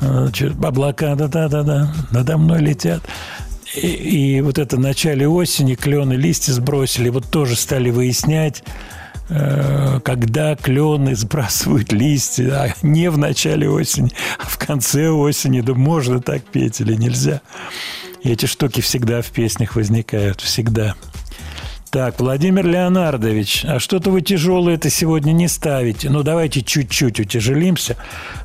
Значит, 0.00 0.54
облака, 0.64 1.14
да-да-да-да, 1.16 1.92
надо 2.10 2.38
мной 2.38 2.60
летят. 2.60 3.02
И, 3.74 3.86
и 3.86 4.40
вот 4.40 4.58
это 4.58 4.76
в 4.76 4.80
начале 4.80 5.28
осени 5.28 5.74
клены 5.74 6.14
листья 6.14 6.52
сбросили. 6.52 7.10
Вот 7.10 7.26
тоже 7.26 7.56
стали 7.56 7.90
выяснять, 7.90 8.62
э, 8.64 8.97
когда 9.28 10.56
клены 10.56 11.14
сбрасывают 11.14 11.92
листья, 11.92 12.54
а 12.54 12.74
не 12.82 13.10
в 13.10 13.18
начале 13.18 13.68
осени, 13.68 14.10
а 14.38 14.44
в 14.46 14.58
конце 14.58 15.08
осени. 15.08 15.60
Да 15.60 15.74
можно 15.74 16.20
так 16.20 16.44
петь 16.44 16.80
или 16.80 16.94
нельзя? 16.94 17.40
И 18.22 18.30
эти 18.30 18.46
штуки 18.46 18.80
всегда 18.80 19.22
в 19.22 19.26
песнях 19.26 19.76
возникают, 19.76 20.40
всегда. 20.40 20.94
Так, 21.90 22.20
Владимир 22.20 22.66
Леонардович, 22.66 23.64
а 23.64 23.78
что-то 23.78 24.10
вы 24.10 24.20
тяжелое-то 24.20 24.90
сегодня 24.90 25.32
не 25.32 25.48
ставите. 25.48 26.10
Ну, 26.10 26.22
давайте 26.22 26.60
чуть-чуть 26.60 27.18
утяжелимся. 27.18 27.96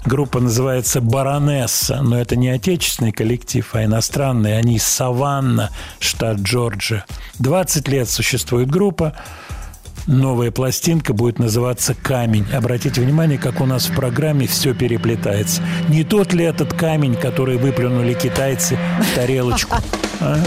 Группа 0.05 0.39
называется 0.39 1.01
«Баронесса», 1.01 2.01
но 2.01 2.17
это 2.17 2.37
не 2.37 2.47
отечественный 2.47 3.11
коллектив, 3.11 3.67
а 3.73 3.83
иностранный. 3.83 4.57
Они 4.57 4.75
из 4.77 4.83
Саванна, 4.83 5.71
штат 5.99 6.37
Джорджия. 6.37 7.05
20 7.39 7.87
лет 7.89 8.09
существует 8.09 8.69
группа. 8.69 9.13
Новая 10.07 10.51
пластинка 10.51 11.13
будет 11.13 11.39
называться 11.39 11.95
«Камень». 11.95 12.45
Обратите 12.53 13.01
внимание, 13.01 13.37
как 13.37 13.61
у 13.61 13.65
нас 13.65 13.87
в 13.87 13.95
программе 13.95 14.47
все 14.47 14.73
переплетается. 14.73 15.61
Не 15.87 16.03
тот 16.03 16.33
ли 16.33 16.43
этот 16.43 16.73
камень, 16.73 17.15
который 17.15 17.57
выплюнули 17.57 18.13
китайцы 18.13 18.77
в 18.99 19.15
тарелочку? 19.15 19.77
А? 20.19 20.37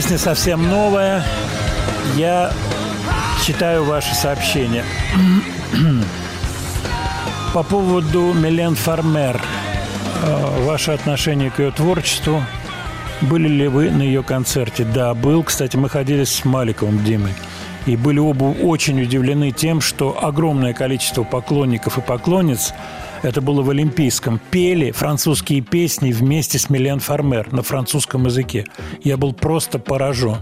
Песня 0.00 0.16
совсем 0.16 0.66
новая. 0.66 1.22
Я 2.16 2.54
читаю 3.44 3.84
ваши 3.84 4.14
сообщения. 4.14 4.82
По 7.52 7.62
поводу 7.62 8.32
Милен 8.32 8.76
Фармер. 8.76 9.38
Э, 10.22 10.64
Ваше 10.64 10.92
отношение 10.92 11.50
к 11.50 11.58
ее 11.58 11.70
творчеству. 11.70 12.42
Были 13.20 13.48
ли 13.48 13.68
вы 13.68 13.90
на 13.90 14.00
ее 14.00 14.22
концерте? 14.22 14.84
Да, 14.84 15.12
был. 15.12 15.42
Кстати, 15.42 15.76
мы 15.76 15.90
ходили 15.90 16.24
с 16.24 16.46
Маликовым 16.46 17.04
Димой. 17.04 17.34
И 17.84 17.94
были 17.94 18.20
оба 18.20 18.44
очень 18.44 19.02
удивлены 19.02 19.50
тем, 19.50 19.82
что 19.82 20.24
огромное 20.24 20.72
количество 20.72 21.24
поклонников 21.24 21.98
и 21.98 22.00
поклонниц 22.00 22.72
это 23.22 23.40
было 23.40 23.62
в 23.62 23.70
Олимпийском. 23.70 24.40
Пели 24.50 24.90
французские 24.92 25.60
песни 25.60 26.12
вместе 26.12 26.58
с 26.58 26.70
Милен 26.70 27.00
Фармер 27.00 27.52
на 27.52 27.62
французском 27.62 28.26
языке. 28.26 28.66
Я 29.02 29.16
был 29.16 29.32
просто 29.32 29.78
поражен. 29.78 30.36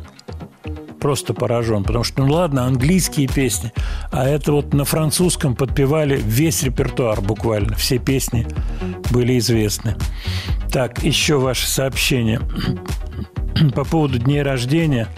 Просто 1.01 1.35
поражен. 1.35 1.83
Потому 1.85 2.05
что, 2.05 2.25
ну 2.25 2.33
ладно, 2.33 2.67
английские 2.67 3.29
песни. 3.29 3.73
А 4.13 4.29
это 4.29 4.53
вот 4.53 4.75
на 4.75 4.85
французском 4.85 5.57
подпевали 5.57 6.17
весь 6.17 6.63
репертуар 6.63 7.21
буквально. 7.21 7.75
Все 7.77 7.99
песни 7.99 8.47
были 9.11 9.39
известны. 9.39 9.97
Так, 10.73 11.03
еще 11.03 11.39
ваше 11.39 11.67
сообщение. 11.67 12.41
По 13.75 13.85
поводу 13.85 14.19
дней 14.19 14.43
рождения. 14.43 15.09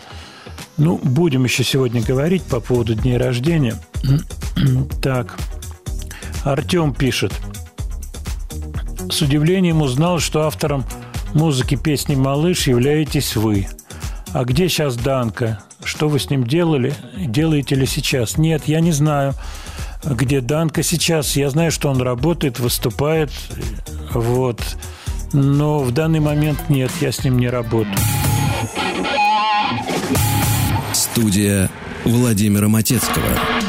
Ну, 0.78 0.98
будем 1.02 1.44
еще 1.44 1.62
сегодня 1.62 2.00
говорить 2.00 2.42
по 2.42 2.58
поводу 2.60 2.94
дней 2.94 3.18
рождения. 3.18 3.74
Так. 5.02 5.36
Артем 6.44 6.94
пишет. 6.94 7.32
С 9.10 9.20
удивлением 9.22 9.82
узнал, 9.82 10.18
что 10.20 10.42
автором 10.42 10.84
музыки 11.34 11.76
песни 11.76 12.14
«Малыш» 12.14 12.66
являетесь 12.66 13.36
вы. 13.36 13.68
А 14.32 14.44
где 14.44 14.68
сейчас 14.68 14.96
Данка? 14.96 15.60
Что 15.82 16.08
вы 16.08 16.20
с 16.20 16.30
ним 16.30 16.44
делали? 16.44 16.94
Делаете 17.16 17.74
ли 17.74 17.86
сейчас? 17.86 18.38
Нет, 18.38 18.62
я 18.66 18.80
не 18.80 18.92
знаю, 18.92 19.34
где 20.04 20.40
Данка 20.40 20.82
сейчас. 20.82 21.36
Я 21.36 21.50
знаю, 21.50 21.72
что 21.72 21.90
он 21.90 22.00
работает, 22.00 22.58
выступает. 22.58 23.30
Вот. 24.12 24.60
Но 25.32 25.80
в 25.80 25.92
данный 25.92 26.20
момент 26.20 26.68
нет, 26.68 26.90
я 27.00 27.12
с 27.12 27.24
ним 27.24 27.38
не 27.38 27.48
работаю. 27.48 27.96
Студия 30.92 31.70
Владимира 32.04 32.68
Матецкого. 32.68 33.59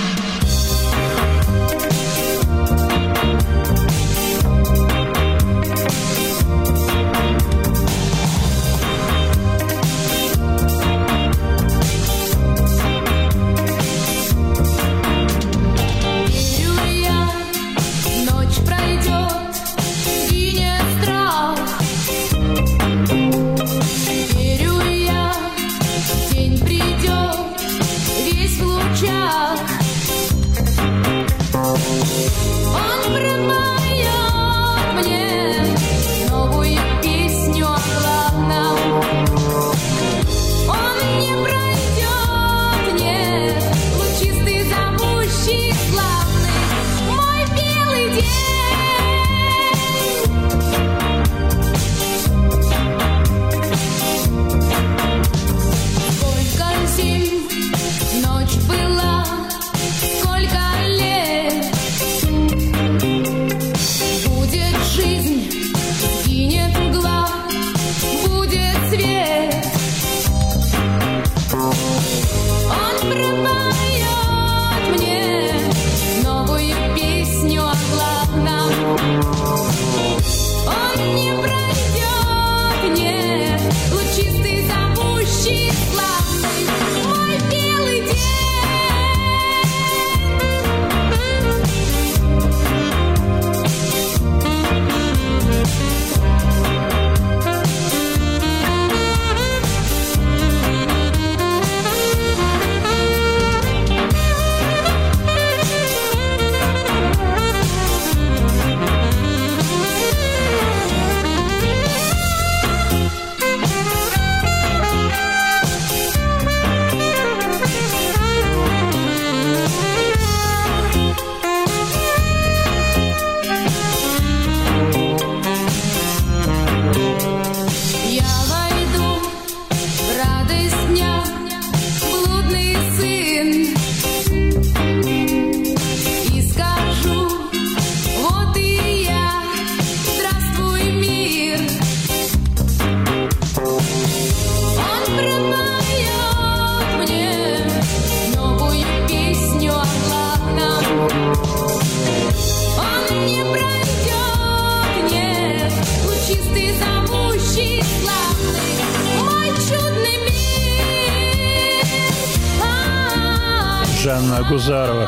Агузарова. 164.41 165.07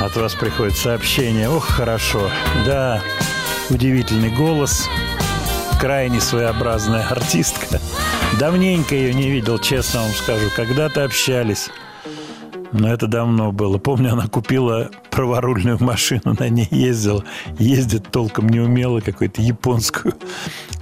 От 0.00 0.16
вас 0.16 0.34
приходит 0.34 0.76
сообщение. 0.76 1.48
Ох, 1.48 1.66
хорошо. 1.66 2.30
Да, 2.64 3.00
удивительный 3.68 4.30
голос. 4.30 4.88
Крайне 5.80 6.20
своеобразная 6.20 7.04
артистка. 7.08 7.80
Давненько 8.38 8.94
ее 8.94 9.12
не 9.12 9.28
видел, 9.28 9.58
честно 9.58 10.02
вам 10.02 10.12
скажу. 10.12 10.50
Когда-то 10.54 11.04
общались. 11.04 11.68
Но 12.70 12.92
это 12.92 13.08
давно 13.08 13.50
было. 13.50 13.78
Помню, 13.78 14.12
она 14.12 14.28
купила 14.28 14.90
праворульную 15.10 15.82
машину, 15.82 16.36
на 16.38 16.48
ней 16.48 16.68
ездила. 16.70 17.24
Ездит 17.58 18.08
толком 18.10 18.48
не 18.48 18.60
умела, 18.60 19.00
какую-то 19.00 19.42
японскую 19.42 20.14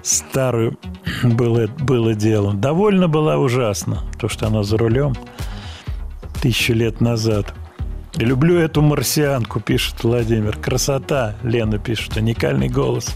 старую. 0.03 0.79
Было, 1.23 1.69
было 1.69 2.15
дело. 2.15 2.53
Довольно 2.53 3.09
была 3.09 3.39
ужасно, 3.39 4.03
то, 4.21 4.29
что 4.29 4.47
она 4.49 4.63
за 4.63 4.77
рулем 4.77 5.15
тысячу 6.43 6.75
лет 6.75 7.01
назад. 7.01 7.55
Люблю 8.17 8.59
эту 8.59 8.83
марсианку, 8.83 9.61
пишет 9.61 10.03
Владимир. 10.03 10.57
Красота, 10.57 11.37
Лена 11.45 11.79
пишет. 11.79 12.17
Уникальный 12.17 12.69
голос. 12.69 13.15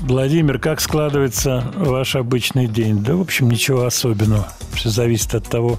Владимир, 0.00 0.58
как 0.58 0.80
складывается 0.80 1.62
ваш 1.76 2.16
обычный 2.16 2.66
день? 2.66 3.04
Да, 3.04 3.16
в 3.16 3.20
общем, 3.20 3.50
ничего 3.50 3.84
особенного. 3.84 4.48
Все 4.72 4.88
зависит 4.88 5.34
от 5.34 5.46
того, 5.46 5.78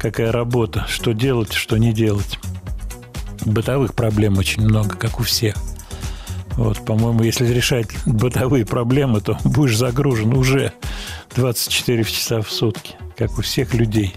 какая 0.00 0.32
работа, 0.32 0.84
что 0.88 1.12
делать, 1.12 1.52
что 1.52 1.76
не 1.76 1.92
делать. 1.92 2.40
Бытовых 3.44 3.94
проблем 3.94 4.36
очень 4.36 4.62
много, 4.62 4.96
как 4.96 5.20
у 5.20 5.22
всех. 5.22 5.54
Вот, 6.56 6.84
по-моему, 6.84 7.22
если 7.22 7.46
решать 7.46 7.86
бытовые 8.04 8.66
проблемы, 8.66 9.20
то 9.20 9.38
будешь 9.44 9.76
загружен 9.76 10.34
уже. 10.34 10.72
24 11.36 12.02
часа 12.02 12.42
в 12.42 12.50
сутки, 12.50 12.96
как 13.16 13.38
у 13.38 13.42
всех 13.42 13.74
людей. 13.74 14.16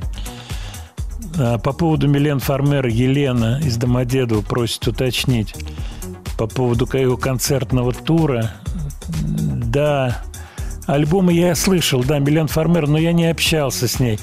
А 1.37 1.57
по 1.57 1.73
поводу 1.73 2.07
Милен 2.07 2.39
Фармер 2.39 2.87
Елена 2.87 3.59
из 3.63 3.77
Домодедова 3.77 4.41
просит 4.41 4.87
уточнить. 4.87 5.55
По 6.37 6.47
поводу 6.47 6.85
его 6.97 7.17
концертного 7.17 7.93
тура. 7.93 8.51
Да, 9.07 10.23
альбомы 10.87 11.33
я 11.33 11.55
слышал, 11.55 12.03
да, 12.03 12.19
Милен 12.19 12.47
Фармер, 12.47 12.87
но 12.87 12.97
я 12.97 13.13
не 13.13 13.29
общался 13.29 13.87
с 13.87 13.99
ней. 13.99 14.19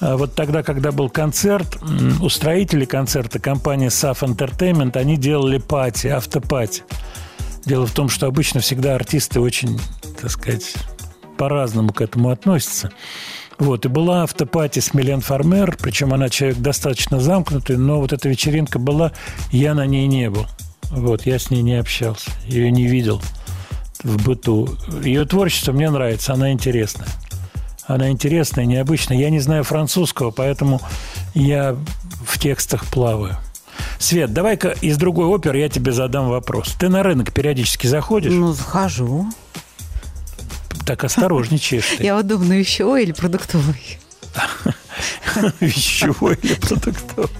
А 0.00 0.16
вот 0.16 0.34
тогда, 0.34 0.62
когда 0.62 0.92
был 0.92 1.10
концерт, 1.10 1.78
устроители 2.20 2.84
концерта, 2.84 3.38
компания 3.38 3.88
SAF 3.88 4.20
Entertainment, 4.22 4.96
они 4.96 5.16
делали 5.16 5.58
пати, 5.58 6.08
автопати. 6.08 6.82
Дело 7.66 7.86
в 7.86 7.92
том, 7.92 8.08
что 8.08 8.26
обычно 8.26 8.60
всегда 8.60 8.94
артисты 8.94 9.40
очень, 9.40 9.78
так 10.20 10.30
сказать, 10.30 10.74
по-разному 11.36 11.92
к 11.92 12.00
этому 12.00 12.30
относятся. 12.30 12.90
Вот, 13.60 13.84
и 13.84 13.88
была 13.88 14.22
автопати 14.22 14.78
с 14.78 14.94
Милен 14.94 15.20
Фармер, 15.20 15.76
причем 15.80 16.14
она 16.14 16.30
человек 16.30 16.58
достаточно 16.58 17.20
замкнутый, 17.20 17.76
но 17.76 18.00
вот 18.00 18.14
эта 18.14 18.26
вечеринка 18.26 18.78
была, 18.78 19.12
я 19.52 19.74
на 19.74 19.84
ней 19.84 20.06
не 20.06 20.30
был. 20.30 20.46
Вот, 20.90 21.26
я 21.26 21.38
с 21.38 21.50
ней 21.50 21.60
не 21.60 21.74
общался, 21.74 22.30
ее 22.46 22.70
не 22.70 22.86
видел 22.86 23.20
в 24.02 24.24
быту. 24.24 24.76
Ее 25.04 25.26
творчество 25.26 25.72
мне 25.72 25.90
нравится, 25.90 26.32
она 26.32 26.52
интересная. 26.52 27.06
Она 27.86 28.08
интересная, 28.10 28.64
необычная. 28.64 29.18
Я 29.18 29.28
не 29.28 29.40
знаю 29.40 29.62
французского, 29.62 30.30
поэтому 30.30 30.80
я 31.34 31.76
в 32.24 32.38
текстах 32.38 32.86
плаваю. 32.86 33.36
Свет, 33.98 34.32
давай-ка 34.32 34.70
из 34.80 34.96
другой 34.96 35.26
оперы 35.26 35.58
я 35.58 35.68
тебе 35.68 35.92
задам 35.92 36.30
вопрос. 36.30 36.74
Ты 36.78 36.88
на 36.88 37.02
рынок 37.02 37.32
периодически 37.34 37.86
заходишь? 37.86 38.32
Ну, 38.32 38.52
захожу. 38.54 39.26
Так 40.84 41.04
осторожничаешь 41.04 41.84
ты. 41.98 42.04
Я 42.04 42.22
думаю, 42.22 42.60
вещевой 42.60 43.04
или 43.04 43.12
продуктовый? 43.12 43.98
Вещевой 45.60 46.38
или 46.42 46.54
продуктовый? 46.54 47.30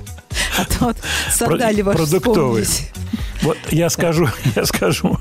А 0.59 0.65
то 0.65 0.85
вот 0.87 0.97
сандали 1.31 1.83
ваши 1.83 1.99
продуктовый. 1.99 2.67
Вот 3.43 3.57
я 3.71 3.89
скажу, 3.91 4.29
я 4.57 4.65
скажу 4.67 5.19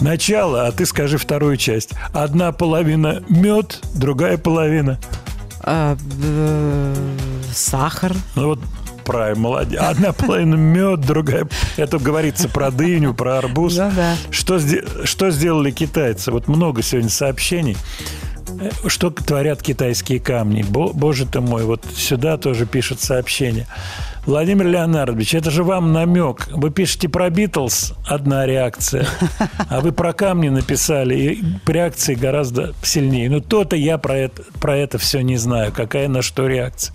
начало, 0.00 0.66
а 0.66 0.72
ты 0.72 0.86
скажи 0.86 1.18
вторую 1.18 1.56
часть. 1.56 1.90
Одна 2.12 2.52
половина 2.52 3.22
мед, 3.28 3.80
другая 3.94 4.36
половина. 4.36 4.98
А, 5.60 5.96
э, 6.22 6.94
сахар. 7.54 8.12
Ну 8.34 8.48
вот 8.48 8.60
молодец. 9.36 9.80
Одна 9.82 10.12
половина 10.12 10.54
мед, 10.54 11.00
другая... 11.00 11.48
Это 11.76 11.98
говорится 11.98 12.48
про 12.48 12.70
дыню, 12.70 13.14
про 13.14 13.38
арбуз. 13.38 13.76
Ну 13.76 13.90
да. 13.94 14.14
Что, 14.30 14.58
что 15.04 15.30
сделали 15.30 15.70
китайцы? 15.70 16.30
Вот 16.30 16.48
много 16.48 16.82
сегодня 16.82 17.10
сообщений. 17.10 17.76
Э, 18.60 18.70
Что 18.88 19.10
творят 19.10 19.62
китайские 19.62 20.20
камни? 20.20 20.62
Бо- 20.62 20.92
Боже 20.92 21.26
ты 21.26 21.40
мой, 21.40 21.64
вот 21.64 21.84
сюда 21.94 22.36
тоже 22.36 22.66
пишут 22.66 23.00
сообщения. 23.00 23.66
Владимир 24.24 24.68
Леонардович, 24.68 25.34
это 25.34 25.50
же 25.50 25.64
вам 25.64 25.92
намек. 25.92 26.46
Вы 26.52 26.70
пишете 26.70 27.08
про 27.08 27.28
Битлз, 27.28 27.94
одна 28.06 28.46
реакция, 28.46 29.04
а 29.68 29.80
вы 29.80 29.90
про 29.90 30.12
камни 30.12 30.48
написали, 30.48 31.14
и 31.16 31.44
реакции 31.66 32.14
гораздо 32.14 32.72
сильнее. 32.84 33.28
Ну, 33.28 33.40
то-то 33.40 33.74
я 33.74 33.98
про 33.98 34.16
это, 34.16 34.42
про 34.60 34.76
это 34.76 34.98
все 34.98 35.22
не 35.22 35.36
знаю, 35.38 35.72
какая 35.72 36.06
на 36.06 36.22
что 36.22 36.46
реакция. 36.46 36.94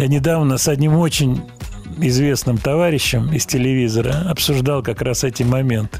Я 0.00 0.06
недавно 0.06 0.56
с 0.56 0.66
одним 0.66 0.96
очень 0.96 1.42
известным 1.98 2.56
товарищем 2.56 3.34
из 3.34 3.44
телевизора 3.44 4.24
обсуждал 4.30 4.82
как 4.82 5.02
раз 5.02 5.24
эти 5.24 5.42
моменты. 5.42 5.98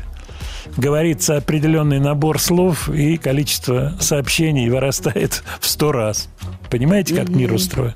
Говорится 0.79 1.37
определенный 1.37 2.01
набор 2.01 2.41
слов, 2.41 2.89
и 2.89 3.19
количество 3.19 3.93
сообщений 4.01 4.71
вырастает 4.71 5.45
в 5.61 5.67
сто 5.67 5.93
раз. 5.93 6.31
Понимаете, 6.71 7.15
как 7.15 7.29
мир 7.29 7.53
устроен? 7.53 7.93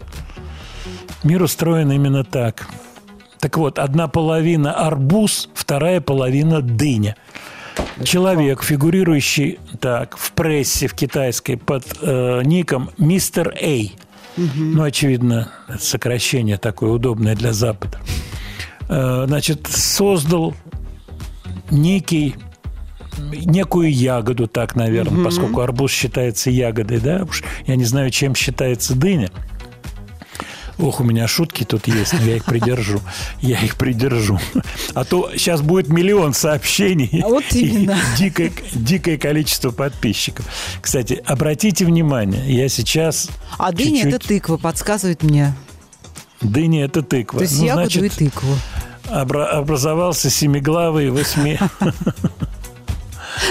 Мир 1.23 1.43
устроен 1.43 1.91
именно 1.91 2.23
так. 2.23 2.69
Так 3.41 3.57
вот, 3.57 3.79
одна 3.79 4.07
половина 4.07 4.75
арбуз, 4.75 5.49
вторая 5.55 6.03
половина 6.03 6.61
дыня. 6.61 7.17
Человек, 8.05 8.63
фигурирующий 8.63 9.59
так 9.81 10.19
в 10.19 10.33
прессе 10.33 10.87
в 10.87 10.93
китайской 10.93 11.57
под 11.57 11.87
э, 12.03 12.43
ником 12.45 12.91
Мистер 12.99 13.57
Эй. 13.59 13.97
Ну, 14.36 14.82
очевидно, 14.82 15.48
сокращение 15.78 16.56
такое 16.59 16.90
удобное 16.90 17.35
для 17.35 17.52
Запада. 17.52 17.98
Э, 18.89 19.24
значит, 19.27 19.66
создал 19.66 20.55
некий 21.70 22.35
некую 23.19 23.93
ягоду, 23.93 24.48
так, 24.48 24.74
наверное, 24.74 25.24
поскольку 25.24 25.61
арбуз 25.61 25.93
считается 25.93 26.51
ягодой, 26.51 26.98
да, 26.98 27.24
уж 27.28 27.44
я 27.66 27.77
не 27.77 27.85
знаю, 27.85 28.11
чем 28.11 28.35
считается 28.35 28.94
дыня. 28.94 29.31
Ох, 30.79 31.01
у 31.01 31.05
меня 31.05 31.29
шутки 31.29 31.65
тут 31.65 31.87
есть, 31.87 32.13
но 32.15 32.23
я 32.25 32.37
их 32.37 32.45
придержу. 32.45 33.01
Я 33.41 33.61
их 33.61 33.77
придержу. 33.77 34.39
А 34.95 35.05
то 35.05 35.31
сейчас 35.37 35.61
будет 35.63 35.89
миллион 35.89 36.35
сообщений. 36.35 37.21
А 37.23 37.29
вот 37.29 37.45
именно. 37.53 37.93
И 37.93 38.19
дикое, 38.19 38.53
дикое 38.73 39.17
количество 39.19 39.71
подписчиков. 39.71 40.47
Кстати, 40.81 41.23
обратите 41.27 41.85
внимание, 41.85 42.45
я 42.53 42.69
сейчас... 42.69 43.29
А 43.59 43.71
дыня 43.73 44.03
чуть-чуть- 44.03 44.15
это 44.15 44.27
тыква, 44.29 44.57
подсказывает 44.57 45.23
мне. 45.23 45.55
Дыня– 46.41 46.85
это 46.87 47.03
тыква. 47.03 47.39
То 47.39 47.45
есть 47.45 47.59
Ну, 47.61 47.67
ягоду 47.67 47.91
значит, 47.91 48.03
и 48.21 48.25
тыкву. 48.27 48.55
обра- 49.07 49.47
образовался 49.47 50.29
семиглавый 50.31 51.11
восьми... 51.11 51.59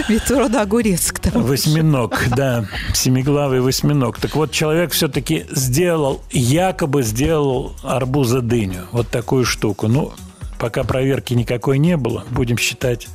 Ведь 0.07 0.30
рода 0.31 0.61
огурец 0.61 1.11
к 1.11 1.19
тому. 1.19 1.45
Восьминог, 1.45 2.27
да, 2.35 2.65
семиглавый 2.93 3.61
восьминог. 3.61 4.19
Так 4.19 4.35
вот, 4.35 4.51
человек 4.51 4.91
все-таки 4.91 5.45
сделал, 5.51 6.22
якобы 6.31 7.03
сделал 7.03 7.76
арбуза 7.84 8.41
дыню, 8.41 8.88
вот 8.91 9.10
такую 9.10 9.45
штуку. 9.45 9.88
Ну, 9.88 10.14
пока 10.60 10.84
проверки 10.84 11.34
никакой 11.34 11.77
не 11.80 11.97
было, 11.97 12.23
будем 12.31 12.57
считать, 12.57 13.07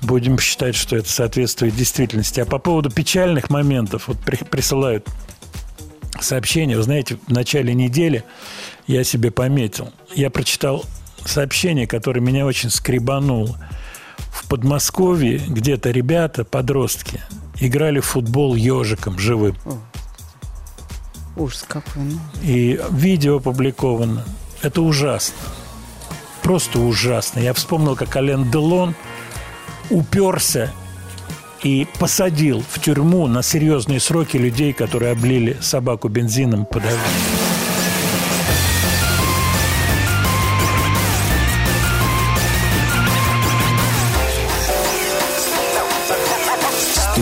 будем 0.00 0.38
считать, 0.38 0.74
что 0.74 0.96
это 0.96 1.10
соответствует 1.10 1.74
действительности. 1.74 2.40
А 2.40 2.44
по 2.44 2.58
поводу 2.58 2.90
печальных 2.90 3.50
моментов, 3.50 4.08
вот 4.08 4.18
при- 4.20 4.36
присылают 4.36 5.06
сообщение. 6.20 6.76
Вы 6.76 6.82
знаете, 6.82 7.18
в 7.26 7.32
начале 7.32 7.74
недели 7.74 8.24
я 8.86 9.04
себе 9.04 9.30
пометил. 9.30 9.92
Я 10.14 10.30
прочитал 10.30 10.84
сообщение, 11.24 11.86
которое 11.86 12.20
меня 12.20 12.46
очень 12.46 12.70
скребануло. 12.70 13.58
В 14.34 14.48
Подмосковье 14.48 15.38
где-то 15.38 15.92
ребята, 15.92 16.44
подростки, 16.44 17.20
играли 17.60 18.00
в 18.00 18.06
футбол 18.06 18.56
ежиком 18.56 19.16
живым. 19.16 19.56
Ужас 21.36 21.64
какой. 21.66 22.02
ну. 22.02 22.18
И 22.42 22.80
видео 22.90 23.36
опубликовано. 23.36 24.24
Это 24.60 24.82
ужасно. 24.82 25.36
Просто 26.42 26.80
ужасно. 26.80 27.38
Я 27.38 27.54
вспомнил, 27.54 27.94
как 27.94 28.14
Ален 28.16 28.50
Делон 28.50 28.96
уперся 29.88 30.72
и 31.62 31.86
посадил 32.00 32.62
в 32.68 32.80
тюрьму 32.80 33.28
на 33.28 33.42
серьезные 33.42 34.00
сроки 34.00 34.36
людей, 34.36 34.72
которые 34.72 35.12
облили 35.12 35.56
собаку 35.60 36.08
бензином 36.08 36.66
по 36.66 36.80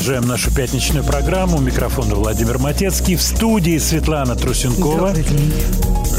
Продолжаем 0.00 0.28
нашу 0.28 0.50
пятничную 0.50 1.04
программу. 1.04 1.58
У 1.58 1.60
микрофона 1.60 2.14
Владимир 2.14 2.58
Матецкий. 2.58 3.16
В 3.16 3.22
студии 3.22 3.76
Светлана 3.76 4.34
Трусенкова. 4.34 5.14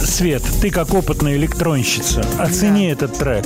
Свет, 0.06 0.44
ты 0.62 0.70
как 0.70 0.94
опытная 0.94 1.36
электронщица, 1.36 2.24
оцени 2.38 2.92
этот 2.92 3.18
трек. 3.18 3.44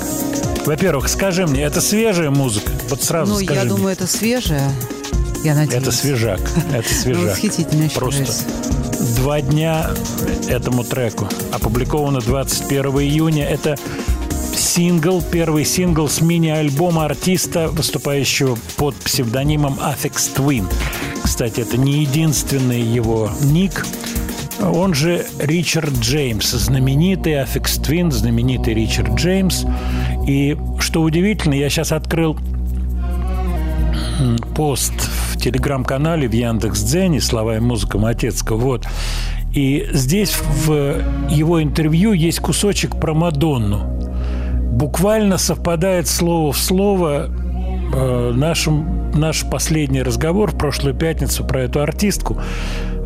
Во-первых, 0.66 1.08
скажи 1.08 1.48
мне, 1.48 1.64
это 1.64 1.80
свежая 1.80 2.32
музыка? 2.32 2.70
Вот 2.90 3.02
сразу 3.02 3.32
Ну, 3.32 3.40
скажи 3.40 3.54
я 3.62 3.66
мне. 3.66 3.74
думаю, 3.76 3.94
это 3.94 4.08
свежее. 4.08 4.70
Я 5.46 5.56
надеюсь. 5.56 5.74
Это 5.82 5.92
свежак. 5.94 6.42
Это 6.74 6.94
свежак. 6.94 7.24
Ну, 7.24 7.30
восхитительно, 7.30 7.90
Просто 7.96 8.26
два 9.16 9.40
дня 9.40 9.90
этому 10.50 10.84
треку. 10.84 11.30
Опубликовано 11.54 12.20
21 12.20 12.86
июня. 13.00 13.48
Это 13.48 13.78
сингл, 14.76 15.24
первый 15.32 15.64
сингл 15.64 16.10
с 16.10 16.20
мини-альбома 16.20 17.06
артиста, 17.06 17.70
выступающего 17.70 18.58
под 18.76 18.94
псевдонимом 18.96 19.76
Affix 19.76 20.36
Twin. 20.36 20.66
Кстати, 21.24 21.62
это 21.62 21.78
не 21.78 22.02
единственный 22.02 22.82
его 22.82 23.30
ник. 23.42 23.86
Он 24.62 24.94
же 24.94 25.26
Ричард 25.40 25.94
Джеймс, 26.00 26.52
знаменитый 26.52 27.36
Affix 27.36 27.82
Twin, 27.82 28.12
знаменитый 28.12 28.74
Ричард 28.74 29.16
Джеймс. 29.16 29.64
И 30.28 30.58
что 30.80 31.04
удивительно, 31.04 31.54
я 31.54 31.70
сейчас 31.70 31.94
открыл 31.94 32.38
пост 34.58 34.92
в 35.30 35.38
телеграм-канале 35.38 36.28
в 36.28 36.34
Яндекс.Дзене 36.34 37.22
«Слова 37.22 37.56
и 37.56 37.60
музыка 37.62 37.98
Матецкого». 37.98 38.58
Вот. 38.58 38.86
И 39.54 39.88
здесь 39.94 40.36
в 40.66 41.02
его 41.30 41.64
интервью 41.64 42.12
есть 42.12 42.42
кусочек 42.42 43.00
про 43.00 43.14
Мадонну. 43.14 43.95
Буквально 44.76 45.38
совпадает 45.38 46.06
слово 46.06 46.52
в 46.52 46.58
слово 46.58 47.30
э, 47.94 48.32
нашим, 48.36 49.10
наш 49.14 49.50
последний 49.50 50.04
разговор 50.04 50.52
в 50.52 50.58
прошлую 50.58 50.94
пятницу 50.94 51.46
про 51.46 51.62
эту 51.62 51.80
артистку. 51.80 52.38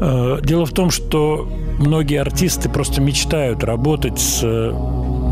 Э, 0.01 0.39
дело 0.41 0.65
в 0.65 0.71
том, 0.71 0.89
что 0.89 1.47
многие 1.77 2.19
артисты 2.19 2.69
просто 2.69 3.01
мечтают 3.01 3.63
работать 3.63 4.19
с 4.19 4.41
э, 4.43 4.73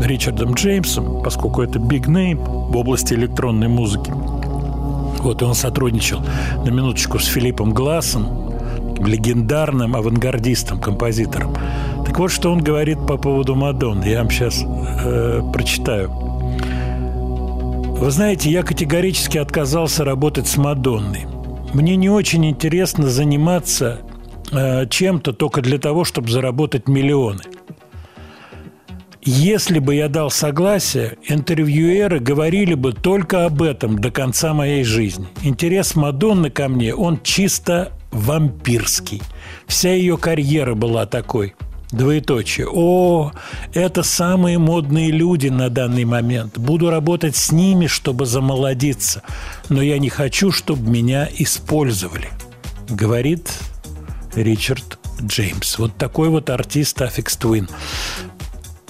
Ричардом 0.04 0.54
Джеймсом, 0.54 1.24
поскольку 1.24 1.60
это 1.60 1.80
big 1.80 2.06
name 2.06 2.36
в 2.36 2.76
области 2.76 3.14
электронной 3.14 3.66
музыки. 3.66 4.12
Вот 5.18 5.42
и 5.42 5.44
он 5.44 5.54
сотрудничал 5.54 6.20
на 6.64 6.70
минуточку 6.70 7.18
с 7.18 7.26
Филиппом 7.26 7.72
Глассом, 7.72 8.54
легендарным 9.04 9.96
авангардистом, 9.96 10.78
композитором. 10.78 11.52
Так 12.06 12.16
вот, 12.16 12.30
что 12.30 12.52
он 12.52 12.60
говорит 12.60 13.04
по 13.08 13.16
поводу 13.16 13.56
Мадонны. 13.56 14.04
Я 14.04 14.18
вам 14.18 14.30
сейчас 14.30 14.64
э, 14.64 15.42
прочитаю. 15.52 16.27
Вы 17.98 18.12
знаете, 18.12 18.48
я 18.48 18.62
категорически 18.62 19.38
отказался 19.38 20.04
работать 20.04 20.46
с 20.46 20.56
Мадонной. 20.56 21.26
Мне 21.74 21.96
не 21.96 22.08
очень 22.08 22.46
интересно 22.46 23.08
заниматься 23.08 24.02
э, 24.52 24.86
чем-то 24.88 25.32
только 25.32 25.62
для 25.62 25.78
того, 25.78 26.04
чтобы 26.04 26.30
заработать 26.30 26.86
миллионы. 26.86 27.42
Если 29.20 29.80
бы 29.80 29.96
я 29.96 30.08
дал 30.08 30.30
согласие, 30.30 31.18
интервьюеры 31.26 32.20
говорили 32.20 32.74
бы 32.74 32.92
только 32.92 33.44
об 33.46 33.62
этом 33.62 33.98
до 33.98 34.12
конца 34.12 34.54
моей 34.54 34.84
жизни. 34.84 35.26
Интерес 35.42 35.96
Мадонны 35.96 36.50
ко 36.50 36.68
мне, 36.68 36.94
он 36.94 37.20
чисто 37.24 37.90
вампирский. 38.12 39.22
Вся 39.66 39.92
ее 39.92 40.16
карьера 40.16 40.76
была 40.76 41.04
такой. 41.04 41.56
Двоеточие. 41.90 42.68
О, 42.70 43.32
это 43.72 44.02
самые 44.02 44.58
модные 44.58 45.10
люди 45.10 45.48
на 45.48 45.70
данный 45.70 46.04
момент. 46.04 46.58
Буду 46.58 46.90
работать 46.90 47.34
с 47.34 47.50
ними, 47.50 47.86
чтобы 47.86 48.26
замолодиться. 48.26 49.22
Но 49.70 49.80
я 49.80 49.98
не 49.98 50.10
хочу, 50.10 50.52
чтобы 50.52 50.88
меня 50.90 51.28
использовали. 51.38 52.28
Говорит 52.90 53.50
Ричард 54.34 54.98
Джеймс. 55.22 55.78
Вот 55.78 55.96
такой 55.96 56.28
вот 56.28 56.50
артист 56.50 57.00
Affix 57.00 57.38
Twin. 57.38 57.70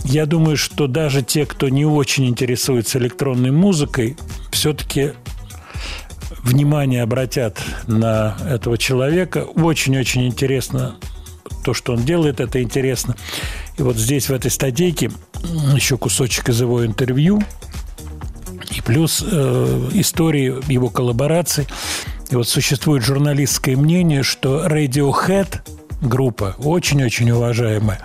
Я 0.05 0.27
думаю, 0.27 0.57
что 0.57 0.87
даже 0.87 1.23
те, 1.23 1.47
кто 1.47 1.69
не 1.69 1.85
очень 1.85 2.27
интересуется 2.27 2.99
электронной 2.99 3.51
музыкой, 3.53 4.17
все-таки 4.51 5.13
внимание 6.43 7.03
обратят 7.03 7.59
на 7.87 8.37
этого 8.49 8.77
человека. 8.77 9.45
Очень-очень 9.45 10.27
интересно 10.27 10.97
то, 11.65 11.75
что 11.75 11.93
он 11.93 12.05
делает, 12.05 12.41
это 12.41 12.63
интересно. 12.63 13.17
И 13.77 13.83
вот 13.83 13.97
здесь, 13.97 14.29
в 14.29 14.33
этой 14.33 14.51
статейке, 14.51 15.11
еще 15.75 15.97
кусочек 15.99 16.49
из 16.49 16.61
его 16.61 16.85
интервью, 16.85 17.43
и 18.77 18.81
плюс 18.81 19.25
э, 19.27 19.91
истории 19.95 20.57
его 20.71 20.91
коллабораций. 20.91 21.67
И 22.31 22.37
вот 22.37 22.49
существует 22.49 23.05
журналистское 23.05 23.77
мнение, 23.77 24.23
что 24.23 24.67
Radiohead, 24.67 25.61
группа, 26.03 26.55
очень-очень 26.59 27.31
уважаемая, 27.31 28.01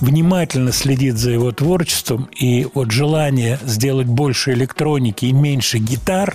внимательно 0.00 0.72
следит 0.72 1.16
за 1.16 1.30
его 1.30 1.52
творчеством, 1.52 2.28
и 2.36 2.66
вот 2.74 2.90
желание 2.90 3.58
сделать 3.64 4.06
больше 4.06 4.52
электроники 4.52 5.26
и 5.26 5.32
меньше 5.32 5.78
гитар, 5.78 6.34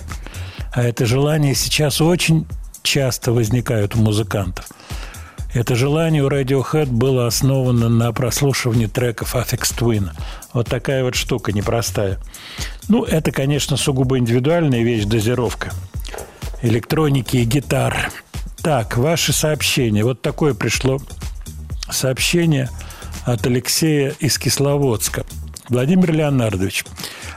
а 0.72 0.82
это 0.82 1.04
желание 1.04 1.54
сейчас 1.54 2.00
очень 2.00 2.46
часто 2.82 3.32
возникает 3.32 3.96
у 3.96 3.98
музыкантов. 3.98 4.68
Это 5.56 5.74
желание 5.74 6.22
у 6.22 6.28
Radiohead 6.28 6.88
было 6.90 7.26
основано 7.26 7.88
на 7.88 8.12
прослушивании 8.12 8.88
треков 8.88 9.34
Affix 9.34 9.74
Twin. 9.74 10.10
Вот 10.52 10.68
такая 10.68 11.02
вот 11.02 11.14
штука 11.14 11.50
непростая. 11.50 12.18
Ну, 12.90 13.04
это, 13.04 13.32
конечно, 13.32 13.78
сугубо 13.78 14.18
индивидуальная 14.18 14.82
вещь, 14.82 15.06
дозировка 15.06 15.72
электроники 16.60 17.38
и 17.38 17.44
гитар. 17.44 18.12
Так, 18.62 18.98
ваши 18.98 19.32
сообщения. 19.32 20.04
Вот 20.04 20.20
такое 20.20 20.52
пришло 20.52 21.00
сообщение 21.90 22.68
от 23.24 23.46
Алексея 23.46 24.14
из 24.18 24.38
Кисловодска. 24.38 25.24
Владимир 25.70 26.12
Леонардович, 26.12 26.84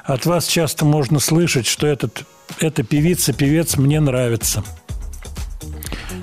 от 0.03 0.25
вас 0.25 0.45
часто 0.45 0.83
можно 0.83 1.21
слышать, 1.21 1.67
что 1.67 1.87
этот, 1.87 2.25
эта 2.59 2.83
певица, 2.83 3.31
певец 3.31 3.77
мне 3.77 4.01
нравится. 4.01 4.61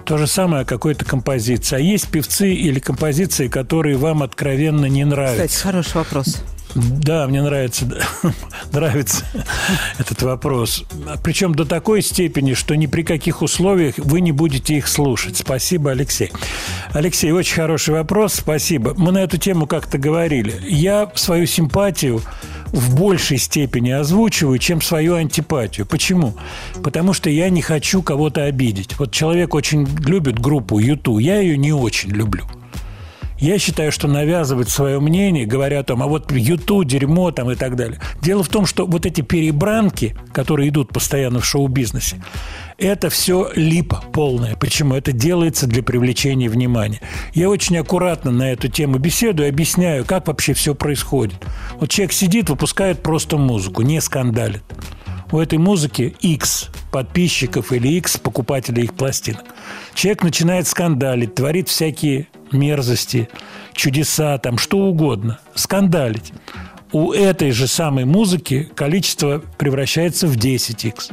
То 0.07 0.19
же 0.19 0.28
самое 0.28 0.62
о 0.62 0.65
какой-то 0.65 1.05
композиции. 1.05 1.74
А 1.74 1.78
есть 1.81 2.09
певцы 2.09 2.53
или 2.53 2.78
композиции, 2.78 3.49
которые 3.49 3.97
вам 3.97 4.23
откровенно 4.23 4.87
не 4.87 5.05
нравятся? 5.05 5.49
Кстати, 5.49 5.62
хороший 5.62 5.97
вопрос. 5.97 6.43
Да, 6.77 7.27
мне 7.27 7.40
нравится, 7.43 7.89
нравится 8.73 9.24
этот 9.98 10.20
вопрос. 10.20 10.85
Причем 11.24 11.55
до 11.55 11.65
такой 11.65 12.03
степени, 12.03 12.53
что 12.53 12.77
ни 12.77 12.86
при 12.86 13.03
каких 13.03 13.40
условиях 13.40 13.94
вы 13.97 14.20
не 14.20 14.31
будете 14.31 14.77
их 14.77 14.86
слушать. 14.86 15.39
Спасибо, 15.39 15.93
Алексей. 15.93 16.31
Алексей, 16.93 17.32
очень 17.32 17.55
хороший 17.55 17.94
вопрос, 17.94 18.35
спасибо. 18.35 18.93
Мы 18.98 19.12
на 19.12 19.19
эту 19.19 19.39
тему 19.39 19.66
как-то 19.66 19.97
говорили. 19.97 20.55
Я 20.69 21.11
свою 21.15 21.47
симпатию 21.47 22.20
в 22.66 22.94
большей 22.94 23.39
степени 23.39 23.90
озвучиваю, 23.90 24.59
чем 24.59 24.82
свою 24.82 25.15
антипатию. 25.15 25.86
Почему? 25.86 26.35
Потому 26.82 27.15
что 27.15 27.31
я 27.31 27.48
не 27.48 27.62
хочу 27.62 28.03
кого-то 28.03 28.44
обидеть. 28.44 28.98
Вот 28.98 29.12
человек 29.12 29.55
очень 29.55 29.86
любит 30.05 30.39
группу 30.39 30.78
Юту, 30.78 31.19
я 31.19 31.40
ее 31.40 31.57
не 31.57 31.73
очень 31.73 32.11
люблю. 32.11 32.44
Я 33.39 33.59
считаю, 33.59 33.93
что 33.93 34.09
навязывать 34.09 34.69
свое 34.69 34.99
мнение, 34.99 35.45
говоря 35.45 35.81
о 35.81 35.83
том, 35.83 36.03
а 36.03 36.07
вот 36.07 36.33
Юту, 36.33 36.85
дерьмо 36.85 37.31
там 37.33 37.51
и 37.51 37.55
так 37.55 37.77
далее. 37.77 38.01
Дело 38.23 38.43
в 38.43 38.49
том, 38.49 38.65
что 38.67 38.87
вот 38.87 39.05
эти 39.05 39.21
перебранки, 39.21 40.17
которые 40.33 40.71
идут 40.71 40.89
постоянно 40.89 41.41
в 41.41 41.45
шоу-бизнесе, 41.45 42.23
это 42.79 43.11
все 43.11 43.51
липа 43.55 44.03
полная. 44.13 44.57
Почему? 44.57 44.95
Это 44.95 45.13
делается 45.13 45.67
для 45.67 45.83
привлечения 45.83 46.49
внимания. 46.49 47.01
Я 47.35 47.49
очень 47.51 47.77
аккуратно 47.79 48.31
на 48.31 48.53
эту 48.53 48.69
тему 48.69 48.99
беседую, 48.99 49.49
объясняю, 49.49 50.05
как 50.05 50.29
вообще 50.29 50.55
все 50.55 50.75
происходит. 50.75 51.37
Вот 51.79 51.91
человек 51.91 52.13
сидит, 52.13 52.49
выпускает 52.49 53.03
просто 53.03 53.37
музыку, 53.37 53.83
не 53.83 54.01
скандалит. 54.01 54.63
У 55.32 55.39
этой 55.39 55.59
музыки 55.59 56.15
X 56.20 56.69
подписчиков 56.93 57.73
или 57.73 57.89
X 57.98 58.19
покупателей 58.19 58.85
их 58.85 58.94
пластинок. 58.94 59.44
Человек 59.94 60.23
начинает 60.23 60.69
скандалить, 60.69 61.35
творит 61.35 61.69
всякие 61.69 62.28
мерзости, 62.53 63.28
чудеса, 63.73 64.39
там 64.39 64.59
что 64.59 64.78
угодно, 64.78 65.40
скандалить. 65.55 66.32
У 66.93 67.12
этой 67.12 67.51
же 67.51 67.66
самой 67.66 68.05
музыки 68.05 68.70
количество 68.74 69.43
превращается 69.59 70.27
в 70.28 70.36
10x. 70.36 71.12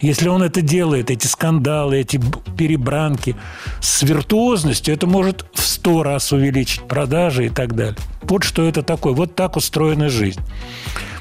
Если 0.00 0.28
он 0.28 0.42
это 0.42 0.62
делает, 0.62 1.10
эти 1.10 1.26
скандалы, 1.26 1.98
эти 1.98 2.18
перебранки 2.56 3.36
с 3.80 4.02
виртуозностью, 4.02 4.94
это 4.94 5.06
может 5.06 5.44
в 5.52 5.60
сто 5.60 6.02
раз 6.02 6.32
увеличить 6.32 6.82
продажи 6.82 7.46
и 7.46 7.48
так 7.50 7.74
далее. 7.74 7.96
Вот 8.22 8.44
что 8.44 8.66
это 8.66 8.82
такое. 8.82 9.12
Вот 9.12 9.34
так 9.34 9.56
устроена 9.56 10.08
жизнь. 10.08 10.40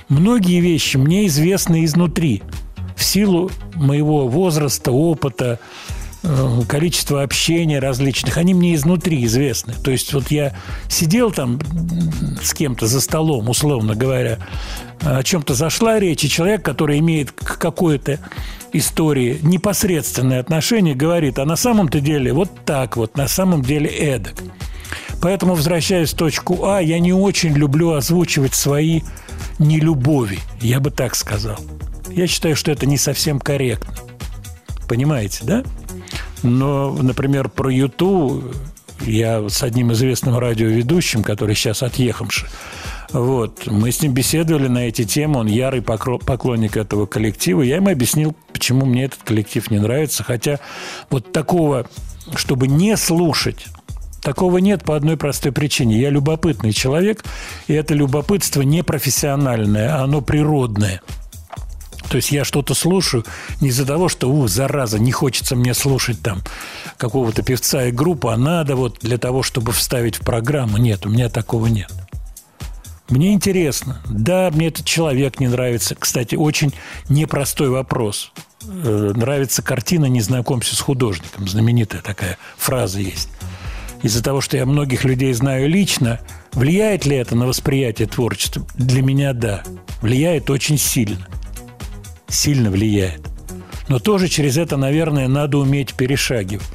Многие 0.09 0.59
вещи 0.59 0.97
мне 0.97 1.27
известны 1.27 1.85
изнутри. 1.85 2.41
В 2.95 3.03
силу 3.03 3.51
моего 3.75 4.27
возраста, 4.27 4.91
опыта, 4.91 5.59
э, 6.23 6.61
количество 6.67 7.21
общения 7.21 7.79
различных, 7.79 8.37
они 8.37 8.55
мне 8.55 8.73
изнутри 8.73 9.23
известны. 9.25 9.73
То 9.83 9.91
есть 9.91 10.11
вот 10.13 10.31
я 10.31 10.53
сидел 10.89 11.31
там 11.31 11.59
с 12.41 12.53
кем-то 12.53 12.87
за 12.87 13.01
столом, 13.01 13.49
условно 13.49 13.95
говоря, 13.95 14.39
о 15.01 15.23
чем-то 15.23 15.53
зашла 15.53 15.99
речь, 15.99 16.25
и 16.25 16.29
человек, 16.29 16.63
который 16.63 16.99
имеет 16.99 17.31
к 17.31 17.57
какой-то 17.57 18.19
истории 18.73 19.39
непосредственное 19.43 20.39
отношение, 20.39 20.95
говорит, 20.95 21.39
а 21.39 21.45
на 21.45 21.55
самом-то 21.55 22.01
деле 22.01 22.33
вот 22.33 22.49
так 22.65 22.97
вот, 22.97 23.15
на 23.15 23.27
самом 23.27 23.61
деле 23.61 23.89
эдак. 23.89 24.35
Поэтому, 25.21 25.55
возвращаясь 25.55 26.13
в 26.13 26.17
точку 26.17 26.65
А, 26.65 26.81
я 26.81 26.99
не 26.99 27.13
очень 27.13 27.53
люблю 27.53 27.91
озвучивать 27.91 28.55
свои 28.55 29.01
нелюбови, 29.59 30.39
я 30.61 30.79
бы 30.79 30.91
так 30.91 31.15
сказал. 31.15 31.57
Я 32.09 32.27
считаю, 32.27 32.55
что 32.55 32.71
это 32.71 32.85
не 32.85 32.97
совсем 32.97 33.39
корректно. 33.39 33.93
Понимаете, 34.87 35.39
да? 35.43 35.63
Но, 36.41 36.91
например, 36.93 37.49
про 37.49 37.71
Юту 37.71 38.43
я 39.01 39.47
с 39.47 39.63
одним 39.63 39.93
известным 39.93 40.37
радиоведущим, 40.37 41.23
который 41.23 41.55
сейчас 41.55 41.83
отъехавший, 41.83 42.47
вот, 43.11 43.65
мы 43.65 43.91
с 43.91 44.01
ним 44.01 44.13
беседовали 44.13 44.67
на 44.67 44.87
эти 44.87 45.03
темы, 45.03 45.39
он 45.39 45.47
ярый 45.47 45.81
поклонник 45.81 46.77
этого 46.77 47.07
коллектива. 47.07 47.63
Я 47.63 47.77
ему 47.77 47.89
объяснил, 47.89 48.35
почему 48.53 48.85
мне 48.85 49.05
этот 49.05 49.23
коллектив 49.23 49.69
не 49.71 49.79
нравится. 49.79 50.23
Хотя 50.23 50.59
вот 51.09 51.31
такого, 51.31 51.87
чтобы 52.35 52.67
не 52.67 52.95
слушать, 52.97 53.65
такого 54.21 54.57
нет 54.57 54.83
по 54.83 54.95
одной 54.95 55.17
простой 55.17 55.51
причине. 55.51 55.99
Я 55.99 56.09
любопытный 56.09 56.71
человек, 56.71 57.23
и 57.67 57.73
это 57.73 57.93
любопытство 57.93 58.61
не 58.61 58.83
профессиональное, 58.83 59.95
а 59.95 60.03
оно 60.03 60.21
природное. 60.21 61.01
То 62.09 62.15
есть 62.15 62.31
я 62.31 62.43
что-то 62.43 62.73
слушаю 62.73 63.23
не 63.61 63.69
из-за 63.69 63.85
того, 63.85 64.09
что, 64.09 64.29
ух, 64.29 64.49
зараза, 64.49 64.97
не 64.97 65.11
хочется 65.11 65.55
мне 65.55 65.73
слушать 65.75 66.21
там 66.21 66.41
какого-то 66.97 67.43
певца 67.43 67.85
и 67.85 67.91
группу, 67.91 68.29
а 68.29 68.37
надо 68.37 68.75
вот 68.75 68.97
для 69.01 69.17
того, 69.17 69.43
чтобы 69.43 69.71
вставить 69.71 70.15
в 70.15 70.21
программу. 70.21 70.77
Нет, 70.77 71.05
у 71.05 71.09
меня 71.09 71.29
такого 71.29 71.67
нет. 71.67 71.91
Мне 73.09 73.33
интересно. 73.33 74.01
Да, 74.07 74.49
мне 74.51 74.67
этот 74.67 74.85
человек 74.85 75.39
не 75.39 75.47
нравится. 75.47 75.95
Кстати, 75.95 76.35
очень 76.35 76.73
непростой 77.09 77.69
вопрос. 77.69 78.31
Э, 78.63 79.13
Нравится 79.15 79.61
картина 79.61 80.05
«Не 80.05 80.21
знакомься 80.21 80.75
с 80.75 80.79
художником». 80.79 81.47
Знаменитая 81.47 82.01
такая 82.01 82.37
фраза 82.57 82.99
есть. 82.99 83.29
Из-за 84.01 84.23
того, 84.23 84.41
что 84.41 84.57
я 84.57 84.65
многих 84.65 85.03
людей 85.03 85.33
знаю 85.33 85.67
лично, 85.69 86.19
влияет 86.53 87.05
ли 87.05 87.17
это 87.17 87.35
на 87.35 87.47
восприятие 87.47 88.07
творчества? 88.07 88.65
Для 88.75 89.01
меня– 89.01 89.33
да. 89.33 89.63
Влияет 90.01 90.49
очень 90.49 90.77
сильно. 90.77 91.27
Сильно 92.27 92.69
влияет. 92.69 93.21
Но 93.89 93.99
тоже 93.99 94.27
через 94.27 94.57
это, 94.57 94.77
наверное, 94.77 95.27
надо 95.27 95.57
уметь 95.57 95.95
перешагивать. 95.95 96.65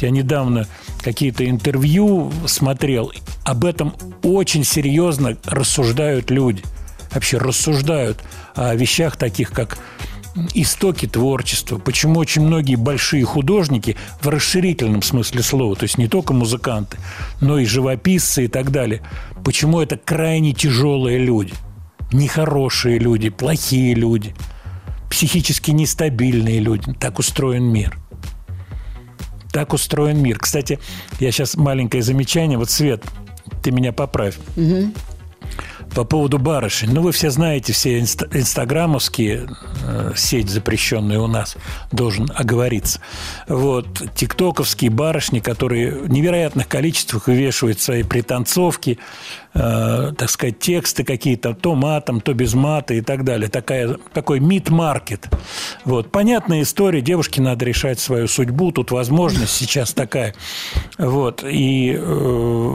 Я 0.00 0.10
недавно 0.10 0.66
какие-то 1.02 1.48
интервью 1.48 2.32
смотрел. 2.46 3.12
Об 3.44 3.64
этом 3.64 3.94
очень 4.22 4.64
серьезно 4.64 5.36
рассуждают 5.44 6.30
люди. 6.30 6.64
Вообще 7.12 7.38
рассуждают 7.38 8.18
о 8.54 8.74
вещах 8.74 9.16
таких, 9.16 9.50
как 9.50 9.78
истоки 10.54 11.06
творчества. 11.06 11.78
Почему 11.78 12.20
очень 12.20 12.42
многие 12.42 12.76
большие 12.76 13.24
художники 13.24 13.96
в 14.20 14.28
расширительном 14.28 15.02
смысле 15.02 15.42
слова, 15.42 15.76
то 15.76 15.84
есть 15.84 15.98
не 15.98 16.08
только 16.08 16.32
музыканты, 16.32 16.98
но 17.40 17.58
и 17.58 17.64
живописцы 17.64 18.44
и 18.44 18.48
так 18.48 18.70
далее. 18.70 19.02
Почему 19.44 19.80
это 19.80 19.96
крайне 19.96 20.52
тяжелые 20.52 21.18
люди, 21.18 21.54
нехорошие 22.12 22.98
люди, 22.98 23.28
плохие 23.28 23.94
люди, 23.94 24.34
психически 25.10 25.70
нестабильные 25.70 26.60
люди. 26.60 26.94
Так 26.98 27.18
устроен 27.18 27.64
мир. 27.64 27.98
Так 29.52 29.74
устроен 29.74 30.22
мир. 30.22 30.38
Кстати, 30.38 30.78
я 31.20 31.30
сейчас 31.30 31.56
маленькое 31.56 32.02
замечание. 32.02 32.56
Вот, 32.56 32.70
Свет, 32.70 33.04
ты 33.62 33.70
меня 33.70 33.92
поправь. 33.92 34.38
По 35.94 36.04
поводу 36.04 36.38
барышень. 36.38 36.90
Ну, 36.92 37.02
вы 37.02 37.12
все 37.12 37.30
знаете, 37.30 37.72
все 37.72 38.00
инста- 38.00 38.28
инстаграмовские, 38.32 39.48
э, 39.86 40.12
сеть 40.16 40.48
запрещенная 40.48 41.18
у 41.18 41.26
нас, 41.26 41.56
должен 41.90 42.30
оговориться. 42.34 43.00
Вот, 43.46 43.86
тиктоковские 44.14 44.90
барышни, 44.90 45.40
которые 45.40 45.90
в 45.90 46.08
невероятных 46.08 46.66
количествах 46.66 47.26
вывешивают 47.26 47.80
свои 47.80 48.04
пританцовки, 48.04 48.98
э, 49.54 50.12
так 50.16 50.30
сказать, 50.30 50.58
тексты 50.58 51.04
какие-то, 51.04 51.54
то 51.54 51.74
матом, 51.74 52.20
то 52.20 52.32
без 52.32 52.54
мата 52.54 52.94
и 52.94 53.02
так 53.02 53.24
далее. 53.24 53.50
Такая, 53.50 53.96
такой 54.14 54.40
мид-маркет. 54.40 55.28
Вот. 55.84 56.10
Понятная 56.10 56.62
история, 56.62 57.02
девушке 57.02 57.42
надо 57.42 57.66
решать 57.66 58.00
свою 58.00 58.28
судьбу, 58.28 58.72
тут 58.72 58.90
возможность 58.92 59.52
сейчас 59.52 59.92
такая. 59.92 60.34
Вот. 60.96 61.44
И 61.44 61.94
э, 61.98 62.74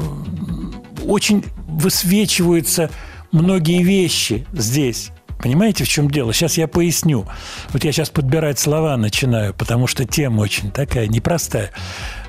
очень 1.08 1.46
высвечиваются 1.68 2.90
многие 3.32 3.84
вещи 3.84 4.46
здесь. 4.54 5.12
Понимаете, 5.40 5.84
в 5.84 5.88
чем 5.88 6.10
дело? 6.10 6.34
Сейчас 6.34 6.58
я 6.58 6.68
поясню. 6.68 7.28
Вот 7.70 7.84
я 7.84 7.92
сейчас 7.92 8.10
подбирать 8.10 8.58
слова 8.60 8.98
начинаю, 8.98 9.54
потому 9.54 9.88
что 9.88 10.06
тема 10.06 10.42
очень 10.42 10.72
такая 10.72 11.08
непростая. 11.08 11.72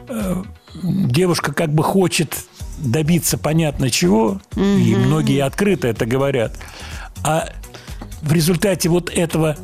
Э, 0.09 0.43
Девушка 0.83 1.53
как 1.53 1.73
бы 1.73 1.83
хочет 1.83 2.45
добиться 2.79 3.39
понятно 3.39 3.91
чего, 3.91 4.41
и 4.55 4.95
многие 4.95 5.43
открыто 5.43 5.89
это 5.89 6.07
говорят. 6.07 6.57
А 7.25 7.49
в 8.23 8.33
результате 8.33 8.89
вот 8.89 9.11
этого, 9.11 9.57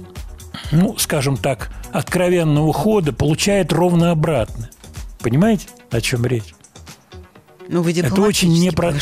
ну, 0.72 0.96
скажем 0.98 1.36
так, 1.36 1.70
откровенного 1.92 2.72
хода 2.72 3.12
получает 3.12 3.72
ровно 3.72 4.10
обратно. 4.10 4.70
Понимаете, 5.20 5.66
о 5.90 6.00
чем 6.00 6.24
речь? 6.24 6.54
Ну, 7.68 7.82
вы 7.82 7.92
Это 7.92 8.20
очень 8.20 8.52
непро... 8.52 8.92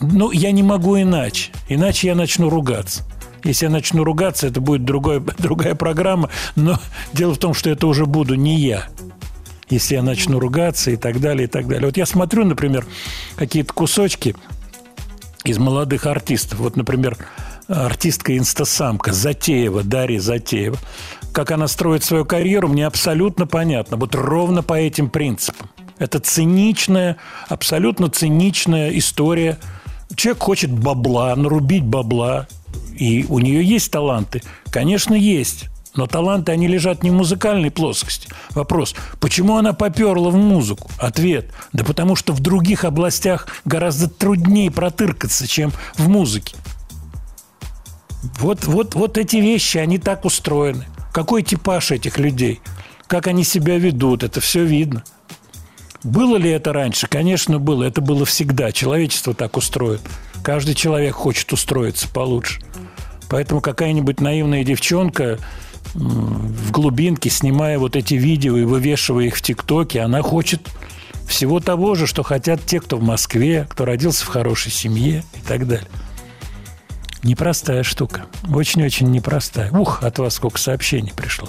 Ну, 0.00 0.30
я 0.30 0.50
не 0.50 0.62
могу 0.62 0.98
иначе. 1.00 1.50
Иначе 1.68 2.08
я 2.08 2.14
начну 2.14 2.48
ругаться. 2.48 3.04
Если 3.44 3.66
я 3.66 3.70
начну 3.70 4.04
ругаться, 4.04 4.46
это 4.46 4.60
будет 4.60 4.84
другой, 4.84 5.20
другая 5.38 5.74
программа. 5.74 6.30
Но 6.56 6.78
дело 7.12 7.34
в 7.34 7.38
том, 7.38 7.54
что 7.54 7.70
это 7.70 7.86
уже 7.86 8.06
буду 8.06 8.34
не 8.34 8.58
я. 8.58 8.86
Если 9.68 9.94
я 9.94 10.02
начну 10.02 10.40
ругаться 10.40 10.90
и 10.90 10.96
так 10.96 11.20
далее, 11.20 11.44
и 11.44 11.50
так 11.50 11.68
далее. 11.68 11.86
Вот 11.86 11.96
я 11.96 12.06
смотрю, 12.06 12.44
например, 12.44 12.86
какие-то 13.36 13.72
кусочки 13.72 14.34
из 15.44 15.58
молодых 15.58 16.06
артистов. 16.06 16.58
Вот, 16.58 16.76
например, 16.76 17.16
артистка 17.68 18.36
инстасамка 18.36 19.12
Затеева, 19.12 19.82
Дарья 19.84 20.20
Затеева. 20.20 20.78
Как 21.32 21.52
она 21.52 21.68
строит 21.68 22.02
свою 22.02 22.24
карьеру, 22.24 22.68
мне 22.68 22.86
абсолютно 22.86 23.46
понятно. 23.46 23.96
Вот 23.96 24.14
ровно 24.14 24.62
по 24.62 24.74
этим 24.74 25.08
принципам. 25.08 25.70
Это 26.00 26.18
циничная, 26.18 27.18
абсолютно 27.48 28.08
циничная 28.08 28.90
история. 28.98 29.58
Человек 30.16 30.42
хочет 30.42 30.72
бабла, 30.72 31.36
нарубить 31.36 31.84
бабла. 31.84 32.48
И 32.98 33.26
у 33.28 33.38
нее 33.38 33.62
есть 33.62 33.92
таланты? 33.92 34.42
Конечно, 34.70 35.14
есть. 35.14 35.68
Но 35.94 36.06
таланты, 36.06 36.52
они 36.52 36.68
лежат 36.68 37.02
не 37.02 37.10
в 37.10 37.14
музыкальной 37.14 37.70
плоскости. 37.70 38.28
Вопрос, 38.50 38.94
почему 39.20 39.56
она 39.56 39.74
поперла 39.74 40.30
в 40.30 40.36
музыку? 40.36 40.90
Ответ, 40.98 41.52
да 41.74 41.84
потому 41.84 42.16
что 42.16 42.32
в 42.32 42.40
других 42.40 42.84
областях 42.84 43.48
гораздо 43.66 44.08
труднее 44.08 44.70
протыркаться, 44.70 45.46
чем 45.46 45.70
в 45.96 46.08
музыке. 46.08 46.56
Вот, 48.38 48.64
вот, 48.64 48.94
вот 48.94 49.18
эти 49.18 49.36
вещи, 49.36 49.76
они 49.78 49.98
так 49.98 50.24
устроены. 50.24 50.86
Какой 51.12 51.42
типаж 51.42 51.90
этих 51.90 52.18
людей? 52.18 52.60
Как 53.06 53.26
они 53.26 53.44
себя 53.44 53.76
ведут? 53.76 54.22
Это 54.22 54.40
все 54.40 54.64
видно. 54.64 55.04
Было 56.02 56.36
ли 56.36 56.50
это 56.50 56.72
раньше? 56.72 57.06
Конечно, 57.06 57.58
было. 57.58 57.84
Это 57.84 58.00
было 58.00 58.24
всегда. 58.24 58.72
Человечество 58.72 59.34
так 59.34 59.56
устроено. 59.56 60.00
Каждый 60.42 60.74
человек 60.74 61.14
хочет 61.14 61.52
устроиться 61.52 62.08
получше. 62.08 62.60
Поэтому 63.28 63.60
какая-нибудь 63.60 64.20
наивная 64.20 64.64
девчонка 64.64 65.38
в 65.94 66.70
глубинке, 66.72 67.30
снимая 67.30 67.78
вот 67.78 67.96
эти 67.96 68.14
видео 68.14 68.56
и 68.56 68.64
вывешивая 68.64 69.24
их 69.24 69.36
в 69.36 69.42
ТикТоке, 69.42 70.00
она 70.00 70.22
хочет 70.22 70.68
всего 71.28 71.60
того 71.60 71.94
же, 71.94 72.06
что 72.06 72.22
хотят 72.22 72.64
те, 72.64 72.80
кто 72.80 72.96
в 72.96 73.02
Москве, 73.02 73.66
кто 73.68 73.84
родился 73.84 74.24
в 74.24 74.28
хорошей 74.28 74.72
семье 74.72 75.22
и 75.34 75.46
так 75.46 75.66
далее. 75.66 75.86
Непростая 77.22 77.82
штука. 77.82 78.26
Очень-очень 78.52 79.10
непростая. 79.10 79.70
Ух, 79.72 80.02
от 80.02 80.18
вас 80.18 80.34
сколько 80.34 80.58
сообщений 80.58 81.12
пришло. 81.14 81.48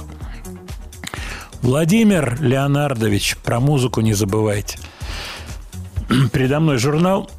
Владимир 1.61 2.41
Леонардович, 2.41 3.37
про 3.37 3.59
музыку 3.59 4.01
не 4.01 4.13
забывайте. 4.13 4.79
Передо 6.33 6.59
мной 6.59 6.79
журнал 6.79 7.29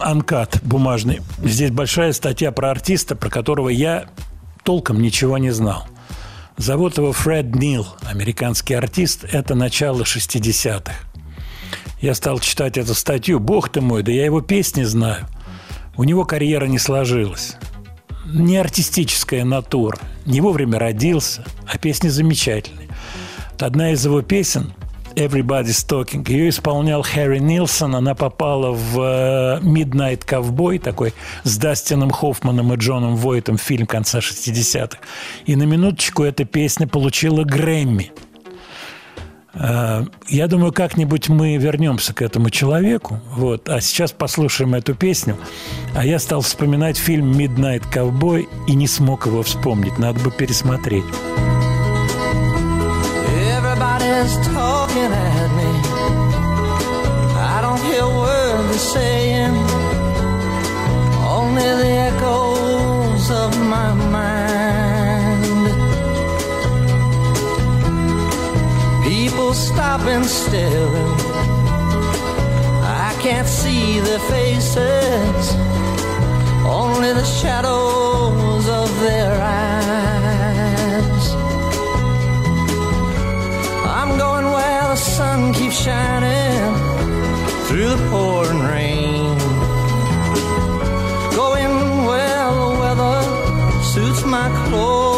«Анкат» 0.00 0.60
бумажный. 0.62 1.20
Здесь 1.42 1.72
большая 1.72 2.12
статья 2.12 2.52
про 2.52 2.70
артиста, 2.70 3.16
про 3.16 3.28
которого 3.28 3.68
я 3.68 4.06
толком 4.62 5.02
ничего 5.02 5.38
не 5.38 5.50
знал. 5.50 5.88
Зовут 6.56 6.98
его 6.98 7.12
Фред 7.12 7.54
Нил, 7.56 7.86
американский 8.08 8.74
артист. 8.74 9.24
Это 9.24 9.56
начало 9.56 10.02
60-х. 10.02 10.92
Я 12.00 12.14
стал 12.14 12.38
читать 12.38 12.78
эту 12.78 12.94
статью. 12.94 13.40
Бог 13.40 13.70
ты 13.70 13.80
мой, 13.80 14.04
да 14.04 14.12
я 14.12 14.24
его 14.24 14.40
песни 14.40 14.84
знаю. 14.84 15.26
У 15.96 16.04
него 16.04 16.24
карьера 16.24 16.66
не 16.66 16.78
сложилась. 16.78 17.56
Не 18.26 18.56
артистическая 18.58 19.44
натура. 19.44 19.98
Не 20.26 20.40
вовремя 20.40 20.78
родился, 20.78 21.44
а 21.66 21.76
песни 21.76 22.08
замечательные. 22.08 22.87
Одна 23.60 23.92
из 23.92 24.04
его 24.04 24.22
песен 24.22 24.72
Everybody's 25.14 25.84
Talking. 25.86 26.30
Ее 26.30 26.48
исполнял 26.50 27.02
Харри 27.02 27.38
Нилсон. 27.38 27.96
Она 27.96 28.14
попала 28.14 28.70
в 28.70 29.00
э, 29.00 29.60
Midnight 29.62 30.24
Cowboy, 30.24 30.78
такой 30.78 31.12
с 31.42 31.56
Дастином 31.56 32.10
Хоффманом 32.10 32.72
и 32.72 32.76
Джоном 32.76 33.16
Войтом 33.16 33.58
фильм 33.58 33.86
конца 33.86 34.20
60-х. 34.20 34.98
И 35.46 35.56
на 35.56 35.64
минуточку 35.64 36.22
эта 36.22 36.44
песня 36.44 36.86
получила 36.86 37.42
Грэмми. 37.42 38.12
Э, 39.54 40.04
Я 40.28 40.46
думаю, 40.46 40.72
как-нибудь 40.72 41.28
мы 41.28 41.56
вернемся 41.56 42.14
к 42.14 42.22
этому 42.22 42.50
человеку. 42.50 43.20
Вот. 43.34 43.68
А 43.68 43.80
сейчас 43.80 44.12
послушаем 44.12 44.74
эту 44.76 44.94
песню. 44.94 45.36
А 45.96 46.06
я 46.06 46.20
стал 46.20 46.42
вспоминать 46.42 46.96
фильм 46.96 47.32
«Midnight 47.32 47.82
Cowboy» 47.92 48.46
и 48.68 48.74
не 48.76 48.86
смог 48.86 49.26
его 49.26 49.42
вспомнить. 49.42 49.98
Надо 49.98 50.20
бы 50.20 50.30
пересмотреть. 50.30 51.04
Talking 54.88 55.12
at 55.12 55.50
me. 55.56 55.70
I 57.36 57.60
don't 57.60 57.80
hear 57.82 58.02
a 58.02 58.08
word 58.08 58.68
they're 58.68 58.78
saying, 58.78 59.54
only 61.26 61.62
the 61.82 61.92
echoes 62.10 63.30
of 63.30 63.58
my 63.68 63.92
mind. 64.16 65.44
People 69.04 69.52
stop 69.54 70.00
and 70.02 70.26
staring. 70.26 71.14
I 72.82 73.14
can't 73.20 73.48
see 73.48 74.00
their 74.00 74.20
faces, 74.20 75.54
only 76.64 77.12
the 77.12 77.24
shadows 77.24 78.68
of 78.68 79.00
their 79.00 79.32
eyes. 79.42 79.78
I'm 83.86 84.16
going 84.18 84.37
sun 84.98 85.52
keeps 85.54 85.78
shining 85.80 86.74
through 87.66 87.88
the 87.88 88.08
pouring 88.10 88.60
rain. 88.60 89.38
Going 91.40 91.74
where 92.08 92.50
the 92.60 92.70
weather 92.80 93.20
suits 93.92 94.22
my 94.24 94.48
clothes. 94.66 95.12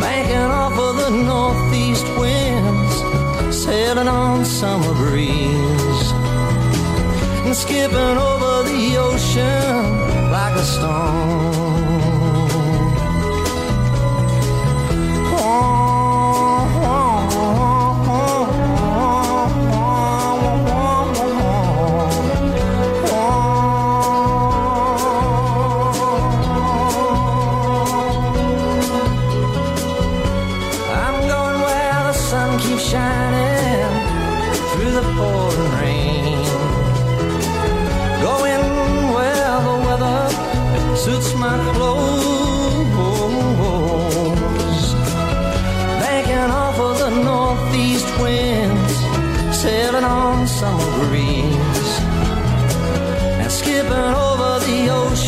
Banking 0.00 0.50
off 0.62 0.76
of 0.86 0.96
the 1.02 1.10
northeast 1.10 2.06
winds, 2.18 2.94
sailing 3.64 4.08
on 4.08 4.44
summer 4.44 4.94
breeze. 4.94 6.12
And 7.44 7.54
skipping 7.54 8.16
over 8.30 8.52
the 8.70 8.96
ocean 8.98 10.30
like 10.32 10.54
a 10.56 10.64
stone. 10.64 11.51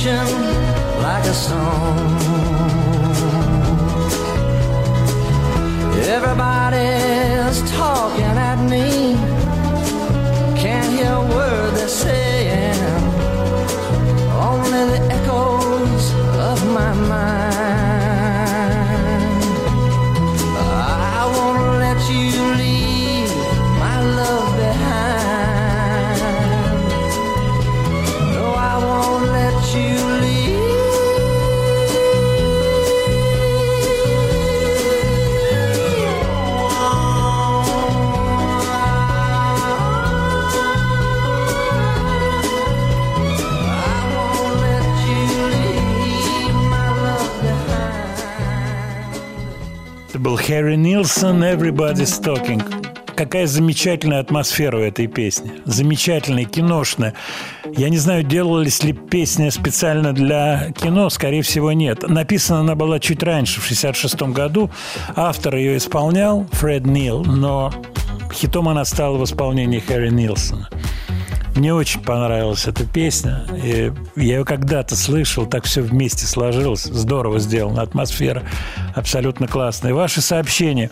Ocean 0.06 0.26
like 1.02 1.24
a 1.24 1.34
stone. 1.34 2.14
Everybody's 6.06 6.53
Харри 50.46 50.76
Нилсон 50.76 51.42
«Everybody's 51.42 52.22
Talking». 52.22 52.62
Какая 53.16 53.46
замечательная 53.46 54.20
атмосфера 54.20 54.76
у 54.76 54.80
этой 54.80 55.06
песни. 55.06 55.52
Замечательная, 55.64 56.44
киношная. 56.44 57.14
Я 57.74 57.88
не 57.88 57.96
знаю, 57.96 58.24
делалась 58.24 58.82
ли 58.82 58.92
песня 58.92 59.50
специально 59.50 60.12
для 60.12 60.70
кино. 60.72 61.08
Скорее 61.08 61.40
всего, 61.40 61.72
нет. 61.72 62.06
Написана 62.06 62.60
она 62.60 62.74
была 62.74 63.00
чуть 63.00 63.22
раньше, 63.22 63.62
в 63.62 63.64
66 63.64 64.20
году. 64.34 64.70
Автор 65.16 65.56
ее 65.56 65.78
исполнял, 65.78 66.46
Фред 66.52 66.84
Нил, 66.84 67.24
но 67.24 67.72
хитом 68.30 68.68
она 68.68 68.84
стала 68.84 69.16
в 69.16 69.24
исполнении 69.24 69.78
Харри 69.78 70.10
Нилсона. 70.10 70.68
Мне 71.56 71.72
очень 71.72 72.02
понравилась 72.02 72.66
эта 72.66 72.84
песня. 72.84 73.46
И 73.64 73.92
я 74.16 74.22
ее 74.22 74.44
когда-то 74.44 74.94
слышал, 74.94 75.46
так 75.46 75.64
все 75.64 75.80
вместе 75.80 76.26
сложилось. 76.26 76.82
Здорово 76.82 77.38
сделано, 77.38 77.80
атмосфера 77.80 78.42
абсолютно 78.94 79.46
классная. 79.46 79.90
И 79.90 79.94
ваши 79.94 80.20
сообщения. 80.20 80.90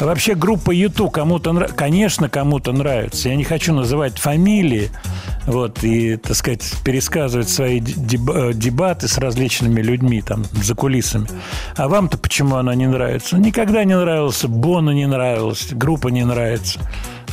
Вообще 0.00 0.34
группа 0.34 0.70
YouTube 0.70 1.12
кому-то 1.12 1.52
нравится. 1.52 1.76
Конечно, 1.76 2.28
кому-то 2.28 2.72
нравится. 2.72 3.28
Я 3.28 3.36
не 3.36 3.44
хочу 3.44 3.72
называть 3.72 4.18
фамилии 4.18 4.90
вот, 5.46 5.84
и, 5.84 6.16
так 6.16 6.36
сказать, 6.36 6.64
пересказывать 6.84 7.48
свои 7.48 7.80
э, 7.80 8.52
дебаты 8.54 9.08
с 9.08 9.18
различными 9.18 9.80
людьми 9.80 10.22
там 10.22 10.44
за 10.52 10.74
кулисами. 10.74 11.28
А 11.76 11.88
вам-то 11.88 12.16
почему 12.16 12.56
она 12.56 12.74
не 12.74 12.86
нравится? 12.86 13.36
Никогда 13.36 13.84
не 13.84 13.96
нравился, 13.96 14.48
Бона 14.48 14.90
не 14.90 15.06
нравилась, 15.06 15.68
группа 15.72 16.08
не 16.08 16.24
нравится. 16.24 16.80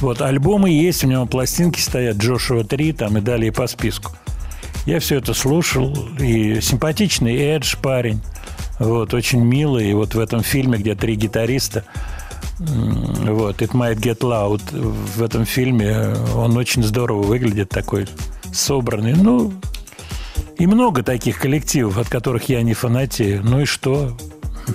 Вот, 0.01 0.21
альбомы 0.21 0.71
есть, 0.71 1.03
у 1.03 1.07
него 1.07 1.25
пластинки 1.25 1.79
стоят, 1.79 2.17
Джошуа 2.17 2.63
3 2.63 2.93
там 2.93 3.17
и 3.17 3.21
далее 3.21 3.51
по 3.51 3.67
списку. 3.67 4.11
Я 4.85 4.99
все 4.99 5.17
это 5.17 5.33
слушал, 5.33 5.95
и 6.19 6.59
симпатичный 6.59 7.35
Эдж 7.35 7.75
парень, 7.81 8.19
вот, 8.81 9.13
очень 9.13 9.43
милый, 9.43 9.91
и 9.91 9.93
вот 9.93 10.15
в 10.15 10.19
этом 10.19 10.41
фильме, 10.41 10.77
где 10.77 10.95
три 10.95 11.15
гитариста, 11.15 11.83
вот, 12.59 13.61
It 13.61 13.71
Might 13.71 13.97
Get 13.97 14.19
Loud, 14.19 14.61
в 14.71 15.21
этом 15.21 15.45
фильме 15.45 15.87
э, 15.87 16.33
он 16.35 16.57
очень 16.57 16.83
здорово 16.83 17.21
выглядит, 17.21 17.69
такой 17.69 18.07
собранный, 18.53 19.13
ну, 19.13 19.53
и 20.57 20.67
много 20.67 21.01
таких 21.01 21.39
коллективов, 21.39 21.97
от 21.97 22.07
которых 22.07 22.49
я 22.49 22.61
не 22.61 22.75
фанатею. 22.75 23.41
Ну 23.43 23.61
и 23.61 23.65
что? 23.65 24.15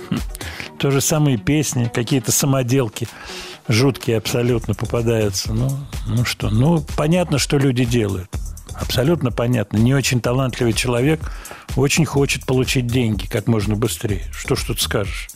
То 0.79 0.91
же 0.91 0.99
самые 0.99 1.37
песни, 1.37 1.89
какие-то 1.93 2.33
самоделки 2.33 3.07
жуткие 3.69 4.17
абсолютно 4.17 4.73
попадаются. 4.73 5.53
Ну, 5.53 5.69
ну 6.05 6.25
что? 6.25 6.49
Ну, 6.49 6.83
понятно, 6.97 7.37
что 7.37 7.57
люди 7.57 7.85
делают. 7.85 8.29
Абсолютно 8.79 9.31
понятно. 9.31 9.77
Не 9.77 9.93
очень 9.93 10.19
талантливый 10.21 10.73
человек 10.73 11.19
очень 11.75 12.05
хочет 12.05 12.45
получить 12.45 12.87
деньги 12.87 13.25
как 13.27 13.47
можно 13.47 13.75
быстрее. 13.75 14.23
Что 14.31 14.55
ж 14.55 14.63
тут 14.63 14.81
скажешь? 14.81 15.29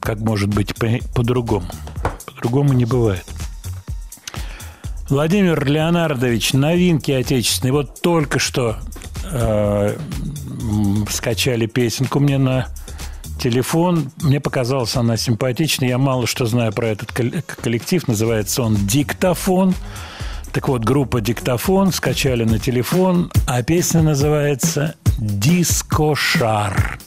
Как 0.00 0.18
может 0.20 0.48
быть 0.48 0.74
по- 0.74 0.98
по-другому? 1.14 1.66
По-другому 2.26 2.72
не 2.72 2.84
бывает. 2.84 3.24
Владимир 5.08 5.64
Леонардович, 5.64 6.54
новинки 6.54 7.10
отечественные. 7.12 7.72
Вот 7.72 8.00
только 8.00 8.38
что 8.38 8.78
э, 9.30 9.96
скачали 11.10 11.66
песенку 11.66 12.20
мне 12.20 12.38
на 12.38 12.68
телефон. 13.40 14.10
Мне 14.22 14.40
показалась 14.40 14.96
она 14.96 15.16
симпатичной. 15.16 15.88
Я 15.88 15.98
мало 15.98 16.26
что 16.26 16.46
знаю 16.46 16.72
про 16.72 16.88
этот 16.88 17.12
кол- 17.12 17.42
коллектив. 17.62 18.08
Называется 18.08 18.62
он 18.62 18.74
«Диктофон». 18.86 19.74
Так 20.54 20.68
вот, 20.68 20.84
группа 20.84 21.20
«Диктофон» 21.20 21.90
скачали 21.90 22.44
на 22.44 22.60
телефон, 22.60 23.28
а 23.48 23.64
песня 23.64 24.02
называется 24.02 24.94
«Дискошар». 25.18 27.00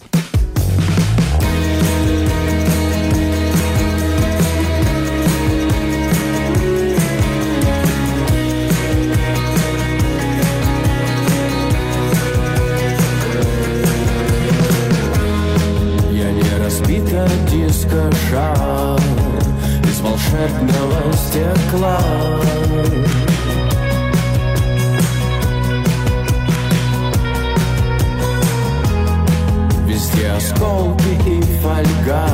дискошар 17.50 19.00
Из 19.84 20.00
волшебного 20.02 21.14
стекла 21.14 22.00
Везде 30.18 30.32
осколки 30.32 31.30
и 31.30 31.42
фольга, 31.62 32.26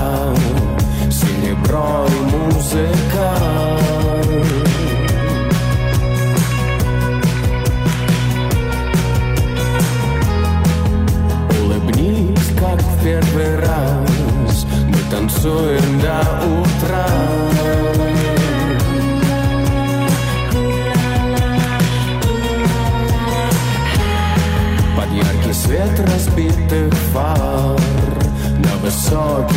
серебро 1.12 2.06
и 2.08 2.36
музыка. 2.36 3.36
Улыбнись, 11.62 12.52
как 12.58 12.82
в 12.82 13.04
первый 13.04 13.60
раз 13.60 14.66
Мы 14.88 14.98
танцуем 15.12 16.00
до 16.00 16.22
утра 16.62 18.03
свет 25.74 26.00
разбитых 26.08 26.94
фар. 27.14 27.80
На 28.60 28.76
высоких 28.84 29.53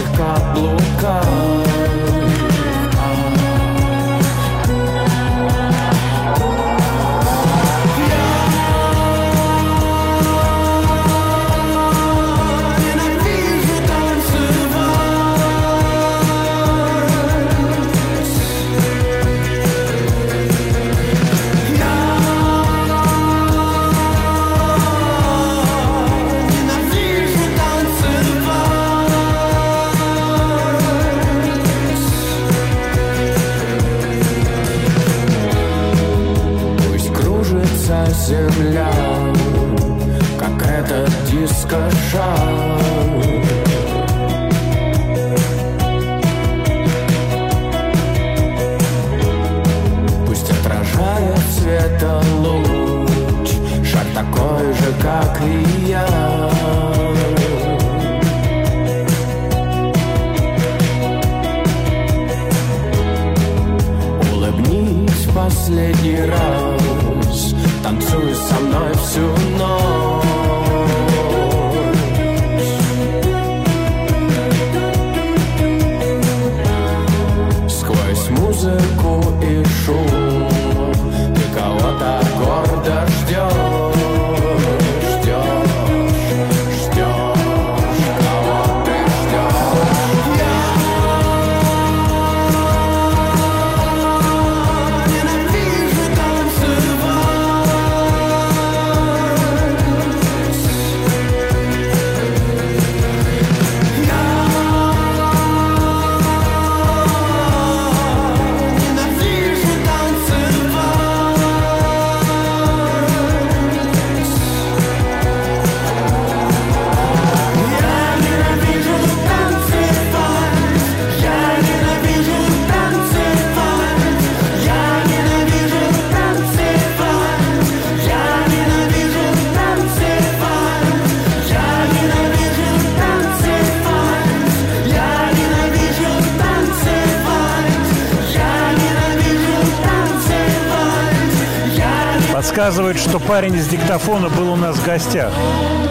Подсказывает, 142.57 142.97
что 142.99 143.19
парень 143.21 143.55
из 143.57 143.69
диктофона 143.69 144.31
был 144.31 144.51
у 144.55 144.57
нас 144.57 144.77
в 144.79 144.87
гостях. 144.87 145.31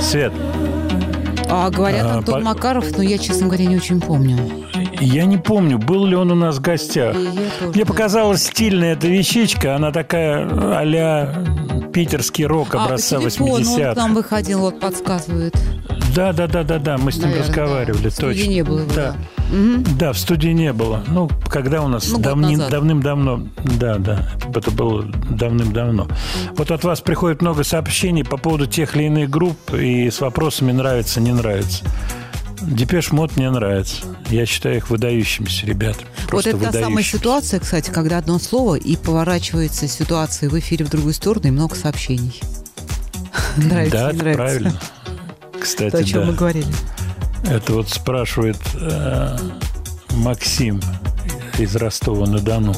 Свет. 0.01 0.33
А 1.47 1.69
говорят, 1.69 2.01
А, 2.03 2.13
Антон 2.15 2.33
по- 2.33 2.39
Макаров, 2.39 2.85
но 2.97 3.03
я, 3.03 3.19
честно 3.19 3.45
говоря, 3.45 3.65
не 3.67 3.75
очень 3.75 4.01
помню. 4.01 4.35
Я 4.99 5.25
не 5.25 5.37
помню, 5.37 5.77
был 5.77 6.07
ли 6.07 6.15
он 6.15 6.31
у 6.31 6.35
нас 6.35 6.55
в 6.57 6.61
гостях. 6.61 7.15
Мне 7.75 7.85
показалась 7.85 8.41
стильная 8.47 8.93
эта 8.93 9.07
вещичка. 9.07 9.75
Она 9.75 9.91
такая 9.91 10.49
а-ля 10.79 11.35
питерский 11.93 12.45
рок 12.47 12.73
А, 12.73 12.85
образца 12.85 13.17
по 13.19 13.29
телефону 13.29 13.51
он 13.53 13.63
к 13.63 13.67
80-х. 13.67 13.93
нам 14.01 14.15
выходил, 14.15 14.59
вот 14.61 14.79
подсказывает. 14.79 15.55
Да, 16.15 16.33
да, 16.33 16.47
да, 16.47 16.63
да, 16.63 16.79
да. 16.79 16.97
Мы 16.97 17.11
с 17.11 17.17
ним 17.17 17.25
Наверное, 17.25 17.47
разговаривали. 17.47 18.01
да. 18.03 18.09
В 18.09 18.13
студии 18.13 18.37
точно. 18.39 18.49
не 18.51 18.63
было 18.63 18.79
его, 18.79 18.91
да. 18.95 19.15
Да, 19.99 20.13
в 20.13 20.17
студии 20.17 20.47
не 20.49 20.73
было. 20.73 21.03
Ну, 21.07 21.29
когда 21.49 21.81
у 21.83 21.87
нас 21.87 22.09
Ну, 22.09 22.17
давни- 22.17 22.55
давным-давно. 22.57 23.41
Да, 23.79 23.97
да, 23.99 24.27
это 24.55 24.71
было 24.71 25.05
давным-давно. 25.35 26.07
Вот 26.55 26.71
от 26.71 26.83
вас 26.83 27.01
приходит 27.01 27.41
много 27.41 27.63
сообщений 27.63 28.23
по 28.23 28.37
поводу 28.37 28.65
тех 28.67 28.95
или 28.95 29.03
иных 29.03 29.29
групп 29.29 29.73
и 29.73 30.09
с 30.09 30.21
вопросами 30.21 30.71
нравится, 30.71 31.21
не 31.21 31.31
нравится. 31.31 31.83
Depeche 32.61 33.11
Mode 33.11 33.35
мне 33.37 33.49
нравится. 33.49 33.97
Я 34.29 34.45
считаю 34.45 34.77
их 34.77 34.89
выдающимися, 34.89 35.65
ребят. 35.67 35.97
Вот 35.97 36.29
Просто 36.29 36.49
это 36.51 36.71
та 36.71 36.81
самая 36.81 37.03
ситуация, 37.03 37.59
кстати, 37.59 37.91
когда 37.91 38.17
одно 38.17 38.39
слово 38.39 38.75
и 38.75 38.95
поворачивается 38.95 39.87
ситуация 39.87 40.49
в 40.49 40.57
эфире 40.57 40.85
в 40.85 40.89
другую 40.89 41.13
сторону 41.13 41.47
и 41.47 41.51
много 41.51 41.75
сообщений. 41.75 42.41
Нравится, 43.57 43.97
да, 43.97 44.11
не 44.11 44.17
нравится. 44.17 44.37
правильно. 44.37 44.81
Кстати, 45.59 45.91
То, 45.91 45.97
о 45.97 46.03
чем 46.03 46.21
да. 46.21 46.27
мы 46.27 46.33
говорили. 46.33 46.73
Это 47.47 47.73
вот 47.73 47.89
спрашивает 47.89 48.59
э, 48.75 49.37
Максим 50.11 50.81
из 51.59 51.75
Ростова-на-Дону. 51.75 52.73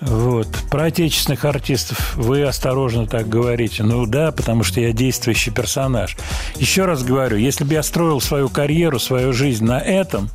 Вот. 0.00 0.48
Про 0.78 0.84
отечественных 0.84 1.44
артистов 1.44 2.16
вы 2.16 2.44
осторожно 2.44 3.08
так 3.08 3.28
говорите. 3.28 3.82
Ну 3.82 4.06
да, 4.06 4.30
потому 4.30 4.62
что 4.62 4.80
я 4.80 4.92
действующий 4.92 5.50
персонаж. 5.50 6.16
Еще 6.54 6.84
раз 6.84 7.02
говорю, 7.02 7.36
если 7.36 7.64
бы 7.64 7.74
я 7.74 7.82
строил 7.82 8.20
свою 8.20 8.48
карьеру, 8.48 9.00
свою 9.00 9.32
жизнь 9.32 9.64
на 9.64 9.80
этом, 9.80 10.30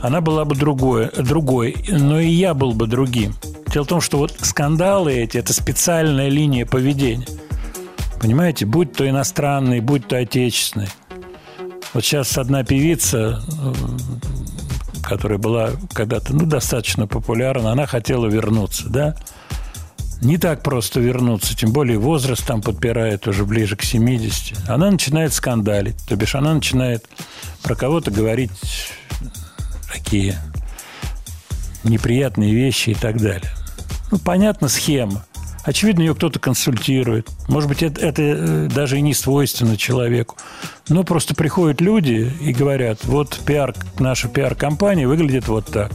она 0.00 0.20
была 0.20 0.44
бы 0.44 0.54
другой, 0.54 1.10
другой, 1.16 1.74
но 1.88 2.20
и 2.20 2.28
я 2.28 2.54
был 2.54 2.74
бы 2.74 2.86
другим. 2.86 3.34
Дело 3.72 3.82
в 3.82 3.88
том, 3.88 4.00
что 4.00 4.18
вот 4.18 4.36
скандалы 4.40 5.14
эти– 5.14 5.36
это 5.38 5.52
специальная 5.52 6.28
линия 6.28 6.64
поведения. 6.64 7.26
Понимаете, 8.20 8.66
будь 8.66 8.92
то 8.92 9.08
иностранный, 9.08 9.80
будь 9.80 10.06
то 10.06 10.16
отечественный. 10.16 10.90
Вот 11.92 12.04
сейчас 12.04 12.38
одна 12.38 12.62
певица, 12.62 13.42
э, 13.60 13.74
которая 15.02 15.38
была 15.38 15.70
когда-то 15.92 16.36
ну, 16.36 16.46
достаточно 16.46 17.08
популярна, 17.08 17.72
она 17.72 17.86
хотела 17.86 18.26
вернуться, 18.26 18.88
да? 18.88 19.16
Не 20.20 20.36
так 20.36 20.62
просто 20.62 20.98
вернуться, 21.00 21.56
тем 21.56 21.72
более 21.72 21.98
возраст 21.98 22.44
там 22.44 22.60
подпирает 22.60 23.28
уже 23.28 23.44
ближе 23.44 23.76
к 23.76 23.82
70. 23.82 24.68
Она 24.68 24.90
начинает 24.90 25.32
скандалить, 25.32 25.96
то 26.08 26.16
бишь 26.16 26.34
она 26.34 26.54
начинает 26.54 27.08
про 27.62 27.76
кого-то 27.76 28.10
говорить 28.10 28.50
такие 29.92 30.36
неприятные 31.84 32.52
вещи 32.52 32.90
и 32.90 32.94
так 32.94 33.18
далее. 33.20 33.50
Ну, 34.10 34.18
понятно, 34.18 34.68
схема. 34.68 35.24
Очевидно, 35.64 36.00
ее 36.00 36.14
кто-то 36.14 36.38
консультирует. 36.38 37.28
Может 37.46 37.68
быть, 37.68 37.82
это, 37.82 38.00
это 38.00 38.22
э, 38.22 38.68
даже 38.74 38.98
и 38.98 39.02
не 39.02 39.12
свойственно 39.12 39.76
человеку. 39.76 40.36
Но 40.88 41.04
просто 41.04 41.34
приходят 41.34 41.80
люди 41.80 42.32
и 42.40 42.52
говорят, 42.52 43.04
вот 43.04 43.38
пиар, 43.44 43.74
наша 43.98 44.28
пиар-компания 44.28 45.06
выглядит 45.06 45.46
вот 45.46 45.66
так. 45.66 45.92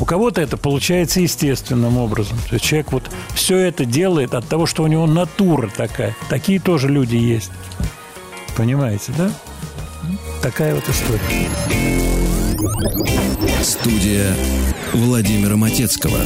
У 0.00 0.06
кого-то 0.06 0.40
это 0.40 0.56
получается 0.56 1.20
естественным 1.20 1.98
образом. 1.98 2.38
То 2.48 2.54
есть 2.54 2.64
человек 2.64 2.90
вот 2.92 3.04
все 3.34 3.58
это 3.58 3.84
делает 3.84 4.34
от 4.34 4.48
того, 4.48 4.64
что 4.64 4.82
у 4.82 4.86
него 4.86 5.06
натура 5.06 5.70
такая. 5.76 6.16
Такие 6.30 6.58
тоже 6.58 6.88
люди 6.88 7.16
есть. 7.16 7.52
Понимаете, 8.56 9.12
да? 9.16 9.30
Такая 10.42 10.74
вот 10.74 10.84
история. 10.88 11.20
Студия 13.62 14.34
Владимира 14.94 15.56
Матецкого. 15.56 16.18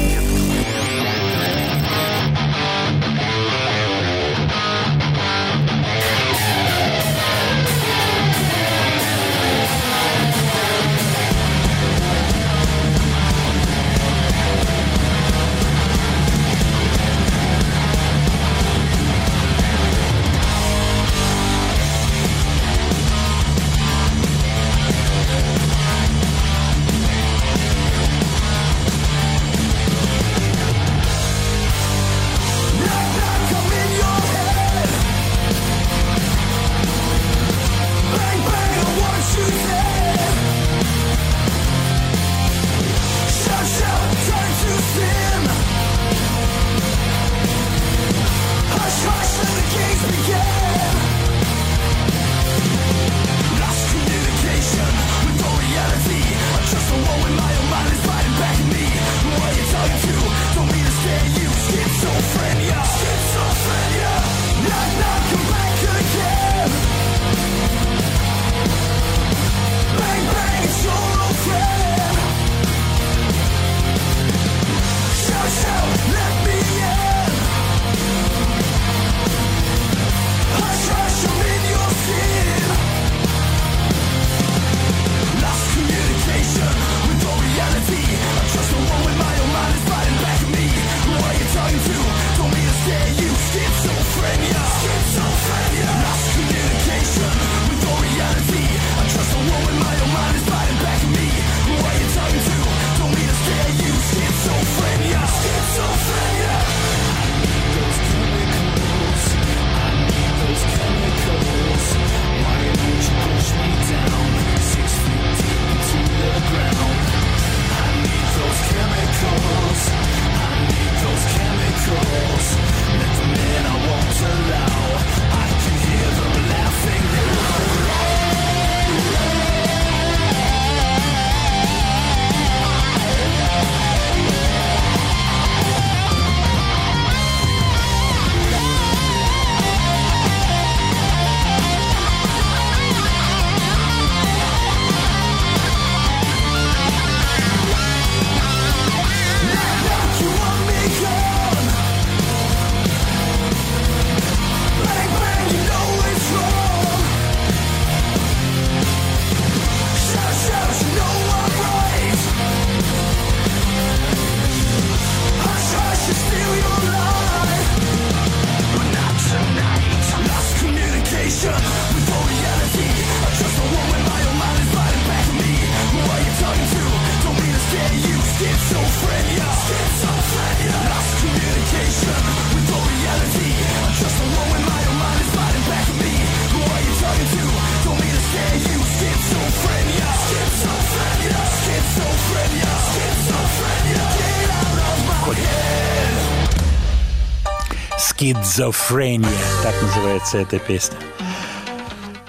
Скидзофрения, 198.25 199.29
так 199.63 199.75
называется 199.83 200.39
эта 200.39 200.59
песня. 200.59 200.97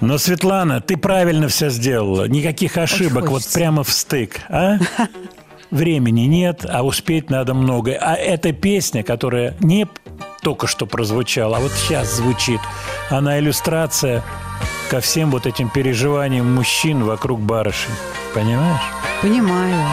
Но, 0.02 0.18
Светлана, 0.18 0.82
ты 0.82 0.98
правильно 0.98 1.48
все 1.48 1.70
сделала. 1.70 2.28
Никаких 2.28 2.76
ошибок, 2.76 3.30
вот 3.30 3.44
прямо 3.54 3.86
в 3.86 3.90
стык. 3.90 4.42
А? 4.50 4.76
Времени 5.72 6.24
нет, 6.24 6.66
а 6.68 6.84
успеть 6.86 7.30
надо 7.30 7.54
много. 7.54 7.94
А 7.94 8.14
эта 8.16 8.52
песня, 8.52 9.04
которая 9.04 9.56
не 9.62 9.88
только 10.42 10.68
что 10.68 10.86
прозвучала, 10.86 11.58
а 11.58 11.60
вот 11.62 11.72
сейчас 11.72 12.14
звучит, 12.14 12.60
она 13.10 13.40
иллюстрация 13.40 14.22
ко 14.90 15.00
всем 15.00 15.32
вот 15.32 15.46
этим 15.46 15.70
переживаниям 15.70 16.54
мужчин 16.56 17.06
вокруг 17.06 17.40
барышень. 17.40 17.94
Понимаешь? 18.34 18.82
Понимаю. 19.22 19.88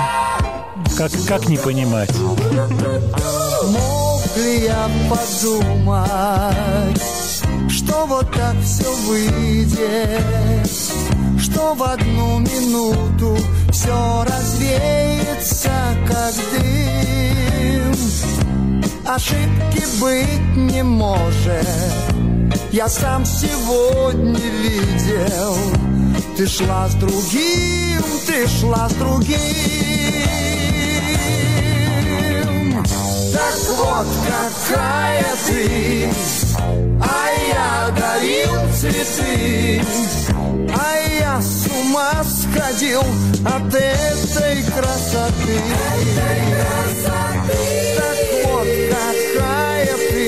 Как, 0.98 1.12
как 1.28 1.48
не 1.48 1.58
понимать? 1.58 2.10
Мог 4.34 4.44
ли 4.44 4.64
я 4.64 4.88
подумать, 5.10 7.02
что 7.68 8.06
вот 8.06 8.30
так 8.32 8.56
все 8.62 8.90
выйдет, 9.06 10.70
что 11.38 11.74
в 11.74 11.82
одну 11.82 12.38
минуту 12.38 13.36
все 13.70 14.24
развеется, 14.24 15.70
как 16.06 16.34
дым. 16.52 17.94
Ошибки 19.06 19.84
быть 20.00 20.56
не 20.56 20.82
может, 20.82 21.66
я 22.70 22.88
сам 22.88 23.26
сегодня 23.26 24.40
видел. 24.40 25.56
Ты 26.38 26.46
шла 26.46 26.88
с 26.88 26.94
другим, 26.94 28.02
ты 28.26 28.48
шла 28.48 28.88
с 28.88 28.94
другим. 28.94 30.61
Так 33.42 33.58
вот 33.76 34.06
какая 34.24 35.34
ты, 35.46 36.10
а 37.00 37.28
я 37.48 37.90
дарил 37.90 38.72
цветы, 38.72 39.82
а 40.72 40.96
я 41.20 41.42
с 41.42 41.66
ума 41.66 42.22
сходил 42.24 43.02
от 43.44 43.74
этой 43.74 44.62
красоты. 44.62 45.58
Так 47.96 48.18
вот 48.44 48.68
какая 48.92 49.96
ты, 50.10 50.24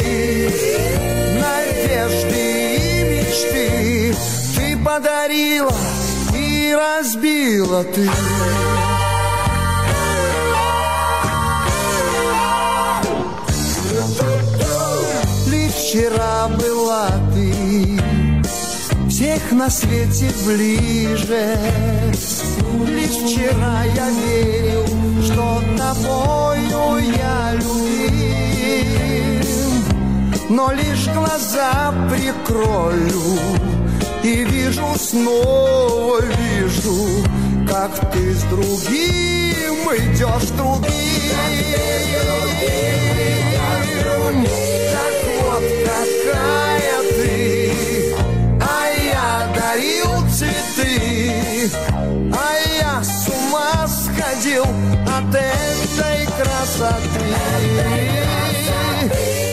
надежды 1.40 2.76
и 2.76 3.04
мечты 3.14 4.16
ты 4.56 4.76
подарила 4.84 5.76
и 6.34 6.76
разбила 6.76 7.84
ты. 7.84 8.10
Вчера 15.94 16.48
была 16.48 17.08
ты 17.32 17.54
всех 19.08 19.52
на 19.52 19.70
свете 19.70 20.28
ближе. 20.44 21.56
Лишь 22.84 23.10
вчера 23.10 23.84
я 23.94 24.10
верил, 24.10 24.84
что 25.22 25.62
тобою 25.78 26.98
я 27.16 27.52
любим. 27.52 29.44
Но 30.48 30.72
лишь 30.72 31.06
глаза 31.14 31.94
прикрою 32.10 33.38
и 34.24 34.44
вижу, 34.46 34.96
снова 34.98 36.20
вижу, 36.20 37.24
как 37.70 38.10
ты 38.12 38.34
с 38.34 38.42
другим 38.44 39.74
идешь 39.94 40.42
с 40.42 40.50
другим. 40.50 41.14
Так 44.92 45.12
вот 45.12 45.23
какая 46.34 47.02
ты, 47.12 48.14
а 48.60 48.88
я 48.90 49.48
дарил 49.54 50.12
цветы, 50.30 51.70
а 52.32 52.56
я 52.78 53.02
с 53.02 53.28
ума 53.28 53.86
сходил 53.86 54.66
от 55.06 55.34
этой 55.34 56.26
красоты. 56.38 57.24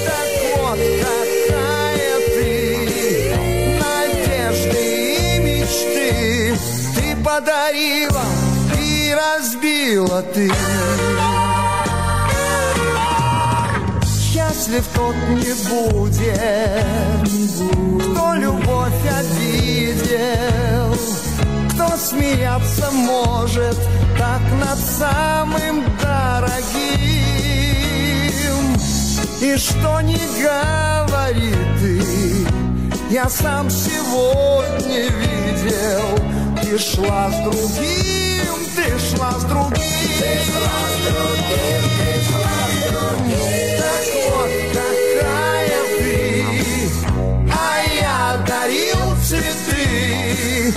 Так 0.06 0.30
вот 0.58 0.80
какая 1.02 2.16
ты, 2.36 3.36
надежды 3.80 4.82
и 5.16 5.40
мечты 5.40 6.58
ты 6.96 7.16
подарила 7.24 8.26
и 8.80 9.16
разбила 9.16 10.22
ты. 10.22 10.52
Счастлив 14.52 14.86
тот 14.94 15.16
не 15.30 15.54
будет, 15.70 17.30
кто 18.02 18.34
любовь 18.34 19.02
обидел, 19.20 20.94
кто 21.70 21.96
смеяться 21.96 22.92
может 22.92 23.78
так 24.18 24.42
над 24.60 24.78
самым 24.78 25.86
дорогим. 26.02 26.52
И 29.42 29.56
что 29.56 30.02
не 30.02 30.20
говори 30.44 31.56
ты, 31.80 32.04
я 33.10 33.30
сам 33.30 33.70
сегодня 33.70 35.08
видел, 35.12 36.20
ты 36.62 36.78
шла 36.78 37.32
с 37.32 37.38
другим, 37.46 38.66
ты 38.76 39.00
шла 39.00 39.32
с 39.32 39.44
другим. 39.46 39.82
Ты 40.20 40.38
шла 40.46 40.78
с 40.92 40.98
другим, 41.08 42.01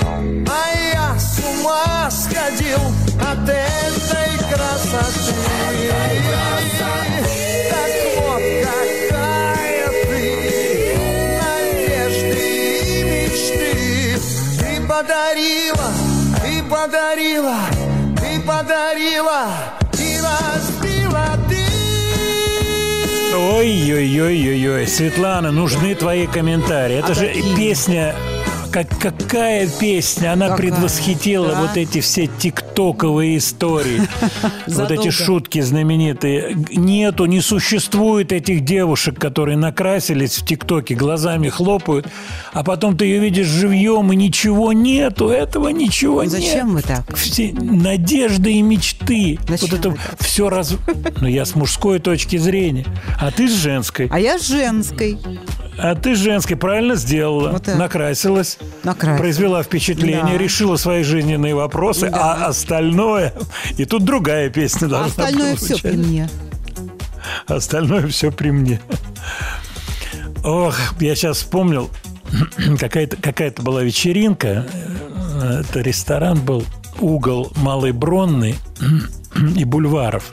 а 0.02 0.64
я 0.92 1.18
с 1.18 1.38
ума 1.38 2.10
сходил 2.10 2.80
от 3.20 3.48
этой 3.48 4.38
красоты. 4.50 5.34
Так 7.70 7.92
вот 8.18 8.42
какая 8.64 9.86
ты, 10.08 10.24
надежды 11.40 12.44
и 12.84 13.02
мечты 13.04 14.18
ты 14.58 14.86
подарила, 14.86 15.90
ты 16.42 16.62
подарила, 16.68 17.58
ты 18.16 18.40
подарила 18.40 19.42
и 19.98 20.20
разбила 20.20 21.26
ты. 21.48 21.64
Ой-ой-ой-ой-ой. 23.36 24.86
Светлана, 24.86 25.50
нужны 25.50 25.94
твои 25.94 26.26
комментарии. 26.26 26.96
Это 26.96 27.12
А 27.12 27.14
же 27.14 27.26
какие? 27.28 27.56
песня... 27.56 28.14
Как, 28.74 28.88
какая 28.98 29.68
песня? 29.68 30.32
Она 30.32 30.48
Какая? 30.48 30.58
предвосхитила 30.72 31.50
Да. 31.52 31.60
вот 31.62 31.76
эти 31.76 32.00
все 32.00 32.26
тиктоковые 32.26 33.38
истории. 33.38 34.02
Вот 34.66 34.90
эти 34.90 35.10
шутки 35.10 35.60
знаменитые. 35.60 36.56
Нету, 36.74 37.26
не 37.26 37.40
существует 37.40 38.32
этих 38.32 38.64
девушек, 38.64 39.18
которые 39.20 39.56
накрасились 39.56 40.38
в 40.38 40.44
тиктоке, 40.44 40.94
глазами 40.96 41.48
хлопают, 41.50 42.08
а 42.52 42.64
потом 42.64 42.96
ты 42.96 43.04
ее 43.04 43.20
видишь 43.20 43.46
живьем, 43.46 44.12
и 44.12 44.16
ничего 44.16 44.72
нету, 44.72 45.28
этого 45.28 45.68
ничего 45.68 46.24
Ну, 46.24 46.28
Зачем 46.30 46.74
нет. 46.74 46.76
вы 46.76 46.82
так? 46.82 47.16
Все 47.16 47.52
надежды 47.52 48.54
и 48.54 48.62
мечты. 48.62 49.38
Зачем 49.48 49.68
вот 49.70 49.78
это 49.78 49.96
все 50.18 50.48
раз... 50.48 50.74
Ну, 51.20 51.28
я 51.28 51.44
с 51.44 51.54
мужской 51.54 52.00
точки 52.00 52.36
зрения, 52.38 52.86
а 53.20 53.30
ты 53.30 53.48
с 53.48 53.52
женской. 53.52 54.08
А 54.10 54.18
я 54.18 54.38
женской. 54.38 55.18
А 55.78 55.94
ты 55.94 56.14
женской 56.14 56.56
правильно 56.56 56.96
сделала. 56.96 57.50
Вот. 57.52 57.66
Накрасилась. 57.66 58.58
Накрасилась. 58.84 59.20
Произвела 59.20 59.62
впечатление, 59.62 60.36
Да. 60.36 60.38
решила 60.38 60.76
свои 60.76 61.02
жизненные 61.02 61.54
вопросы, 61.54 62.10
Да. 62.10 62.34
а 62.42 62.46
остальное... 62.48 63.32
И 63.78 63.84
тут 63.86 64.04
другая 64.04 64.50
песня 64.50 64.86
А 64.86 64.88
должна 64.88 65.06
остальное 65.06 65.56
все 65.56 65.78
при 65.78 65.96
мне. 65.96 66.28
Остальное 67.46 68.06
все 68.08 68.30
при 68.30 68.50
мне. 68.50 68.80
Ох, 70.44 70.76
я 71.00 71.14
сейчас 71.16 71.38
вспомнил, 71.38 71.88
какая-то 72.78 73.16
какая 73.16 73.52
была 73.58 73.82
вечеринка. 73.82 74.66
Э, 75.40 75.60
Это 75.60 75.80
ресторан 75.80 76.40
был 76.40 76.64
угол 77.00 77.50
Малый 77.56 77.92
Бронный 77.92 78.56
и 79.56 79.64
Бульваров. 79.64 80.32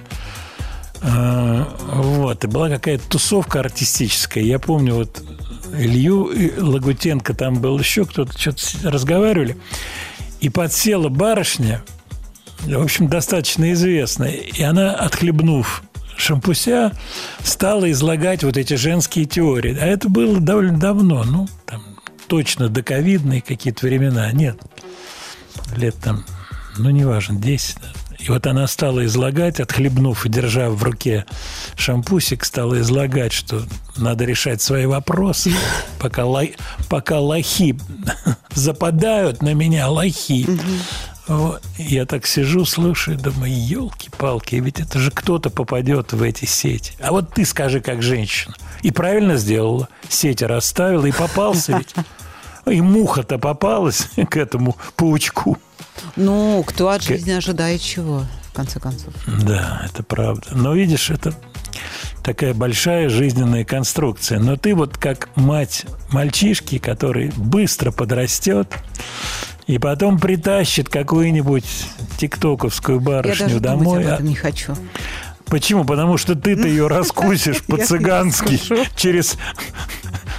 Э, 1.01 1.63
Вот, 1.93 2.43
и 2.43 2.47
была 2.47 2.67
какая-то 2.69 3.07
тусовка 3.07 3.61
артистическая. 3.61 4.43
Я 4.43 4.59
помню, 4.59 4.95
вот 4.95 5.23
Илью 5.77 6.29
Лагутенко 6.57 7.33
там 7.33 7.61
был 7.61 7.79
еще 7.79 8.05
кто-то, 8.05 8.37
что-то 8.37 8.89
разговаривали. 8.89 9.57
И 10.39 10.49
подсела 10.49 11.09
барышня, 11.09 11.83
в 12.61 12.81
общем, 12.81 13.07
достаточно 13.07 13.71
известная. 13.73 14.31
И 14.31 14.61
она, 14.63 14.93
отхлебнув 14.93 15.83
шампуся, 16.17 16.91
стала 17.43 17.89
излагать 17.91 18.43
вот 18.43 18.57
эти 18.57 18.75
женские 18.75 19.25
теории. 19.25 19.77
А 19.79 19.85
это 19.85 20.09
было 20.09 20.39
довольно 20.39 20.79
давно, 20.79 21.23
ну, 21.23 21.47
там, 21.65 21.83
точно 22.27 22.69
доковидные 22.69 23.41
какие-то 23.41 23.85
времена. 23.85 24.31
Нет, 24.31 24.59
лет 25.75 25.95
там, 26.03 26.25
ну, 26.77 26.89
неважно, 26.89 27.39
10. 27.39 27.77
И 28.21 28.29
вот 28.29 28.45
она 28.45 28.67
стала 28.67 29.05
излагать, 29.05 29.59
отхлебнув 29.59 30.25
и 30.25 30.29
держа 30.29 30.69
в 30.69 30.83
руке 30.83 31.25
шампусик, 31.75 32.45
стала 32.45 32.79
излагать, 32.81 33.33
что 33.33 33.63
надо 33.97 34.25
решать 34.25 34.61
свои 34.61 34.85
вопросы, 34.85 35.51
пока, 35.99 36.25
лай- 36.25 36.55
пока 36.89 37.19
лохи 37.19 37.77
западают 38.53 39.41
на 39.41 39.53
меня, 39.53 39.89
лохи. 39.89 40.47
Вот. 41.27 41.61
Я 41.77 42.05
так 42.05 42.25
сижу, 42.27 42.65
слушаю, 42.65 43.17
думаю, 43.17 43.53
елки-палки, 43.53 44.55
ведь 44.55 44.79
это 44.79 44.99
же 44.99 45.11
кто-то 45.11 45.49
попадет 45.49 46.13
в 46.13 46.21
эти 46.21 46.45
сети. 46.45 46.93
А 46.99 47.11
вот 47.11 47.33
ты 47.33 47.45
скажи, 47.45 47.79
как 47.79 48.01
женщина. 48.01 48.53
И 48.81 48.91
правильно 48.91 49.37
сделала. 49.37 49.87
Сети 50.09 50.43
расставила, 50.43 51.05
и 51.05 51.11
попался 51.11 51.77
ведь. 51.77 51.95
И 52.65 52.81
муха-то 52.81 53.37
попалась 53.37 54.09
к 54.29 54.37
этому 54.37 54.75
паучку. 54.95 55.57
Ну, 56.15 56.63
кто 56.65 56.89
от 56.89 57.01
жизни 57.03 57.31
ожидает 57.31 57.81
чего, 57.81 58.25
в 58.51 58.53
конце 58.53 58.79
концов? 58.79 59.13
Да, 59.27 59.81
это 59.85 60.03
правда. 60.03 60.47
Но 60.51 60.73
видишь, 60.73 61.09
это 61.09 61.33
такая 62.23 62.53
большая 62.53 63.09
жизненная 63.09 63.65
конструкция. 63.65 64.39
Но 64.39 64.55
ты 64.57 64.75
вот 64.75 64.97
как 64.97 65.29
мать 65.35 65.85
мальчишки, 66.09 66.77
который 66.77 67.31
быстро 67.35 67.91
подрастет 67.91 68.67
и 69.67 69.77
потом 69.77 70.19
притащит 70.19 70.89
какую-нибудь 70.89 71.65
тиктоковскую 72.17 72.99
Я 72.99 73.05
барышню 73.05 73.47
даже 73.47 73.59
думать 73.59 73.79
домой. 73.83 74.03
об 74.03 74.09
а- 74.11 74.13
этом 74.15 74.25
не 74.27 74.35
хочу. 74.35 74.75
Почему? 75.45 75.83
Потому 75.83 76.17
что 76.17 76.35
ты-то 76.35 76.67
ее 76.67 76.87
раскусишь 76.89 77.61
Я 77.67 77.75
по-цыгански 77.75 78.59
через 78.95 79.37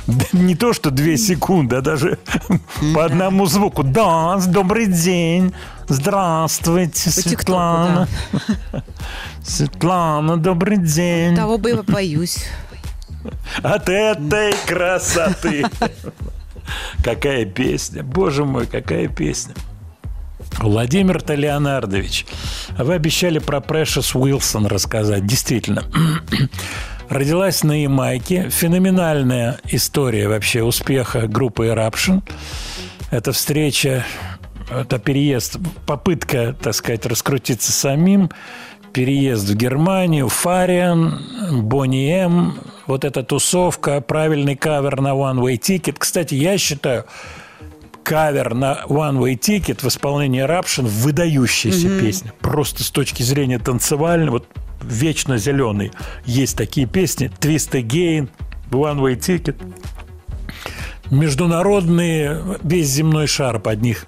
не 0.32 0.54
то 0.54 0.72
что 0.72 0.90
две 0.90 1.16
секунды, 1.16 1.76
а 1.76 1.80
даже 1.80 2.18
по 2.94 3.04
одному 3.04 3.46
звуку. 3.46 3.82
Да, 3.82 4.36
добрый 4.46 4.86
день. 4.86 5.52
Здравствуйте, 5.88 7.04
По 7.04 7.10
Светлана. 7.10 8.08
Светлана, 9.42 10.36
добрый 10.36 10.78
день. 10.78 11.36
Того 11.36 11.58
бы 11.58 11.70
я 11.70 11.82
боюсь. 11.82 12.44
От 13.62 13.88
этой 13.88 14.54
красоты. 14.66 15.64
Какая 17.04 17.44
песня. 17.44 18.02
Боже 18.02 18.44
мой, 18.44 18.66
какая 18.66 19.08
песня. 19.08 19.54
Владимир-то 20.58 21.34
Леонардович, 21.34 22.26
вы 22.78 22.94
обещали 22.94 23.38
про 23.38 23.60
Прэшес 23.60 24.14
Уилсон 24.14 24.66
рассказать. 24.66 25.26
Действительно. 25.26 25.84
Родилась 27.12 27.62
на 27.62 27.82
Ямайке. 27.82 28.48
Феноменальная 28.48 29.58
история 29.64 30.28
вообще 30.28 30.62
успеха 30.62 31.26
группы 31.28 31.66
Eruption. 31.66 32.22
Это 33.10 33.32
встреча, 33.32 34.06
это 34.70 34.98
переезд, 34.98 35.58
попытка, 35.84 36.56
так 36.58 36.72
сказать, 36.72 37.04
раскрутиться 37.04 37.70
самим, 37.70 38.30
переезд 38.94 39.46
в 39.46 39.54
Германию, 39.54 40.28
Фариан, 40.30 41.20
Бонни 41.64 42.10
М, 42.10 42.54
вот 42.86 43.04
эта 43.04 43.22
тусовка, 43.22 44.00
правильный 44.00 44.56
кавер 44.56 44.98
на 45.02 45.08
One 45.10 45.38
Way 45.38 45.58
Ticket. 45.60 45.96
Кстати, 45.98 46.34
я 46.34 46.56
считаю, 46.56 47.04
кавер 48.04 48.54
на 48.54 48.86
One 48.88 49.18
Way 49.18 49.38
Ticket 49.38 49.84
в 49.84 49.88
исполнении 49.88 50.40
Рапшин 50.40 50.86
выдающаяся 50.86 51.88
Мгм. 51.88 52.00
песня. 52.00 52.32
Просто 52.40 52.82
с 52.82 52.90
точки 52.90 53.22
зрения 53.22 53.58
танцевальной, 53.58 54.30
вот 54.30 54.46
вечно 54.84 55.38
зеленый. 55.38 55.92
Есть 56.24 56.56
такие 56.56 56.86
песни. 56.86 57.30
Twist 57.40 57.72
Again, 57.72 58.28
One 58.70 58.98
Way 58.98 59.18
Ticket. 59.18 59.56
Международные, 61.10 62.58
весь 62.62 62.88
земной 62.88 63.26
шар 63.26 63.58
под 63.58 63.82
них 63.82 64.06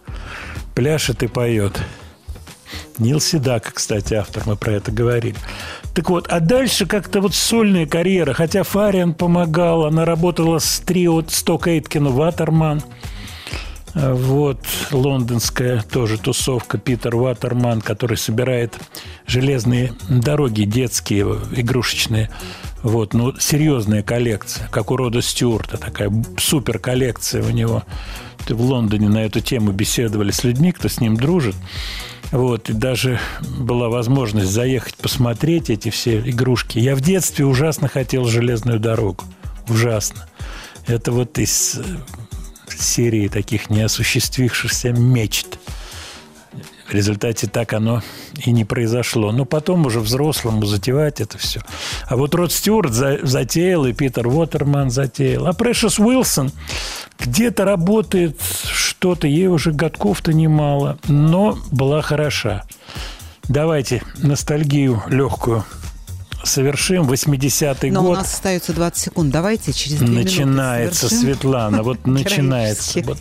пляшет 0.74 1.22
и 1.22 1.26
поет. 1.26 1.80
Нил 2.98 3.20
Седак, 3.20 3.72
кстати, 3.74 4.14
автор, 4.14 4.44
мы 4.46 4.56
про 4.56 4.72
это 4.72 4.92
говорили. 4.92 5.36
Так 5.94 6.10
вот, 6.10 6.28
а 6.28 6.40
дальше 6.40 6.86
как-то 6.86 7.20
вот 7.20 7.34
сольная 7.34 7.86
карьера, 7.86 8.32
хотя 8.32 8.62
Фариан 8.62 9.14
помогал, 9.14 9.84
она 9.84 10.04
работала 10.04 10.58
с 10.58 10.80
трио 10.80 11.22
Сток 11.28 11.68
Эйткин, 11.68 12.08
Ватерман, 12.08 12.82
вот, 13.94 14.58
лондонская 14.90 15.82
тоже 15.82 16.18
тусовка, 16.18 16.78
Питер 16.78 17.14
Ватерман, 17.16 17.80
который 17.80 18.16
собирает 18.16 18.76
железные 19.26 19.94
дороги 20.08 20.64
детские, 20.64 21.38
игрушечные. 21.54 22.30
Вот, 22.82 23.14
ну, 23.14 23.34
серьезная 23.38 24.02
коллекция, 24.02 24.68
как 24.68 24.90
у 24.90 24.96
Рода 24.96 25.22
Стюарта, 25.22 25.78
такая 25.78 26.12
супер 26.38 26.78
коллекция 26.78 27.42
у 27.42 27.50
него. 27.50 27.84
В 28.48 28.60
Лондоне 28.60 29.08
на 29.08 29.24
эту 29.24 29.40
тему 29.40 29.72
беседовали 29.72 30.32
с 30.32 30.44
людьми, 30.44 30.72
кто 30.72 30.88
с 30.88 31.00
ним 31.00 31.16
дружит. 31.16 31.54
Вот, 32.30 32.68
и 32.68 32.72
даже 32.72 33.20
была 33.58 33.88
возможность 33.88 34.50
заехать 34.50 34.96
посмотреть 34.96 35.70
эти 35.70 35.90
все 35.90 36.18
игрушки. 36.18 36.78
Я 36.78 36.96
в 36.96 37.00
детстве 37.00 37.46
ужасно 37.46 37.86
хотел 37.86 38.24
железную 38.24 38.80
дорогу. 38.80 39.24
Ужасно. 39.68 40.26
Это 40.86 41.12
вот 41.12 41.38
из 41.38 41.76
э, 41.76 41.82
серии 42.82 43.28
таких 43.28 43.70
неосуществившихся 43.70 44.92
мечт. 44.92 45.58
В 46.88 46.92
результате 46.92 47.46
так 47.46 47.72
оно 47.72 48.02
и 48.44 48.52
не 48.52 48.64
произошло. 48.64 49.32
Но 49.32 49.44
потом 49.46 49.86
уже 49.86 50.00
взрослому 50.00 50.66
затевать 50.66 51.20
это 51.20 51.38
все. 51.38 51.60
А 52.06 52.16
вот 52.16 52.34
Род 52.34 52.52
Стюарт 52.52 52.92
за- 52.92 53.20
затеял, 53.22 53.86
и 53.86 53.92
Питер 53.92 54.26
Уотерман 54.26 54.90
затеял. 54.90 55.46
А 55.46 55.54
Прэшес 55.54 55.98
Уилсон 55.98 56.52
где-то 57.18 57.64
работает 57.64 58.40
что-то, 58.70 59.26
ей 59.26 59.46
уже 59.46 59.72
годков-то 59.72 60.32
немало, 60.32 60.98
но 61.08 61.58
была 61.70 62.02
хороша. 62.02 62.64
Давайте 63.48 64.02
ностальгию 64.18 65.02
легкую 65.08 65.64
совершим. 66.44 67.08
80-й 67.08 67.90
Но 67.90 68.00
у 68.00 68.06
год. 68.08 68.18
нас 68.18 68.34
остается 68.34 68.72
20 68.72 69.02
секунд. 69.02 69.32
Давайте 69.32 69.72
через 69.72 69.98
две 69.98 70.08
Начинается. 70.08 71.08
Светлана, 71.08 71.82
вот 71.82 72.06
начинается. 72.06 73.00
Вот. 73.02 73.18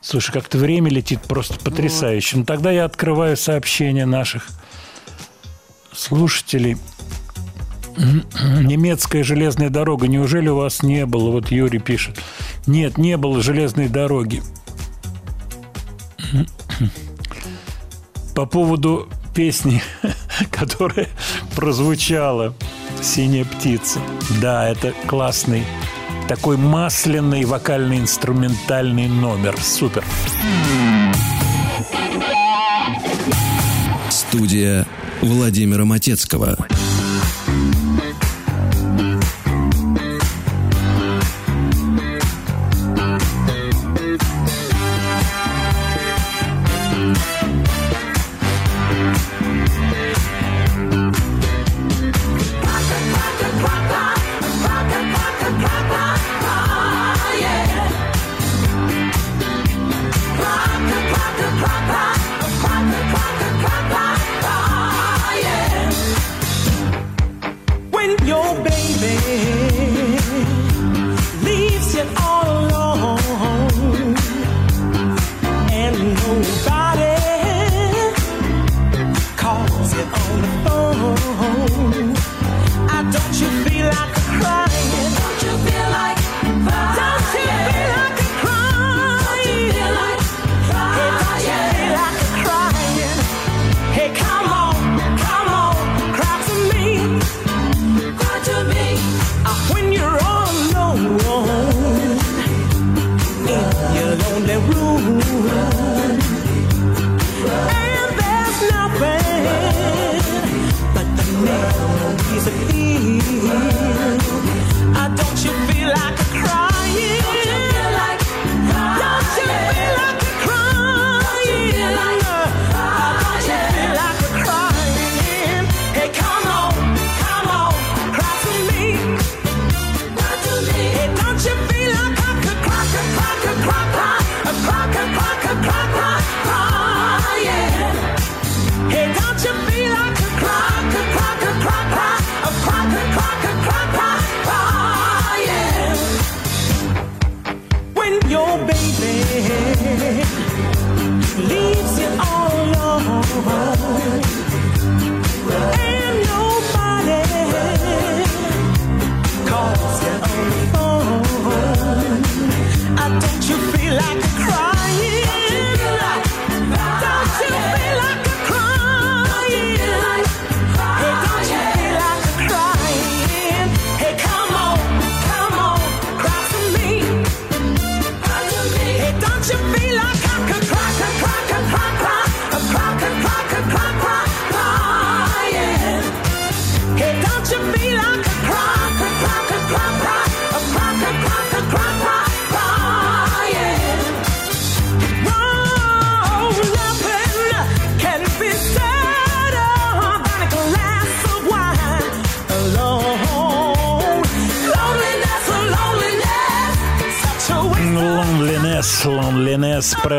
Слушай, 0.00 0.32
как-то 0.32 0.58
время 0.58 0.90
летит 0.90 1.20
просто 1.22 1.58
потрясающе. 1.58 2.38
Ну, 2.38 2.44
тогда 2.44 2.70
я 2.70 2.84
открываю 2.84 3.36
сообщения 3.36 4.06
наших 4.06 4.48
слушателей. 5.92 6.76
Немецкая 7.96 9.24
железная 9.24 9.70
дорога. 9.70 10.06
Неужели 10.06 10.48
у 10.48 10.56
вас 10.56 10.82
не 10.82 11.06
было? 11.06 11.30
Вот 11.30 11.50
Юрий 11.50 11.78
пишет. 11.78 12.20
Нет, 12.66 12.98
не 12.98 13.16
было 13.16 13.42
железной 13.42 13.88
дороги. 13.88 14.42
По 18.34 18.44
поводу 18.44 19.08
песни, 19.34 19.82
которая 20.50 21.08
прозвучала 21.54 22.54
«Синяя 23.02 23.44
птица». 23.44 24.00
Да, 24.40 24.68
это 24.68 24.92
классный, 25.06 25.64
такой 26.28 26.56
масляный 26.56 27.44
вокально-инструментальный 27.44 29.08
номер. 29.08 29.56
Супер. 29.60 30.04
Студия 34.10 34.86
Владимира 35.20 35.84
Матецкого. 35.84 36.56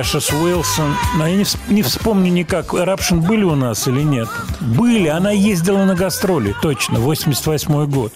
Прэшес 0.10 0.32
Уилсон. 0.32 0.96
Но 1.18 1.28
я 1.28 1.36
не, 1.36 1.44
не 1.68 1.84
вспомню 1.84 2.32
никак, 2.32 2.74
Eruption 2.74 3.20
были 3.20 3.44
у 3.44 3.56
нас 3.56 3.90
или 3.90 4.02
нет. 4.04 4.30
Были, 4.62 5.10
она 5.10 5.32
ездила 5.32 5.84
на 5.84 5.96
гастроли, 5.96 6.56
точно, 6.62 7.00
88 7.02 7.86
год. 7.88 8.14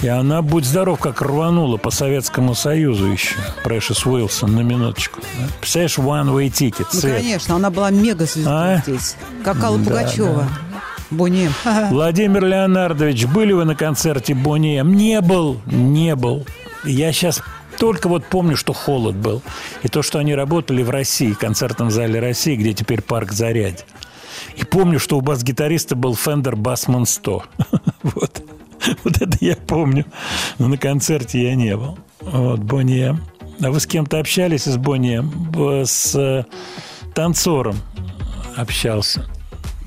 И 0.00 0.08
она, 0.08 0.40
будь 0.40 0.64
здоров, 0.64 0.98
как 1.00 1.20
рванула 1.20 1.76
по 1.76 1.90
Советскому 1.90 2.54
Союзу 2.54 3.08
еще. 3.08 3.34
Прэшес 3.62 4.06
Уилсон, 4.06 4.54
на 4.54 4.60
минуточку. 4.60 5.20
да. 5.20 5.48
Представляешь, 5.60 5.98
one 5.98 6.34
way 6.34 6.46
ticket. 6.50 6.86
Ну, 6.94 7.00
цвет. 7.00 7.18
конечно, 7.18 7.56
она 7.56 7.68
была 7.68 7.90
мега 7.90 8.24
звездой 8.24 8.76
А? 8.76 8.82
здесь. 8.86 9.16
Как 9.44 9.62
Алла 9.62 9.76
Да, 9.80 9.84
Пугачева. 9.84 10.48
Бонни 11.10 11.50
М. 11.66 11.88
Владимир 11.90 12.42
Леонардович, 12.42 13.26
были 13.26 13.52
вы 13.52 13.66
на 13.66 13.74
концерте 13.74 14.32
Бонни 14.34 14.78
М? 14.80 14.94
Не 14.94 15.20
был, 15.20 15.60
не 15.66 16.16
был. 16.16 16.46
Я 16.84 17.12
сейчас 17.12 17.42
только 17.82 18.06
вот 18.06 18.24
помню, 18.24 18.56
что 18.56 18.72
холод 18.72 19.16
был. 19.16 19.42
И 19.82 19.88
то, 19.88 20.02
что 20.02 20.20
они 20.20 20.36
работали 20.36 20.84
в 20.84 20.90
России, 20.90 21.32
в 21.32 21.38
концертном 21.38 21.90
зале 21.90 22.20
России, 22.20 22.54
где 22.54 22.74
теперь 22.74 23.02
парк 23.02 23.32
Зарядье. 23.32 23.84
И 24.54 24.64
помню, 24.64 25.00
что 25.00 25.18
у 25.18 25.20
бас-гитариста 25.20 25.96
был 25.96 26.12
Fender 26.12 26.54
Bassman 26.54 27.06
100. 27.06 27.42
Вот. 28.04 28.40
Вот 29.02 29.20
это 29.20 29.36
я 29.40 29.56
помню. 29.56 30.04
Но 30.60 30.68
на 30.68 30.78
концерте 30.78 31.42
я 31.42 31.56
не 31.56 31.76
был. 31.76 31.98
Вот, 32.20 32.60
Бонни. 32.60 33.18
А 33.60 33.70
вы 33.72 33.80
с 33.80 33.86
кем-то 33.88 34.20
общались 34.20 34.68
из 34.68 34.76
Бонни 34.76 35.20
С 35.84 36.14
э, 36.14 36.44
танцором 37.16 37.74
общался. 38.56 39.26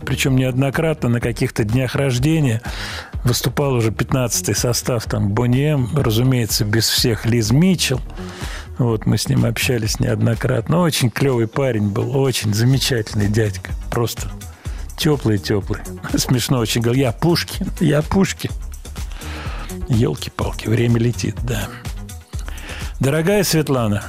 Причем 0.06 0.36
неоднократно 0.36 1.08
на 1.08 1.22
каких-то 1.22 1.64
днях 1.64 1.96
рождения 1.96 2.62
выступал 3.26 3.74
уже 3.74 3.90
15-й 3.90 4.56
состав 4.56 5.04
там 5.06 5.30
Бонни 5.30 5.74
М, 5.74 5.90
разумеется, 5.98 6.64
без 6.64 6.88
всех 6.88 7.26
Лиз 7.26 7.52
Митчелл. 7.52 8.00
Вот, 8.78 9.06
мы 9.06 9.18
с 9.18 9.28
ним 9.28 9.46
общались 9.46 10.00
неоднократно. 10.00 10.80
Очень 10.80 11.10
клевый 11.10 11.48
парень 11.48 11.90
был, 11.90 12.16
очень 12.18 12.54
замечательный 12.54 13.28
дядька. 13.28 13.72
Просто 13.90 14.30
теплый-теплый. 14.98 15.82
Смешно 16.18 16.60
очень 16.60 16.82
говорил, 16.82 17.04
я 17.04 17.12
Пушкин, 17.12 17.70
я 17.80 18.02
Пушкин. 18.02 18.52
Елки-палки, 19.88 20.68
время 20.68 21.00
летит, 21.00 21.36
да. 21.44 21.68
Дорогая 23.00 23.44
Светлана, 23.44 24.04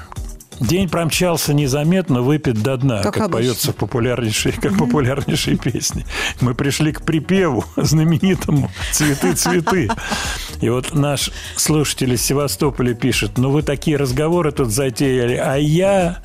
день 0.60 0.88
промчался 0.88 1.54
незаметно, 1.54 2.22
выпит 2.22 2.62
до 2.62 2.76
дна, 2.76 3.02
Как 3.02 3.14
как, 3.14 3.30
поется 3.32 3.72
в 3.72 3.76
популярнейшей, 3.76 4.52
как 4.52 4.76
популярнейшей 4.78 5.56
песне. 5.56 6.04
Мы 6.40 6.54
пришли 6.54 6.92
к 6.92 7.02
припеву 7.02 7.64
знаменитому 7.76 8.70
«Цветы, 8.92 9.34
цветы». 9.34 9.88
И 10.60 10.68
вот 10.68 10.94
наш 10.94 11.30
слушатель 11.56 12.14
из 12.14 12.22
Севастополя 12.22 12.94
пишет, 12.94 13.38
ну 13.38 13.50
вы 13.50 13.62
такие 13.62 13.96
разговоры 13.96 14.52
тут 14.52 14.70
затеяли, 14.70 15.34
а 15.34 15.56
я 15.56 16.20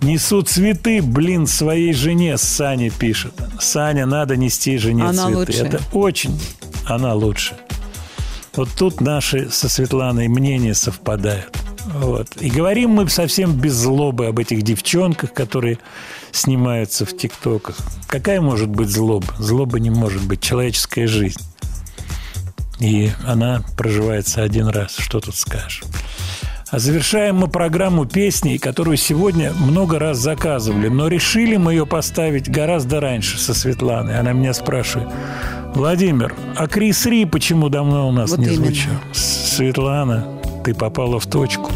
несу 0.00 0.42
цветы, 0.42 1.00
блин, 1.00 1.46
своей 1.46 1.92
жене, 1.92 2.36
Саня 2.36 2.90
пишет. 2.90 3.34
Саня, 3.60 4.06
надо 4.06 4.36
нести 4.36 4.76
жене 4.78 5.04
Она 5.04 5.26
цветы. 5.26 5.36
лучшая. 5.36 5.66
Это 5.66 5.80
очень, 5.92 6.40
она 6.86 7.14
лучше. 7.14 7.54
Вот 8.54 8.68
тут 8.76 9.00
наши 9.00 9.50
со 9.50 9.68
Светланой 9.68 10.28
мнения 10.28 10.74
совпадают. 10.74 11.56
Вот. 11.86 12.36
И 12.40 12.50
говорим 12.50 12.90
мы 12.90 13.08
совсем 13.08 13.52
без 13.52 13.74
злобы 13.74 14.26
об 14.26 14.38
этих 14.38 14.62
девчонках, 14.62 15.32
которые 15.32 15.78
снимаются 16.32 17.06
в 17.06 17.16
ТикТоках. 17.16 17.76
Какая 18.06 18.40
может 18.40 18.68
быть 18.68 18.88
злоба? 18.88 19.34
Злоба 19.38 19.80
не 19.80 19.90
может 19.90 20.22
быть. 20.22 20.40
Человеческая 20.40 21.06
жизнь. 21.06 21.40
И 22.78 23.10
она 23.26 23.64
проживается 23.76 24.42
один 24.42 24.68
раз. 24.68 24.96
Что 24.96 25.20
тут 25.20 25.36
скажешь? 25.36 25.82
А 26.72 26.78
завершаем 26.78 27.36
мы 27.36 27.48
программу 27.48 28.06
песней, 28.06 28.56
которую 28.56 28.96
сегодня 28.96 29.52
много 29.52 29.98
раз 29.98 30.16
заказывали, 30.16 30.88
но 30.88 31.06
решили 31.06 31.58
мы 31.58 31.74
ее 31.74 31.86
поставить 31.86 32.50
гораздо 32.50 32.98
раньше 32.98 33.38
со 33.38 33.52
Светланой. 33.52 34.18
Она 34.18 34.32
меня 34.32 34.54
спрашивает, 34.54 35.10
Владимир, 35.74 36.34
а 36.56 36.66
Крис 36.68 37.04
Ри 37.04 37.26
почему 37.26 37.68
давно 37.68 38.08
у 38.08 38.10
нас 38.10 38.30
Вот 38.30 38.38
не 38.38 38.46
именно. 38.46 38.64
звучал? 38.64 38.94
Светлана, 39.12 40.26
ты 40.64 40.72
попала 40.72 41.20
в 41.20 41.26
точку. 41.26 41.70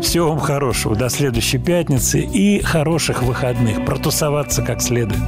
Всего 0.00 0.30
вам 0.30 0.38
хорошего. 0.38 0.96
До 0.96 1.10
следующей 1.10 1.58
пятницы 1.58 2.20
и 2.20 2.62
хороших 2.62 3.22
выходных. 3.22 3.84
Протусоваться 3.84 4.62
как 4.62 4.80
следует. 4.80 5.20